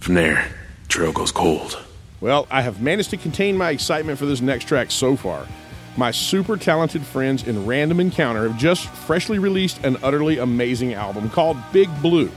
From 0.00 0.14
there, 0.14 0.50
the 0.84 0.88
trail 0.88 1.12
goes 1.12 1.32
cold. 1.32 1.78
Well, 2.22 2.46
I 2.50 2.62
have 2.62 2.80
managed 2.80 3.10
to 3.10 3.18
contain 3.18 3.54
my 3.58 3.68
excitement 3.68 4.18
for 4.18 4.24
this 4.24 4.40
next 4.40 4.68
track 4.68 4.90
so 4.90 5.16
far. 5.16 5.46
My 5.98 6.12
super 6.12 6.56
talented 6.56 7.02
friends 7.02 7.46
in 7.46 7.66
Random 7.66 8.00
Encounter 8.00 8.48
have 8.48 8.56
just 8.56 8.88
freshly 8.88 9.38
released 9.38 9.84
an 9.84 9.98
utterly 10.02 10.38
amazing 10.38 10.94
album 10.94 11.28
called 11.28 11.58
Big 11.74 11.90
Blue. 12.00 12.30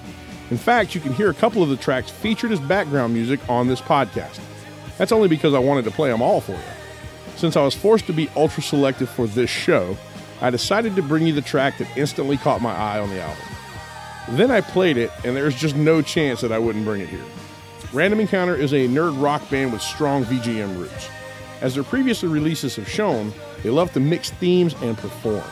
In 0.51 0.57
fact, 0.57 0.93
you 0.93 0.99
can 0.99 1.13
hear 1.13 1.29
a 1.29 1.33
couple 1.33 1.63
of 1.63 1.69
the 1.69 1.77
tracks 1.77 2.11
featured 2.11 2.51
as 2.51 2.59
background 2.59 3.13
music 3.13 3.39
on 3.49 3.67
this 3.67 3.79
podcast. 3.79 4.41
That's 4.97 5.13
only 5.13 5.29
because 5.29 5.53
I 5.53 5.59
wanted 5.59 5.85
to 5.85 5.91
play 5.91 6.09
them 6.09 6.21
all 6.21 6.41
for 6.41 6.51
you. 6.51 6.59
Since 7.37 7.55
I 7.55 7.63
was 7.63 7.73
forced 7.73 8.05
to 8.07 8.13
be 8.13 8.29
ultra 8.35 8.61
selective 8.61 9.09
for 9.09 9.27
this 9.27 9.49
show, 9.49 9.97
I 10.41 10.49
decided 10.49 10.97
to 10.97 11.01
bring 11.01 11.25
you 11.25 11.31
the 11.31 11.41
track 11.41 11.77
that 11.77 11.87
instantly 11.97 12.35
caught 12.35 12.61
my 12.61 12.73
eye 12.73 12.99
on 12.99 13.09
the 13.09 13.21
album. 13.21 13.45
Then 14.31 14.51
I 14.51 14.59
played 14.59 14.97
it, 14.97 15.09
and 15.23 15.37
there's 15.37 15.55
just 15.55 15.77
no 15.77 16.01
chance 16.01 16.41
that 16.41 16.51
I 16.51 16.59
wouldn't 16.59 16.83
bring 16.83 16.99
it 16.99 17.07
here. 17.07 17.23
Random 17.93 18.19
Encounter 18.19 18.55
is 18.55 18.73
a 18.73 18.87
nerd 18.89 19.21
rock 19.21 19.49
band 19.49 19.71
with 19.71 19.81
strong 19.81 20.25
VGM 20.25 20.77
roots. 20.77 21.07
As 21.61 21.75
their 21.75 21.83
previous 21.85 22.23
releases 22.23 22.75
have 22.75 22.89
shown, 22.89 23.33
they 23.63 23.69
love 23.69 23.93
to 23.93 24.01
mix 24.01 24.31
themes 24.31 24.75
and 24.81 24.97
perform. 24.97 25.45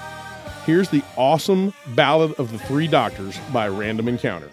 Here's 0.66 0.90
the 0.90 1.04
awesome 1.16 1.74
Ballad 1.96 2.34
of 2.38 2.52
the 2.52 2.60
Three 2.60 2.88
Doctors 2.88 3.40
by 3.54 3.70
Random 3.70 4.10
Encounter. 4.10 4.50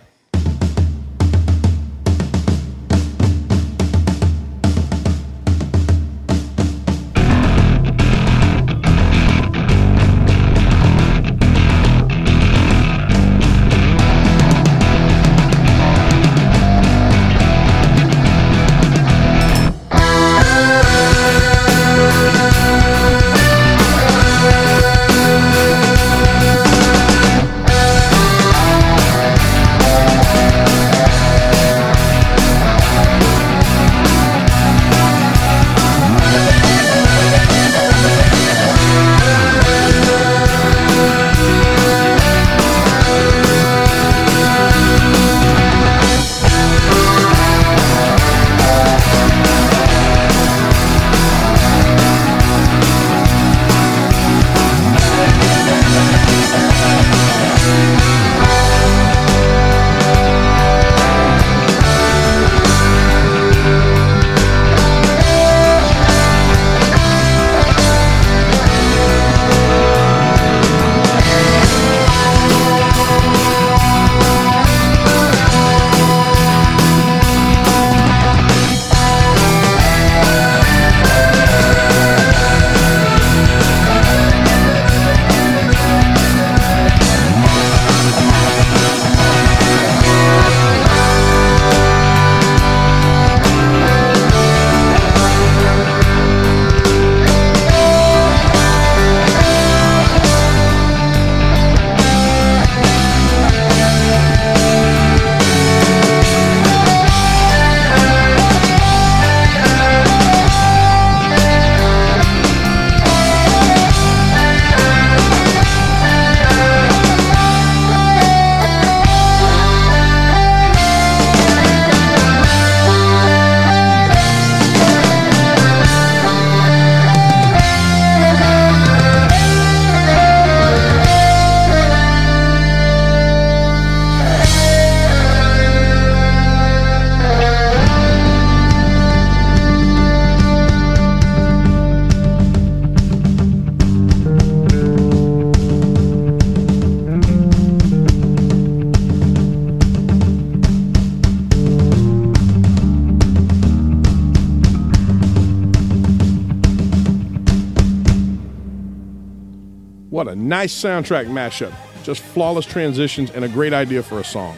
Nice 160.37 160.75
soundtrack 160.75 161.27
mashup. 161.27 161.75
Just 162.05 162.23
flawless 162.23 162.67
transitions 162.67 163.31
and 163.31 163.45
a 163.45 163.49
great 163.49 163.73
idea 163.73 164.03
for 164.03 164.21
a 164.21 164.25
song. 164.25 164.57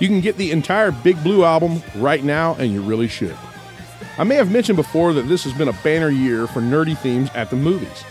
You 0.00 0.08
can 0.08 0.20
get 0.20 0.36
the 0.36 0.50
entire 0.50 0.90
Big 0.90 1.22
Blue 1.22 1.44
album 1.44 1.82
right 1.96 2.22
now, 2.24 2.54
and 2.56 2.72
you 2.72 2.82
really 2.82 3.08
should. 3.08 3.36
I 4.18 4.24
may 4.24 4.34
have 4.34 4.50
mentioned 4.50 4.76
before 4.76 5.12
that 5.14 5.22
this 5.22 5.44
has 5.44 5.52
been 5.52 5.68
a 5.68 5.78
banner 5.84 6.10
year 6.10 6.46
for 6.46 6.60
nerdy 6.60 6.98
themes 6.98 7.30
at 7.34 7.50
the 7.50 7.56
movies. 7.56 8.04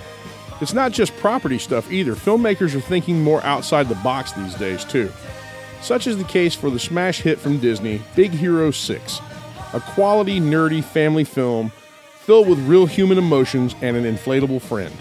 It's 0.62 0.74
not 0.74 0.92
just 0.92 1.16
property 1.18 1.58
stuff 1.58 1.92
either. 1.92 2.16
Filmmakers 2.16 2.76
are 2.76 2.82
thinking 2.82 3.24
more 3.24 3.44
outside 3.44 3.90
the 3.90 3.96
box 3.96 4.32
these 4.32 4.56
days, 4.56 4.86
too. 4.86 5.12
Such 5.82 6.08
is 6.08 6.18
the 6.18 6.24
case 6.24 6.56
for 6.56 6.70
the 6.70 6.80
smash 6.80 7.22
hit 7.22 7.40
from 7.40 7.60
Disney, 7.60 8.02
Big 8.16 8.32
Hero 8.32 8.72
6, 8.72 9.20
a 9.74 9.80
quality, 9.80 10.40
nerdy 10.40 10.84
family 10.84 11.24
film 11.24 11.72
filled 12.20 12.48
with 12.48 12.60
real 12.68 12.86
human 12.86 13.18
emotions 13.18 13.76
and 13.82 13.98
an 13.98 14.04
inflatable 14.04 14.62
friend. 14.62 14.96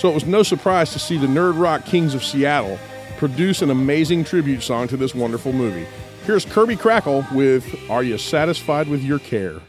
So 0.00 0.08
it 0.08 0.14
was 0.14 0.24
no 0.24 0.42
surprise 0.42 0.94
to 0.94 0.98
see 0.98 1.18
the 1.18 1.26
Nerd 1.26 1.60
Rock 1.60 1.84
Kings 1.84 2.14
of 2.14 2.24
Seattle 2.24 2.78
produce 3.18 3.60
an 3.60 3.68
amazing 3.68 4.24
tribute 4.24 4.62
song 4.62 4.88
to 4.88 4.96
this 4.96 5.14
wonderful 5.14 5.52
movie. 5.52 5.86
Here's 6.24 6.46
Kirby 6.46 6.76
Krackle 6.76 7.30
with 7.34 7.78
Are 7.90 8.02
You 8.02 8.16
Satisfied 8.16 8.88
with 8.88 9.02
Your 9.02 9.18
Care? 9.18 9.60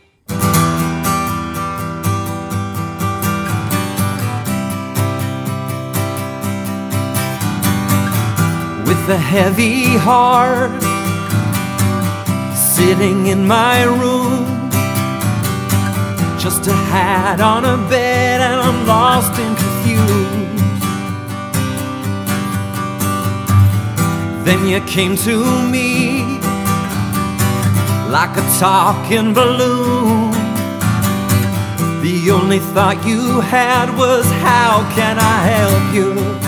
with 8.88 9.10
a 9.10 9.18
heavy 9.18 9.98
heart 9.98 10.82
sitting 12.56 13.28
in 13.28 13.46
my 13.46 13.84
room 13.84 14.46
just 16.40 16.68
a 16.68 16.74
hat 16.74 17.42
on 17.42 17.66
a 17.66 17.78
bed 17.90 18.42
and 18.42 18.60
i'm 18.62 18.88
lost 18.88 19.38
in 19.40 19.71
then 24.46 24.68
you 24.68 24.82
came 24.82 25.16
to 25.16 25.38
me 25.70 26.22
like 28.10 28.36
a 28.38 28.46
talking 28.60 29.34
balloon 29.34 30.32
the 32.02 32.32
only 32.32 32.60
thought 32.60 33.02
you 33.06 33.40
had 33.42 33.90
was 33.98 34.26
how 34.48 34.90
can 34.96 35.18
i 35.20 35.38
help 35.54 35.94
you 35.94 36.42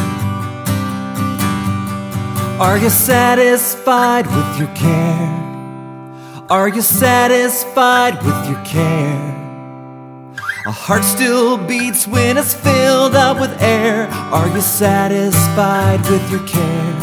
are 2.60 2.78
you 2.78 2.90
satisfied 2.90 4.26
with 4.28 4.60
your 4.60 4.74
care? 4.76 5.44
Are 6.50 6.70
you 6.70 6.82
satisfied 6.82 8.24
with 8.24 8.50
your 8.50 8.64
care? 8.64 9.43
A 10.66 10.72
heart 10.72 11.04
still 11.04 11.58
beats 11.58 12.08
when 12.08 12.38
it's 12.38 12.54
filled 12.54 13.16
up 13.16 13.38
with 13.38 13.52
air. 13.62 14.08
Are 14.32 14.48
you 14.48 14.62
satisfied 14.62 16.00
with 16.10 16.32
your 16.32 16.40
care? 16.48 16.94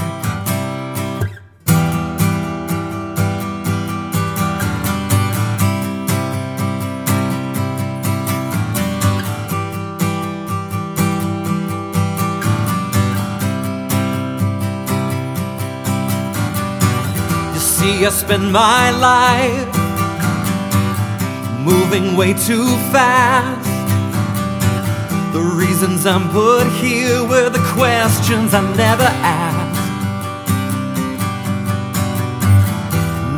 You 17.52 17.60
see, 17.60 18.06
I 18.06 18.08
spend 18.08 18.50
my 18.50 18.90
life 18.90 19.79
moving 21.70 22.16
way 22.16 22.32
too 22.34 22.66
fast. 22.92 23.70
The 25.32 25.40
reasons 25.40 26.06
I'm 26.06 26.28
put 26.30 26.66
here 26.82 27.22
were 27.24 27.48
the 27.48 27.64
questions 27.78 28.52
I 28.52 28.62
never 28.76 29.08
asked. 29.22 29.70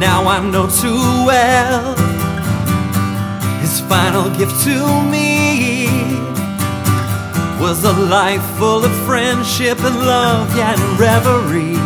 Now 0.01 0.27
I 0.27 0.39
know 0.51 0.67
too 0.83 1.03
well 1.31 1.95
his 3.61 3.81
final 3.81 4.29
gift 4.37 4.65
to 4.65 4.77
me 5.15 5.87
was 7.61 7.85
a 7.85 7.93
life 7.93 8.45
full 8.59 8.85
of 8.85 8.93
friendship 9.07 9.79
and 9.81 9.97
love, 10.01 10.49
yeah, 10.57 10.75
and 10.75 10.99
reverie. 10.99 11.77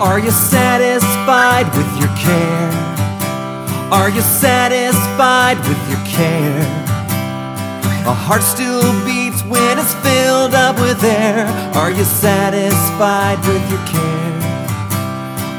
Are 0.00 0.18
you 0.18 0.30
satisfied 0.30 1.66
with 1.76 1.90
your 1.98 2.14
care? 2.16 2.89
Are 3.92 4.08
you 4.08 4.20
satisfied 4.20 5.58
with 5.66 5.82
your 5.90 5.98
care? 6.06 6.62
A 8.06 8.14
heart 8.14 8.40
still 8.40 8.86
beats 9.04 9.42
when 9.42 9.78
it's 9.78 9.94
filled 10.06 10.54
up 10.54 10.78
with 10.78 11.02
air. 11.02 11.46
Are 11.74 11.90
you 11.90 12.04
satisfied 12.04 13.38
with 13.48 13.64
your 13.68 13.82
care? 13.90 14.30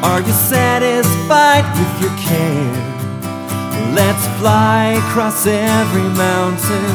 Are 0.01 0.21
you 0.21 0.31
satisfied 0.31 1.67
with 1.75 1.93
your 1.99 2.15
care? 2.23 2.71
Let's 3.99 4.25
fly 4.39 4.95
across 5.03 5.45
every 5.45 6.07
mountain. 6.15 6.87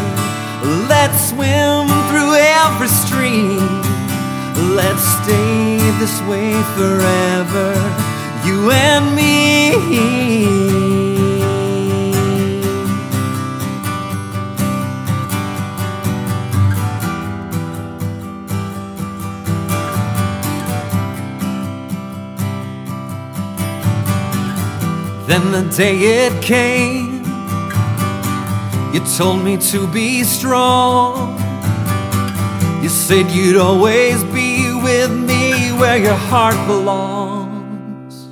Let's 0.89 1.29
swim 1.29 1.85
through 2.09 2.33
every 2.33 2.89
stream. 2.89 3.61
Let's 4.75 5.05
stay 5.21 5.77
this 6.01 6.17
way 6.23 6.57
forever, 6.81 7.77
you 8.47 8.71
and 8.71 9.15
me. 9.15 10.86
Then 25.27 25.51
the 25.51 25.63
day 25.77 26.27
it 26.27 26.41
came, 26.41 27.25
you 28.95 29.01
told 29.19 29.43
me 29.43 29.57
to 29.73 29.89
be 29.89 30.23
strong. 30.23 31.37
You 32.81 32.89
said 32.89 33.33
you'd 33.33 33.57
always 33.57 34.23
be 34.23 34.73
with 34.73 35.11
me 35.11 35.73
where 35.73 35.99
your 35.99 36.15
heart 36.15 36.55
belongs. 36.69 38.29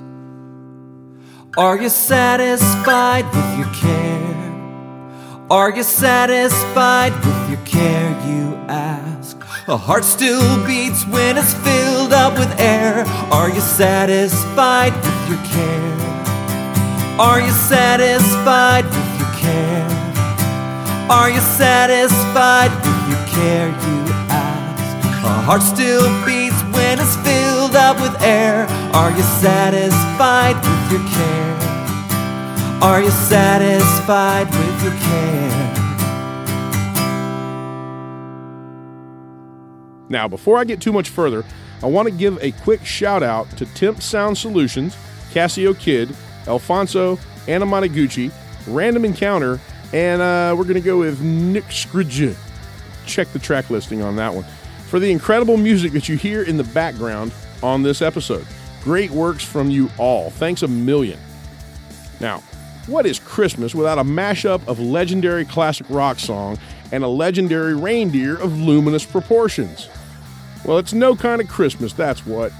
Are 1.56 1.76
you 1.76 1.88
satisfied 1.88 3.24
with 3.34 3.58
your 3.58 3.74
care? 3.74 4.52
Are 5.50 5.70
you 5.70 5.82
satisfied 5.82 7.12
with 7.24 7.50
your 7.50 7.60
care? 7.66 8.10
You 8.28 8.54
ask. 8.68 9.36
A 9.66 9.76
heart 9.76 10.04
still 10.04 10.64
beats 10.64 11.04
when 11.08 11.38
it's 11.38 11.54
filled 11.54 12.12
up 12.12 12.38
with 12.38 12.60
air. 12.60 13.04
Are 13.32 13.50
you 13.50 13.60
satisfied 13.60 14.94
with 14.94 15.28
your 15.28 15.44
care? 15.46 16.03
Are 17.16 17.40
you 17.40 17.52
satisfied 17.52 18.84
with 18.86 19.20
your 19.20 19.30
care? 19.34 19.86
Are 21.08 21.30
you 21.30 21.38
satisfied 21.38 22.72
with 22.74 23.08
your 23.08 23.24
care? 23.28 23.68
You 23.68 24.12
ask. 24.34 25.24
A 25.24 25.28
heart 25.46 25.62
still 25.62 26.02
beats 26.26 26.60
when 26.74 26.98
it's 26.98 27.14
filled 27.18 27.76
up 27.76 28.00
with 28.00 28.20
air. 28.20 28.66
Are 28.92 29.12
you 29.12 29.22
satisfied 29.38 30.56
with 30.56 30.90
your 30.90 31.08
care? 31.08 31.54
Are 32.82 33.00
you 33.00 33.10
satisfied 33.12 34.48
with 34.50 34.82
your 34.82 34.92
care? 34.92 35.74
Now, 40.08 40.26
before 40.26 40.58
I 40.58 40.64
get 40.64 40.80
too 40.80 40.92
much 40.92 41.10
further, 41.10 41.44
I 41.80 41.86
want 41.86 42.08
to 42.08 42.12
give 42.12 42.42
a 42.42 42.50
quick 42.50 42.84
shout 42.84 43.22
out 43.22 43.48
to 43.56 43.66
Temp 43.66 44.02
Sound 44.02 44.36
Solutions, 44.36 44.96
Casio 45.32 45.78
Kid, 45.78 46.14
Alfonso, 46.46 47.18
Anna 47.48 47.66
Montegucci, 47.66 48.32
Random 48.66 49.04
Encounter, 49.04 49.60
and 49.92 50.20
uh, 50.20 50.54
we're 50.56 50.64
going 50.64 50.74
to 50.74 50.80
go 50.80 50.98
with 50.98 51.20
Nick 51.20 51.70
Scridge. 51.70 52.36
Check 53.06 53.28
the 53.28 53.38
track 53.38 53.70
listing 53.70 54.02
on 54.02 54.16
that 54.16 54.34
one. 54.34 54.44
For 54.88 54.98
the 54.98 55.10
incredible 55.10 55.56
music 55.56 55.92
that 55.92 56.08
you 56.08 56.16
hear 56.16 56.42
in 56.42 56.56
the 56.56 56.64
background 56.64 57.32
on 57.62 57.82
this 57.82 58.02
episode. 58.02 58.46
Great 58.82 59.10
works 59.10 59.44
from 59.44 59.70
you 59.70 59.90
all. 59.98 60.30
Thanks 60.30 60.62
a 60.62 60.68
million. 60.68 61.18
Now, 62.20 62.42
what 62.86 63.06
is 63.06 63.18
Christmas 63.18 63.74
without 63.74 63.98
a 63.98 64.04
mashup 64.04 64.66
of 64.68 64.78
legendary 64.78 65.44
classic 65.44 65.86
rock 65.88 66.18
song 66.18 66.58
and 66.92 67.02
a 67.02 67.08
legendary 67.08 67.74
reindeer 67.74 68.36
of 68.36 68.58
luminous 68.58 69.04
proportions? 69.04 69.88
Well, 70.64 70.78
it's 70.78 70.92
no 70.92 71.16
kind 71.16 71.40
of 71.40 71.48
Christmas, 71.48 71.92
that's 71.92 72.26
what. 72.26 72.52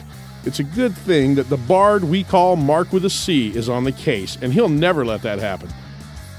It's 0.46 0.58
a 0.58 0.64
good 0.64 0.94
thing 0.94 1.36
that 1.36 1.48
the 1.48 1.56
bard 1.56 2.04
we 2.04 2.22
call 2.22 2.56
Marc 2.56 2.92
with 2.92 3.06
a 3.06 3.10
C 3.10 3.48
is 3.56 3.70
on 3.70 3.84
the 3.84 3.92
case, 3.92 4.36
and 4.42 4.52
he'll 4.52 4.68
never 4.68 5.04
let 5.04 5.22
that 5.22 5.38
happen. 5.38 5.70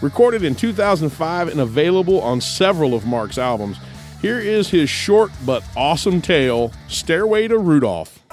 Recorded 0.02 0.44
in 0.44 0.54
2005 0.54 1.48
and 1.48 1.60
available 1.60 2.22
on 2.22 2.40
several 2.40 2.94
of 2.94 3.08
Marc's 3.08 3.40
albums, 3.40 3.78
here 4.22 4.40
is 4.40 4.70
his 4.70 4.90
short 4.90 5.32
but 5.46 5.64
awesome 5.76 6.22
tale, 6.22 6.72
Stairway 6.88 7.48
to 7.48 7.58
Rudolph. 7.58 8.25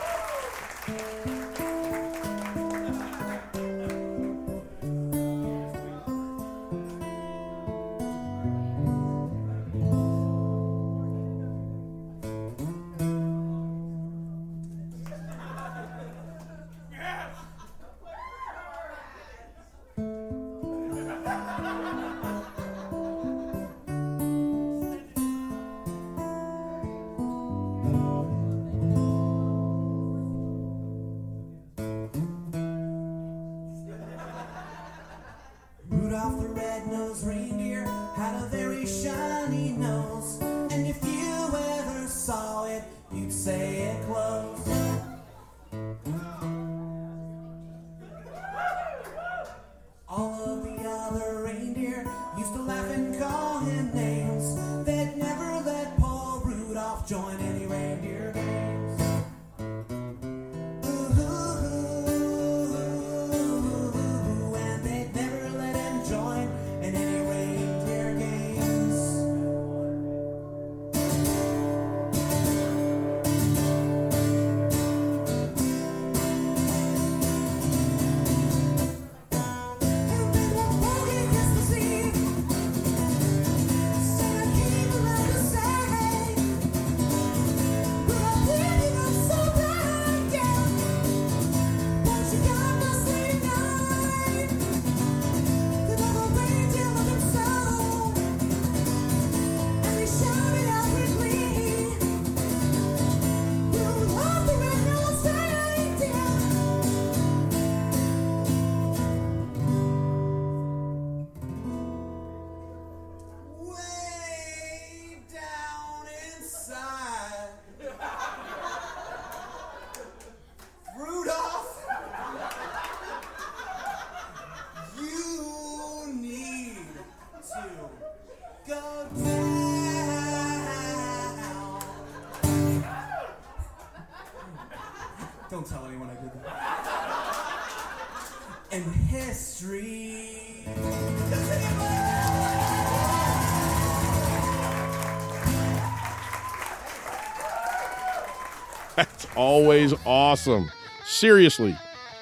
Always 149.36 149.94
awesome. 150.04 150.70
Seriously, 151.04 151.76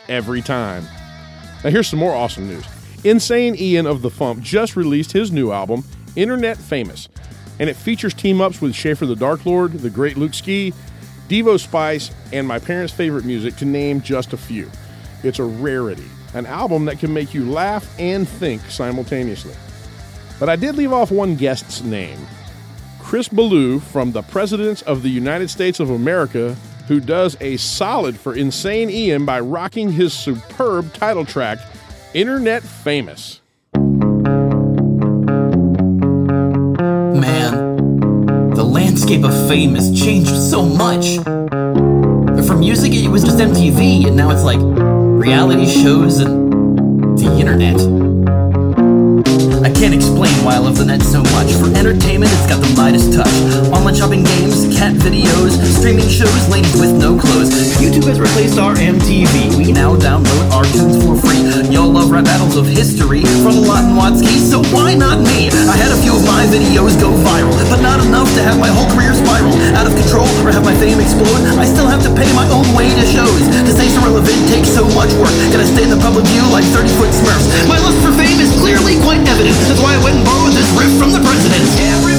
every 0.09 0.43
time. 0.43 0.85
Now, 1.65 1.71
here's 1.71 1.89
some 1.89 1.99
more 1.99 2.15
awesome 2.15 2.49
news. 2.49 2.65
Insane 3.05 3.57
Ian 3.57 3.87
of 3.87 4.03
The 4.03 4.11
Fump 4.11 4.43
just 4.43 4.77
released 4.77 5.13
his 5.13 5.33
new 5.33 5.53
album, 5.53 5.85
Internet 6.17 6.57
Famous, 6.57 7.09
and 7.59 7.69
it 7.69 7.77
features 7.77 8.15
team 8.15 8.41
ups 8.41 8.61
with 8.61 8.73
Schäffer 8.73 9.07
the 9.07 9.17
Dark 9.17 9.45
Lord, 9.47 9.73
the 9.73 9.91
great 9.91 10.17
Luke 10.17 10.35
Ski, 10.35 10.73
Devo 11.29 11.59
Spice, 11.59 12.11
and 12.33 12.47
my 12.47 12.59
parents' 12.59 12.93
favorite 12.93 13.25
music, 13.25 13.57
to 13.57 13.65
name 13.65 14.01
just 14.01 14.33
a 14.33 14.37
few. 14.37 14.71
It's 15.23 15.39
a 15.39 15.45
rarity, 15.45 16.09
an 16.35 16.47
album 16.47 16.85
that 16.87 16.99
can 16.99 17.13
make 17.13 17.35
you 17.35 17.51
laugh 17.51 17.89
and 17.99 18.29
think 18.29 18.63
simultaneously. 18.63 19.55
But 20.39 20.49
I 20.49 20.57
did 20.57 20.77
leave 20.77 20.93
off 20.93 21.11
one 21.11 21.37
guest's 21.37 21.83
name 21.83 22.19
Chris 22.99 23.29
Ballew 23.29 23.81
from 23.83 24.13
the 24.13 24.23
Presidents 24.23 24.83
of 24.83 25.03
the 25.03 25.11
United 25.11 25.51
States 25.51 25.81
of 25.81 25.91
America, 25.91 26.57
who 26.91 26.99
does 26.99 27.37
a 27.41 27.57
solid 27.57 28.19
for 28.19 28.35
Insane 28.35 28.91
Ian 28.91 29.25
by 29.25 29.39
rocking 29.39 29.93
his 29.93 30.13
superb 30.13 30.93
title 30.93 31.25
track, 31.25 31.61
Internet 32.15 32.65
Famous. 32.65 33.41
Man, 37.15 37.77
the 38.57 38.65
landscape 38.65 39.23
of 39.23 39.31
fame 39.49 39.77
has 39.77 39.97
changed 39.97 40.35
so 40.35 40.65
much. 40.65 41.19
For 42.45 42.57
music, 42.57 42.93
it 42.93 43.07
was 43.09 43.23
just 43.23 43.39
MTV, 43.39 44.09
and 44.09 44.17
now 44.17 44.33
it's 44.33 44.43
like 44.43 44.59
reality 44.61 45.67
shows 45.67 46.19
and 46.19 46.51
the 47.17 47.37
internet. 47.39 48.10
I 50.49 50.57
love 50.57 50.79
the 50.79 50.89
net 50.89 51.03
so 51.03 51.21
much. 51.37 51.53
For 51.61 51.69
entertainment, 51.77 52.33
it's 52.33 52.49
got 52.49 52.65
the 52.65 52.73
Midas 52.73 53.05
touch. 53.13 53.29
Online 53.77 53.93
shopping 53.93 54.25
games, 54.25 54.65
cat 54.73 54.97
videos, 54.97 55.53
streaming 55.77 56.09
shows, 56.09 56.49
ladies 56.49 56.73
with 56.81 56.97
no 56.97 57.21
clothes. 57.21 57.53
YouTube 57.77 58.09
has 58.09 58.17
replaced 58.17 58.57
our 58.57 58.73
MTV. 58.73 59.61
We 59.61 59.71
now 59.71 59.95
download 60.01 60.49
our 60.49 60.65
tunes 60.73 60.97
for 61.05 61.15
free. 61.21 61.45
Y'all 61.69 61.93
love 61.93 62.09
rap 62.09 62.25
battles 62.25 62.57
of 62.57 62.65
history 62.65 63.21
from 63.45 63.69
Lot 63.69 63.85
and 63.85 63.95
Watsky, 64.01 64.41
so 64.41 64.65
why 64.73 64.97
not 64.97 65.21
me? 65.21 65.53
I 65.69 65.77
had 65.77 65.93
a 65.93 65.99
few 66.01 66.17
of 66.17 66.25
my 66.25 66.49
videos 66.49 66.97
go 66.97 67.13
viral, 67.21 67.53
but 67.69 67.85
not 67.85 68.01
enough 68.01 68.33
to 68.35 68.43
have 68.43 68.57
my 68.57 68.73
whole 68.73 68.89
career 68.97 69.13
spiral 69.13 69.53
out 69.77 69.85
of 69.85 69.93
control 69.93 70.29
or 70.41 70.49
have 70.57 70.65
my 70.65 70.75
fame 70.81 71.05
explode. 71.05 71.45
I 71.61 71.69
still 71.69 71.87
have 71.87 72.01
to 72.09 72.13
pay 72.17 72.29
my 72.33 72.49
own 72.49 72.65
way 72.73 72.89
to 72.89 73.05
shows. 73.05 73.45
To 73.45 73.73
stay 73.77 73.93
so 73.93 74.01
relevant 74.01 74.41
takes 74.49 74.73
so 74.73 74.89
much 74.97 75.13
work. 75.21 75.33
Gotta 75.53 75.69
stay 75.69 75.85
in 75.85 75.93
the 75.93 76.01
public 76.01 76.25
view 76.33 76.43
like 76.49 76.65
30 76.73 76.89
foot 76.97 77.13
smurfs. 77.13 77.45
My 77.69 77.77
lust 77.85 78.01
for 78.01 78.13
fame 78.17 78.41
is 78.41 78.51
clearly 78.57 78.97
quite 79.05 79.21
evident. 79.29 79.55
That's 79.69 79.83
why 79.85 79.95
I 79.95 80.01
went 80.01 80.17
and 80.17 80.30
this 80.53 80.71
riff 80.79 80.99
from 80.99 81.13
the 81.13 81.21
president. 81.21 82.10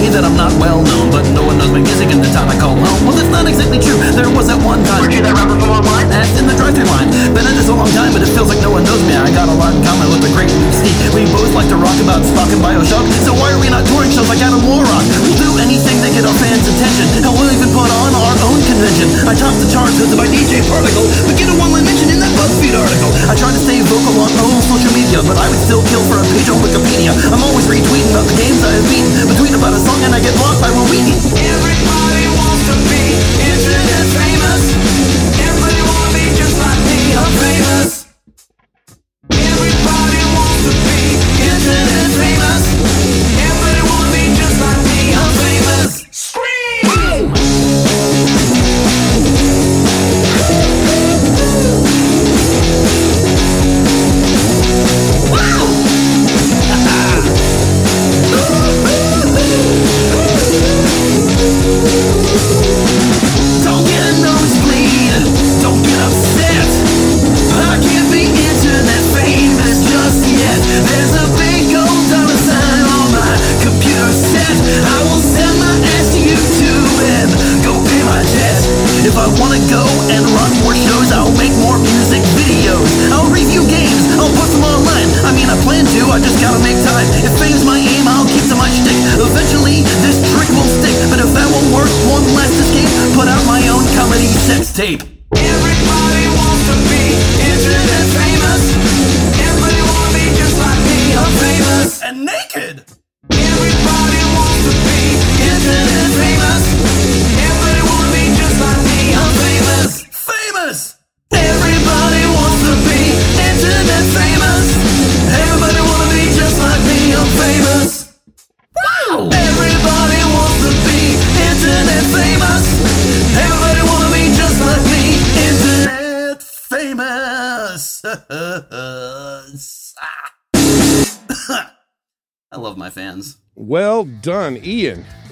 Say 0.00 0.08
that 0.16 0.24
I'm 0.24 0.36
not 0.36 0.48
well 0.56 0.80
known, 0.80 1.12
but 1.12 1.28
no 1.36 1.44
one 1.44 1.60
knows 1.60 1.68
my 1.68 1.84
music 1.84 2.08
in 2.08 2.24
the 2.24 2.30
town 2.32 2.48
I 2.48 2.56
call 2.56 2.72
home. 2.72 3.00
Well, 3.04 3.12
that's 3.12 3.28
not 3.28 3.44
exactly 3.44 3.76
true. 3.76 4.00
There 4.16 4.32
was 4.32 4.48
at 4.48 4.56
one 4.64 4.80
time. 4.88 5.04
Weren't 5.04 5.12
you 5.12 5.20
that 5.20 5.36
rapper 5.36 5.60
from 5.60 5.68
online? 5.68 6.08
Asked 6.08 6.40
in 6.40 6.48
the 6.48 6.56
drive-through 6.56 6.88
line. 6.88 7.12
Been 7.36 7.44
at 7.44 7.52
this 7.52 7.68
a 7.68 7.76
long 7.76 7.90
time, 7.92 8.16
but 8.16 8.24
it 8.24 8.32
feels 8.32 8.48
like 8.48 8.64
no 8.64 8.72
one 8.72 8.80
knows 8.88 9.02
me. 9.04 9.12
I 9.12 9.28
got 9.36 9.52
a 9.52 9.56
lot 9.56 9.76
in 9.76 9.84
common 9.84 10.08
with 10.08 10.24
the 10.24 10.32
great 10.32 10.48
Ski. 10.72 10.88
We 11.12 11.28
both 11.28 11.52
like 11.52 11.68
to 11.68 11.76
rock 11.76 11.96
about 12.00 12.24
Spock 12.24 12.48
and 12.48 12.62
Bioshock. 12.64 13.04
So 13.28 13.36
why 13.36 13.52
are 13.52 13.60
we 13.60 13.68
not 13.68 13.84
touring 13.92 14.08
shows 14.08 14.28
like 14.32 14.40
Adam 14.40 14.64
Warrock? 14.64 15.04
We'll 15.20 15.36
do 15.36 15.50
anything 15.60 16.00
to 16.00 16.08
get 16.16 16.24
our 16.24 16.36
fans' 16.40 16.64
attention. 16.64 17.20
And 17.20 17.32
we'll 17.36 17.52
even 17.52 17.68
put 17.76 17.90
on 17.92 18.10
our 18.16 18.36
own 18.48 18.60
convention. 18.64 19.12
I 19.28 19.36
topped 19.36 19.60
the 19.60 19.68
charts 19.68 20.00
hosted 20.00 20.16
by 20.16 20.32
DJ 20.32 20.64
Particle, 20.64 21.04
but 21.28 21.36
get 21.36 21.52
a 21.52 21.56
one-line 21.60 21.84
mention 21.84 22.08
in 22.08 22.24
that 22.24 22.32
BuzzFeed 22.40 22.72
article. 22.72 23.10
I 23.28 23.36
try 23.36 23.52
to 23.52 23.60
stay 23.60 23.84
vocal 23.84 24.16
on 24.16 24.32
all 24.48 24.64
social 24.64 24.92
media, 24.96 25.20
but 25.28 25.36
I 25.36 25.44
would 25.44 25.60
still 25.60 25.84
kill 25.92 26.00
for 26.08 26.16
a 26.16 26.26
page 26.32 26.48
on 26.48 26.56
Wikipedia. 26.64 27.12
I'm 27.28 27.42
always 27.44 27.68
retweeting 27.68 28.08
about 28.16 28.24
the 28.24 28.36
games 28.40 28.64
I 28.64 28.72
have 28.72 28.86
beaten. 28.88 29.10
But 29.28 29.36
tweet 29.36 29.52
about 29.52 29.76
a 29.76 29.80
song 29.90 30.04
and 30.04 30.14
I 30.14 30.20
get 30.20 30.34
blocked 30.38 30.60
by 30.62 30.70
Wil 30.70 30.86
Wheaton. 30.86 31.14
Everybody 31.34 32.26
wants 32.38 32.62
to 32.70 32.74
be 32.86 33.02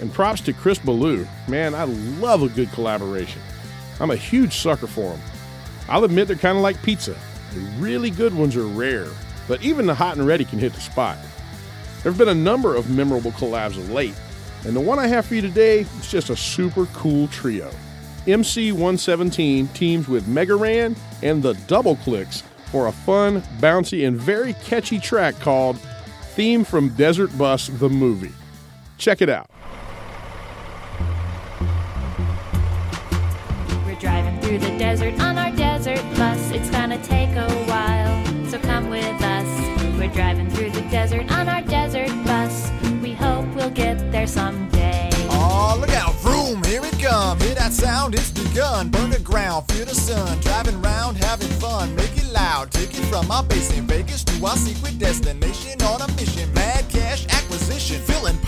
And 0.01 0.13
props 0.13 0.41
to 0.43 0.53
Chris 0.53 0.79
Ballew. 0.79 1.27
Man, 1.49 1.75
I 1.75 1.85
love 1.85 2.43
a 2.43 2.49
good 2.49 2.71
collaboration. 2.73 3.43
I'm 4.01 4.11
a 4.11 4.17
huge 4.17 4.55
sucker 4.55 4.87
for 4.87 5.11
them. 5.11 5.21
I'll 5.89 6.05
admit 6.05 6.29
they're 6.29 6.37
kind 6.37 6.57
of 6.57 6.63
like 6.63 6.83
pizza. 6.83 7.17
The 7.55 7.61
really 7.79 8.11
good 8.11 8.35
ones 8.35 8.57
are 8.57 8.67
rare, 8.67 9.09
but 9.49 9.63
even 9.63 9.87
the 9.87 9.95
hot 9.95 10.17
and 10.17 10.27
ready 10.27 10.45
can 10.45 10.59
hit 10.59 10.73
the 10.75 10.81
spot. 10.81 11.17
There 12.03 12.13
have 12.13 12.19
been 12.19 12.29
a 12.29 12.35
number 12.35 12.77
of 12.77 12.91
memorable 12.91 13.33
collabs 13.33 13.77
of 13.77 13.91
late, 13.91 14.15
and 14.65 14.77
the 14.77 14.81
one 14.81 14.99
I 14.99 15.09
have 15.09 15.27
for 15.27 15.35
you 15.35 15.41
today 15.41 15.81
is 15.81 16.11
just 16.11 16.31
a 16.31 16.37
super 16.37 16.87
cool 16.87 17.27
trio. 17.29 17.71
MC 18.27 18.73
117 18.73 19.69
teams 19.69 20.07
with 20.07 20.29
Mega 20.29 20.55
Ran 20.55 20.95
and 21.23 21.43
the 21.43 21.55
Double 21.67 21.97
Clicks 21.97 22.43
for 22.71 22.89
a 22.89 22.93
fun, 22.93 23.41
bouncy, 23.61 24.07
and 24.07 24.17
very 24.17 24.53
catchy 24.65 24.99
track 24.99 25.39
called 25.41 25.79
Theme 26.35 26.65
from 26.65 26.91
Desert 26.91 27.37
Bus 27.39 27.69
the 27.69 27.89
Movie. 27.89 28.33
Check 28.99 29.23
it 29.23 29.31
out. 29.31 29.51
Through 34.49 34.59
the 34.59 34.79
desert 34.79 35.21
on 35.21 35.37
our 35.37 35.51
desert 35.51 36.01
bus. 36.17 36.51
It's 36.53 36.71
gonna 36.71 36.97
take 37.05 37.29
a 37.37 37.51
while, 37.67 38.25
so 38.47 38.59
come 38.59 38.89
with 38.89 39.21
us. 39.21 39.47
We're 39.99 40.09
driving 40.09 40.49
through 40.49 40.71
the 40.71 40.81
desert 40.91 41.31
on 41.31 41.51
our 41.51 41.61
desert 41.61 42.09
bus. 42.25 42.71
We 43.03 43.13
hope 43.13 43.45
we'll 43.55 43.69
get 43.69 44.11
there 44.11 44.27
someday. 44.27 45.11
Oh, 45.29 45.77
look 45.79 45.91
out, 45.91 46.15
vroom, 46.23 46.65
here 46.65 46.83
it 46.83 46.99
come. 46.99 47.39
Hear 47.41 47.57
that 47.57 47.75
sound? 47.75 48.15
It's 48.15 48.31
begun. 48.31 48.89
Burn 48.89 49.11
the 49.11 49.21
ground, 49.21 49.71
feel 49.71 49.85
the 49.85 49.95
sun. 49.95 50.41
Driving 50.41 50.81
round, 50.81 51.19
having 51.19 51.53
fun. 51.61 51.95
Make 51.95 52.17
it 52.17 52.33
loud. 52.33 52.71
Take 52.71 52.99
it 52.99 53.05
from 53.05 53.31
our 53.31 53.43
base 53.43 53.77
in 53.77 53.87
Vegas 53.87 54.25
to 54.25 54.47
our 54.47 54.57
secret 54.57 54.99
destination 54.99 55.83
on 55.83 56.01
a 56.01 56.09
mission. 56.15 56.51
Mad. 56.55 56.69
Filling 56.89 57.08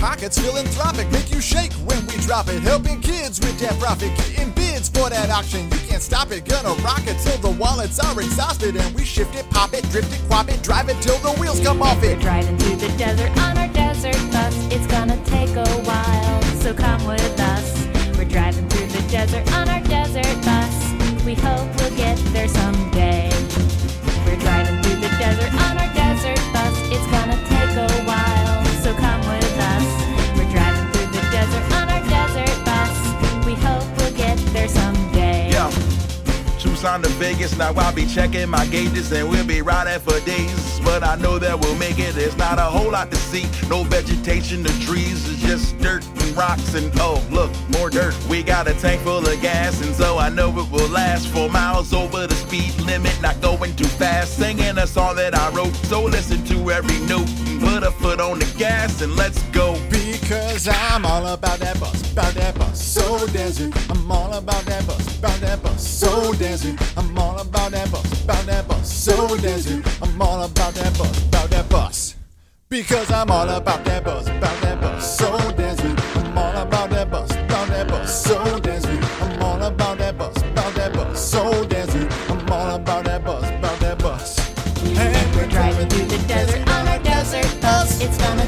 pockets, 0.01 0.39
philanthropic. 0.39 1.11
Make 1.13 1.31
you 1.31 1.41
shake 1.41 1.73
when 1.85 2.05
we 2.07 2.17
drop 2.27 2.49
it. 2.49 2.61
Helping 2.63 3.01
kids 3.01 3.39
with 3.39 3.59
that 3.61 3.79
profit. 3.79 4.11
Getting 4.17 4.51
bids 4.53 4.89
for 4.89 5.11
that 5.11 5.31
auction. 5.31 5.71
You 5.71 5.79
can't 5.87 6.03
stop 6.03 6.33
it. 6.33 6.45
Gonna 6.47 6.75
rock 6.83 7.07
it 7.07 7.19
till 7.23 7.39
the 7.39 7.51
wallets 7.61 8.01
are 8.01 8.19
exhausted. 8.19 8.75
And 8.77 8.95
we 8.97 9.05
shift 9.05 9.37
it, 9.37 9.49
pop 9.51 9.75
it, 9.75 9.85
drift 9.91 10.13
it, 10.13 10.21
quap 10.29 10.49
it, 10.49 10.63
drive 10.63 10.89
it 10.89 11.01
till 11.03 11.19
the 11.19 11.33
wheels 11.39 11.61
come 11.61 11.83
off 11.83 12.03
it. 12.03 12.17
We're 12.17 12.23
driving 12.23 12.57
through 12.59 12.77
the 12.77 12.89
desert 12.97 13.31
on 13.39 13.59
our 13.59 13.69
desert 13.69 14.17
bus. 14.33 14.55
It's 14.73 14.87
gonna 14.87 15.23
take 15.27 15.55
a 15.55 15.69
while, 15.85 16.43
so 16.63 16.73
come 16.75 17.05
with 17.07 17.39
us. 17.39 17.87
We're 18.17 18.25
driving 18.25 18.69
through 18.71 18.89
the 18.89 19.03
desert 19.09 19.53
on 19.53 19.69
our 19.69 19.83
desert 19.85 20.35
bus. 20.45 21.25
We 21.25 21.35
hope 21.35 21.69
we'll 21.77 21.97
get 21.97 22.17
there 22.33 22.49
someday. 22.49 23.31
We're 24.25 24.41
driving 24.41 24.83
through 24.83 25.01
the 25.01 25.13
desert 25.19 25.53
on 25.55 25.79
our 25.79 25.90
Tucson 36.81 37.03
to 37.03 37.11
Vegas, 37.11 37.59
now 37.59 37.75
I'll 37.75 37.95
be 37.95 38.07
checking 38.07 38.49
my 38.49 38.67
gauges 38.69 39.13
and 39.13 39.29
we'll 39.29 39.45
be 39.45 39.61
riding 39.61 40.01
for 40.01 40.19
days. 40.21 40.81
But 40.83 41.05
I 41.05 41.15
know 41.17 41.39
that 41.39 41.61
we'll 41.61 41.77
make 41.77 41.99
it, 41.99 42.15
there's 42.15 42.39
not 42.39 42.59
a 42.59 42.63
whole 42.63 42.91
lot 42.91 43.11
to 43.11 43.19
see. 43.19 43.45
No 43.69 43.83
vegetation, 43.83 44.63
the 44.63 44.71
trees 44.87 45.29
is 45.29 45.39
just 45.43 45.79
dirt 45.81 46.07
and 46.07 46.35
rocks 46.35 46.73
and 46.75 46.91
oh, 46.97 47.23
look, 47.31 47.51
more 47.69 47.91
dirt. 47.91 48.17
We 48.31 48.43
got 48.43 48.67
a 48.67 48.73
tank 48.73 49.03
full 49.03 49.19
of 49.19 49.43
gas 49.43 49.83
and 49.83 49.95
so 49.95 50.17
I 50.17 50.31
know 50.31 50.49
it 50.59 50.71
will 50.71 50.89
last. 50.89 51.29
Four 51.29 51.51
miles 51.51 51.93
over 51.93 52.27
the 52.27 52.35
speed 52.35 52.75
limit, 52.81 53.15
not 53.21 53.39
going 53.43 53.77
too 53.77 53.85
fast. 53.85 54.39
Singing 54.39 54.79
a 54.79 54.87
song 54.87 55.17
that 55.17 55.35
I 55.35 55.51
wrote, 55.51 55.75
so 55.85 56.05
listen 56.05 56.43
to 56.47 56.71
every 56.71 56.99
note. 57.07 57.29
and 57.29 57.61
Put 57.61 57.83
a 57.83 57.91
foot 57.91 58.21
on 58.21 58.39
the 58.39 58.55
gas 58.57 59.03
and 59.03 59.15
let's 59.17 59.43
go. 59.51 59.77
Because 60.21 60.69
I'm 60.69 61.05
all 61.05 61.27
about 61.27 61.59
that 61.59 61.81
bus, 61.81 62.13
about 62.13 62.35
that 62.35 62.55
bus, 62.59 62.81
so 62.81 63.27
desert. 63.29 63.75
I'm 63.91 64.11
all 64.11 64.33
about 64.33 64.65
that 64.67 64.87
bus, 64.87 65.19
about 65.19 65.41
that 65.41 65.63
bus, 65.63 65.87
so 65.87 66.33
desert. 66.35 66.81
I'm 66.97 67.19
all 67.19 67.39
about 67.39 67.73
that 67.73 67.91
bus, 67.91 68.25
about 68.25 68.47
that 68.47 68.69
bus, 68.69 68.93
so 68.93 69.37
desert. 69.37 69.85
I'm 70.03 70.21
all 70.23 70.43
about 70.43 70.75
that 70.75 70.97
bus, 70.97 71.25
about 71.27 71.51
that 71.51 71.69
bus. 71.69 72.17
Because 72.69 73.11
I'm 73.11 73.31
all 73.31 73.49
about 73.49 73.85
that 73.85 74.05
bus, 74.05 74.29
about 74.29 74.61
that 74.63 74.81
bus, 74.81 75.19
so 75.19 75.37
desert. 75.53 76.17
I'm 76.17 76.39
all 76.39 76.57
about 76.63 76.91
that 76.91 77.11
bus, 77.11 77.31
about 77.33 77.69
that 77.69 77.89
bus, 77.89 78.25
so 78.25 78.61
desert. 78.61 79.23
I'm 79.23 79.43
all 79.43 79.63
about 79.63 79.99
that 79.99 80.17
bus, 80.17 80.37
about 80.37 80.75
that 80.75 80.93
bus, 80.93 81.31
so 81.31 81.65
desert. 81.65 82.13
I'm 82.31 82.49
all 82.51 82.77
about 82.77 83.05
that 83.07 83.25
bus, 83.25 83.45
about 83.49 83.81
that 83.81 83.99
bus. 83.99 84.39
And 84.85 85.37
we're 85.37 85.47
driving 85.49 85.89
through 85.89 86.07
the 86.07 86.19
desert 86.29 86.69
on 86.69 86.87
our 86.87 86.99
desert 87.01 87.61
bus. 87.61 88.01
It's 88.01 88.19
gonna 88.19 88.47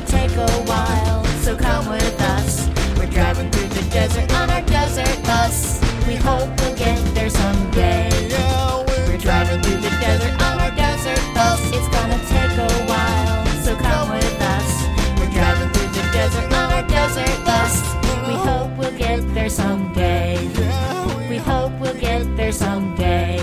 get 19.52 19.94
there 19.94 20.72
someday. 20.72 21.28
We 21.28 21.36
hope 21.36 21.72
we'll 21.80 21.94
get 21.94 22.36
there 22.36 22.52
someday. 22.52 23.38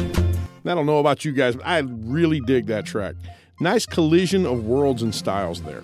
I 0.66 0.76
don't 0.76 0.86
know 0.86 1.00
about 1.00 1.26
you 1.26 1.32
guys, 1.32 1.56
but 1.56 1.66
I 1.66 1.80
really 1.80 2.40
dig 2.42 2.68
that 2.68 2.86
track. 2.86 3.16
Nice 3.60 3.86
collision 3.86 4.46
of 4.46 4.66
worlds 4.66 5.02
and 5.02 5.14
styles 5.14 5.62
there. 5.64 5.84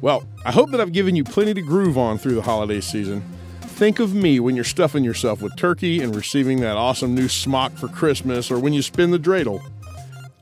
Well, 0.00 0.24
I 0.44 0.52
hope 0.52 0.70
that 0.70 0.80
I've 0.80 0.92
given 0.92 1.16
you 1.16 1.24
plenty 1.24 1.54
to 1.54 1.62
groove 1.62 1.96
on 1.96 2.18
through 2.18 2.34
the 2.34 2.42
holiday 2.42 2.80
season. 2.80 3.22
Think 3.60 4.00
of 4.00 4.14
me 4.14 4.40
when 4.40 4.54
you're 4.54 4.64
stuffing 4.64 5.04
yourself 5.04 5.40
with 5.40 5.56
turkey 5.56 6.02
and 6.02 6.14
receiving 6.14 6.60
that 6.60 6.76
awesome 6.76 7.14
new 7.14 7.28
smock 7.28 7.72
for 7.72 7.88
Christmas 7.88 8.50
or 8.50 8.58
when 8.58 8.72
you 8.72 8.82
spin 8.82 9.10
the 9.10 9.18
dreidel. 9.18 9.60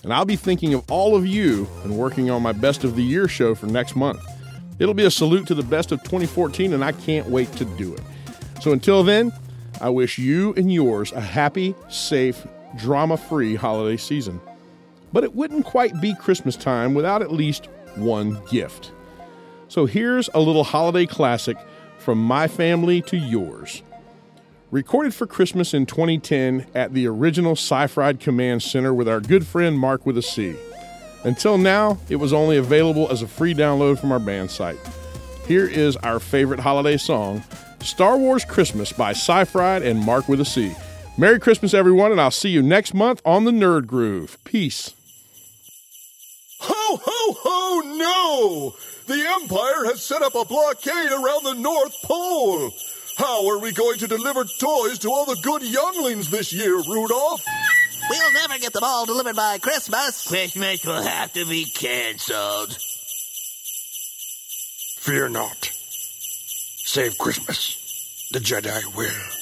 And 0.02 0.12
I'll 0.12 0.24
be 0.24 0.36
thinking 0.36 0.74
of 0.74 0.90
all 0.90 1.14
of 1.14 1.26
you 1.26 1.68
and 1.84 1.96
working 1.96 2.30
on 2.30 2.42
my 2.42 2.52
best 2.52 2.84
of 2.84 2.96
the 2.96 3.02
year 3.02 3.28
show 3.28 3.54
for 3.54 3.66
next 3.66 3.94
month. 3.94 4.20
It'll 4.78 4.94
be 4.94 5.04
a 5.04 5.10
salute 5.10 5.46
to 5.46 5.54
the 5.54 5.62
best 5.62 5.92
of 5.92 6.02
2014, 6.02 6.72
and 6.72 6.84
I 6.84 6.92
can't 6.92 7.28
wait 7.28 7.52
to 7.52 7.64
do 7.64 7.94
it. 7.94 8.00
So 8.62 8.70
until 8.70 9.02
then, 9.02 9.32
I 9.80 9.88
wish 9.88 10.18
you 10.18 10.54
and 10.54 10.72
yours 10.72 11.10
a 11.10 11.20
happy, 11.20 11.74
safe, 11.88 12.46
drama 12.76 13.16
free 13.16 13.56
holiday 13.56 13.96
season. 13.96 14.40
But 15.12 15.24
it 15.24 15.34
wouldn't 15.34 15.64
quite 15.64 16.00
be 16.00 16.14
Christmas 16.14 16.54
time 16.54 16.94
without 16.94 17.22
at 17.22 17.32
least 17.32 17.68
one 17.96 18.40
gift. 18.48 18.92
So 19.66 19.86
here's 19.86 20.30
a 20.32 20.38
little 20.38 20.62
holiday 20.62 21.06
classic 21.06 21.56
from 21.98 22.22
my 22.22 22.46
family 22.46 23.02
to 23.02 23.16
yours. 23.16 23.82
Recorded 24.70 25.12
for 25.12 25.26
Christmas 25.26 25.74
in 25.74 25.84
2010 25.84 26.66
at 26.72 26.94
the 26.94 27.08
original 27.08 27.56
Sci-Fried 27.56 28.20
Command 28.20 28.62
Center 28.62 28.94
with 28.94 29.08
our 29.08 29.18
good 29.18 29.44
friend 29.44 29.76
Marc 29.76 30.06
with 30.06 30.16
a 30.16 30.22
C. 30.22 30.54
Until 31.24 31.58
now, 31.58 31.98
it 32.08 32.16
was 32.16 32.32
only 32.32 32.58
available 32.58 33.10
as 33.10 33.22
a 33.22 33.26
free 33.26 33.54
download 33.54 33.98
from 33.98 34.12
our 34.12 34.20
band 34.20 34.52
site. 34.52 34.78
Here 35.48 35.66
is 35.66 35.96
our 35.96 36.20
favorite 36.20 36.60
holiday 36.60 36.96
song, 36.96 37.42
Star 37.84 38.16
Wars 38.16 38.44
Christmas 38.44 38.92
by 38.92 39.10
Sci-Fried 39.10 39.82
and 39.82 40.00
Marc 40.00 40.28
with 40.28 40.40
a 40.40 40.44
C. 40.44 40.74
Merry 41.18 41.38
Christmas, 41.38 41.74
everyone, 41.74 42.10
and 42.10 42.20
I'll 42.20 42.30
see 42.30 42.48
you 42.48 42.62
next 42.62 42.94
month 42.94 43.20
on 43.24 43.44
the 43.44 43.50
Nerd 43.50 43.86
Groove. 43.86 44.38
Peace. 44.44 44.94
Ho, 46.60 47.00
ho, 47.04 47.36
ho, 47.38 47.80
no! 47.96 48.74
The 49.06 49.26
Empire 49.42 49.84
has 49.86 50.02
set 50.02 50.22
up 50.22 50.34
a 50.34 50.44
blockade 50.44 51.12
around 51.12 51.44
the 51.44 51.54
North 51.54 51.94
Pole! 52.04 52.70
How 53.18 53.46
are 53.48 53.58
we 53.58 53.72
going 53.72 53.98
to 53.98 54.06
deliver 54.06 54.44
toys 54.44 54.98
to 55.00 55.10
all 55.10 55.26
the 55.26 55.38
good 55.42 55.62
younglings 55.62 56.30
this 56.30 56.52
year, 56.52 56.76
Rudolph? 56.76 57.44
We'll 58.08 58.32
never 58.32 58.58
get 58.58 58.72
them 58.72 58.84
all 58.84 59.04
delivered 59.04 59.36
by 59.36 59.58
Christmas. 59.58 60.26
Christmas 60.26 60.84
will 60.84 61.02
have 61.02 61.32
to 61.34 61.46
be 61.46 61.64
cancelled. 61.64 62.76
Fear 64.98 65.28
not. 65.30 65.72
Save 66.92 67.16
Christmas. 67.16 68.28
The 68.32 68.38
Jedi 68.38 68.94
will. 68.94 69.41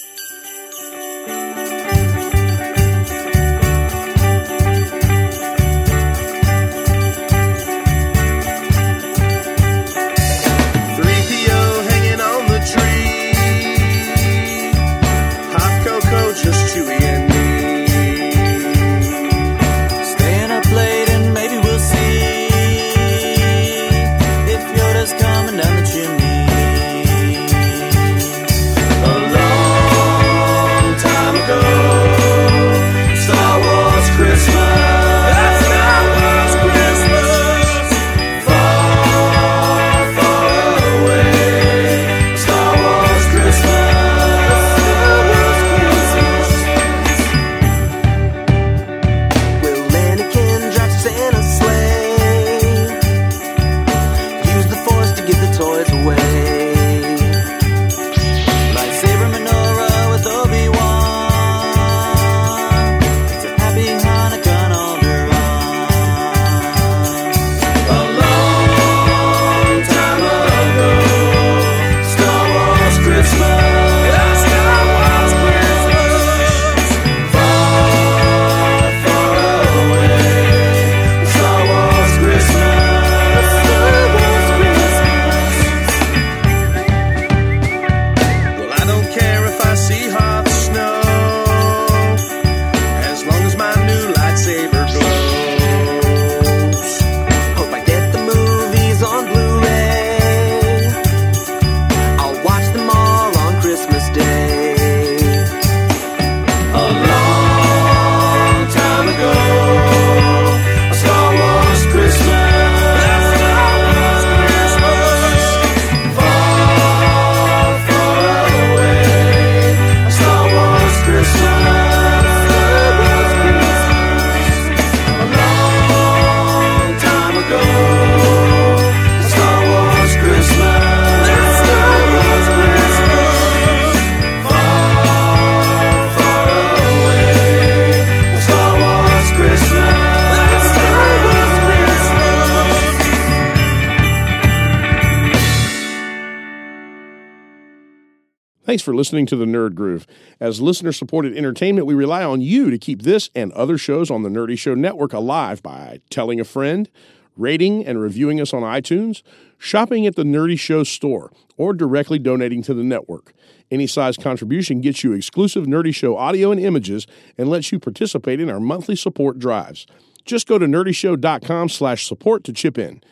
Thanks 148.71 148.85
for 148.85 148.95
listening 148.95 149.27
to 149.27 149.35
the 149.35 149.47
Nerd 149.47 149.75
Groove. 149.75 150.07
As 150.39 150.61
listener 150.61 150.93
supported 150.93 151.37
entertainment, 151.37 151.89
we 151.89 151.95
rely 151.95 152.23
on 152.23 152.41
you 152.41 152.71
to 152.71 152.79
keep 152.79 153.03
this 153.03 153.29
and 153.35 153.51
other 153.51 153.77
shows 153.77 154.13
on 154.13 154.23
the 154.23 154.29
Nerdy 154.29 154.57
Show 154.57 154.75
Network 154.77 155.13
alive 155.13 155.61
by 155.61 156.01
telling 156.09 156.39
a 156.39 156.45
friend, 156.45 156.89
rating 157.37 157.85
and 157.85 158.01
reviewing 158.01 158.41
us 158.41 158.55
on 158.55 158.63
iTunes, 158.63 159.25
shopping 159.59 160.07
at 160.07 160.15
the 160.15 160.23
Nerdy 160.23 160.57
Show 160.57 160.85
store, 160.85 161.33
or 161.57 161.73
directly 161.73 162.21
donating 162.21 162.63
to 162.63 162.73
the 162.73 162.85
network. 162.85 163.33
Any 163.73 163.89
size 163.89 164.17
contribution 164.17 164.81
gets 164.81 165.03
you 165.03 165.15
exclusive 165.15 165.67
Nerdy 165.67 165.93
Show 165.93 166.17
audio 166.17 166.53
and 166.53 166.61
images 166.61 167.09
and 167.37 167.49
lets 167.49 167.73
you 167.73 167.81
participate 167.81 168.39
in 168.39 168.49
our 168.49 168.61
monthly 168.61 168.95
support 168.95 169.41
drives. 169.41 169.85
Just 170.25 170.47
go 170.47 170.59
to 170.59 170.67
nerdyshow.com 170.67 171.71
slash 171.71 172.07
support 172.07 172.45
to 172.45 172.53
chip 172.53 172.79
in. 172.79 173.03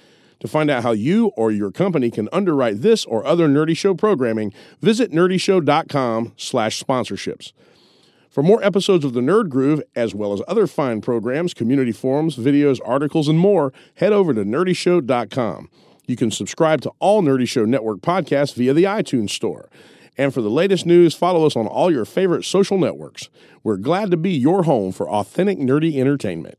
To 0.40 0.48
find 0.48 0.70
out 0.70 0.82
how 0.82 0.92
you 0.92 1.28
or 1.36 1.50
your 1.50 1.70
company 1.70 2.10
can 2.10 2.28
underwrite 2.32 2.82
this 2.82 3.04
or 3.04 3.26
other 3.26 3.48
Nerdy 3.48 3.76
Show 3.76 3.94
programming, 3.94 4.52
visit 4.80 5.10
nerdyshow.com 5.10 6.32
slash 6.36 6.82
sponsorships. 6.82 7.52
For 8.30 8.42
more 8.42 8.62
episodes 8.62 9.04
of 9.04 9.14
The 9.14 9.20
Nerd 9.20 9.48
Groove, 9.48 9.82
as 9.96 10.14
well 10.14 10.32
as 10.32 10.42
other 10.46 10.66
fine 10.66 11.00
programs, 11.00 11.54
community 11.54 11.92
forums, 11.92 12.36
videos, 12.36 12.78
articles, 12.84 13.26
and 13.26 13.38
more, 13.38 13.72
head 13.96 14.12
over 14.12 14.32
to 14.32 14.44
nerdyshow.com. 14.44 15.70
You 16.06 16.16
can 16.16 16.30
subscribe 16.30 16.80
to 16.82 16.92
all 17.00 17.22
Nerdy 17.22 17.48
Show 17.48 17.64
Network 17.64 18.00
podcasts 18.00 18.54
via 18.54 18.72
the 18.72 18.84
iTunes 18.84 19.30
Store. 19.30 19.68
And 20.16 20.32
for 20.32 20.40
the 20.42 20.50
latest 20.50 20.86
news, 20.86 21.14
follow 21.14 21.46
us 21.46 21.56
on 21.56 21.66
all 21.66 21.92
your 21.92 22.04
favorite 22.04 22.44
social 22.44 22.78
networks. 22.78 23.28
We're 23.62 23.76
glad 23.76 24.10
to 24.10 24.16
be 24.16 24.30
your 24.30 24.64
home 24.64 24.92
for 24.92 25.08
authentic 25.08 25.58
nerdy 25.58 25.96
entertainment. 25.96 26.58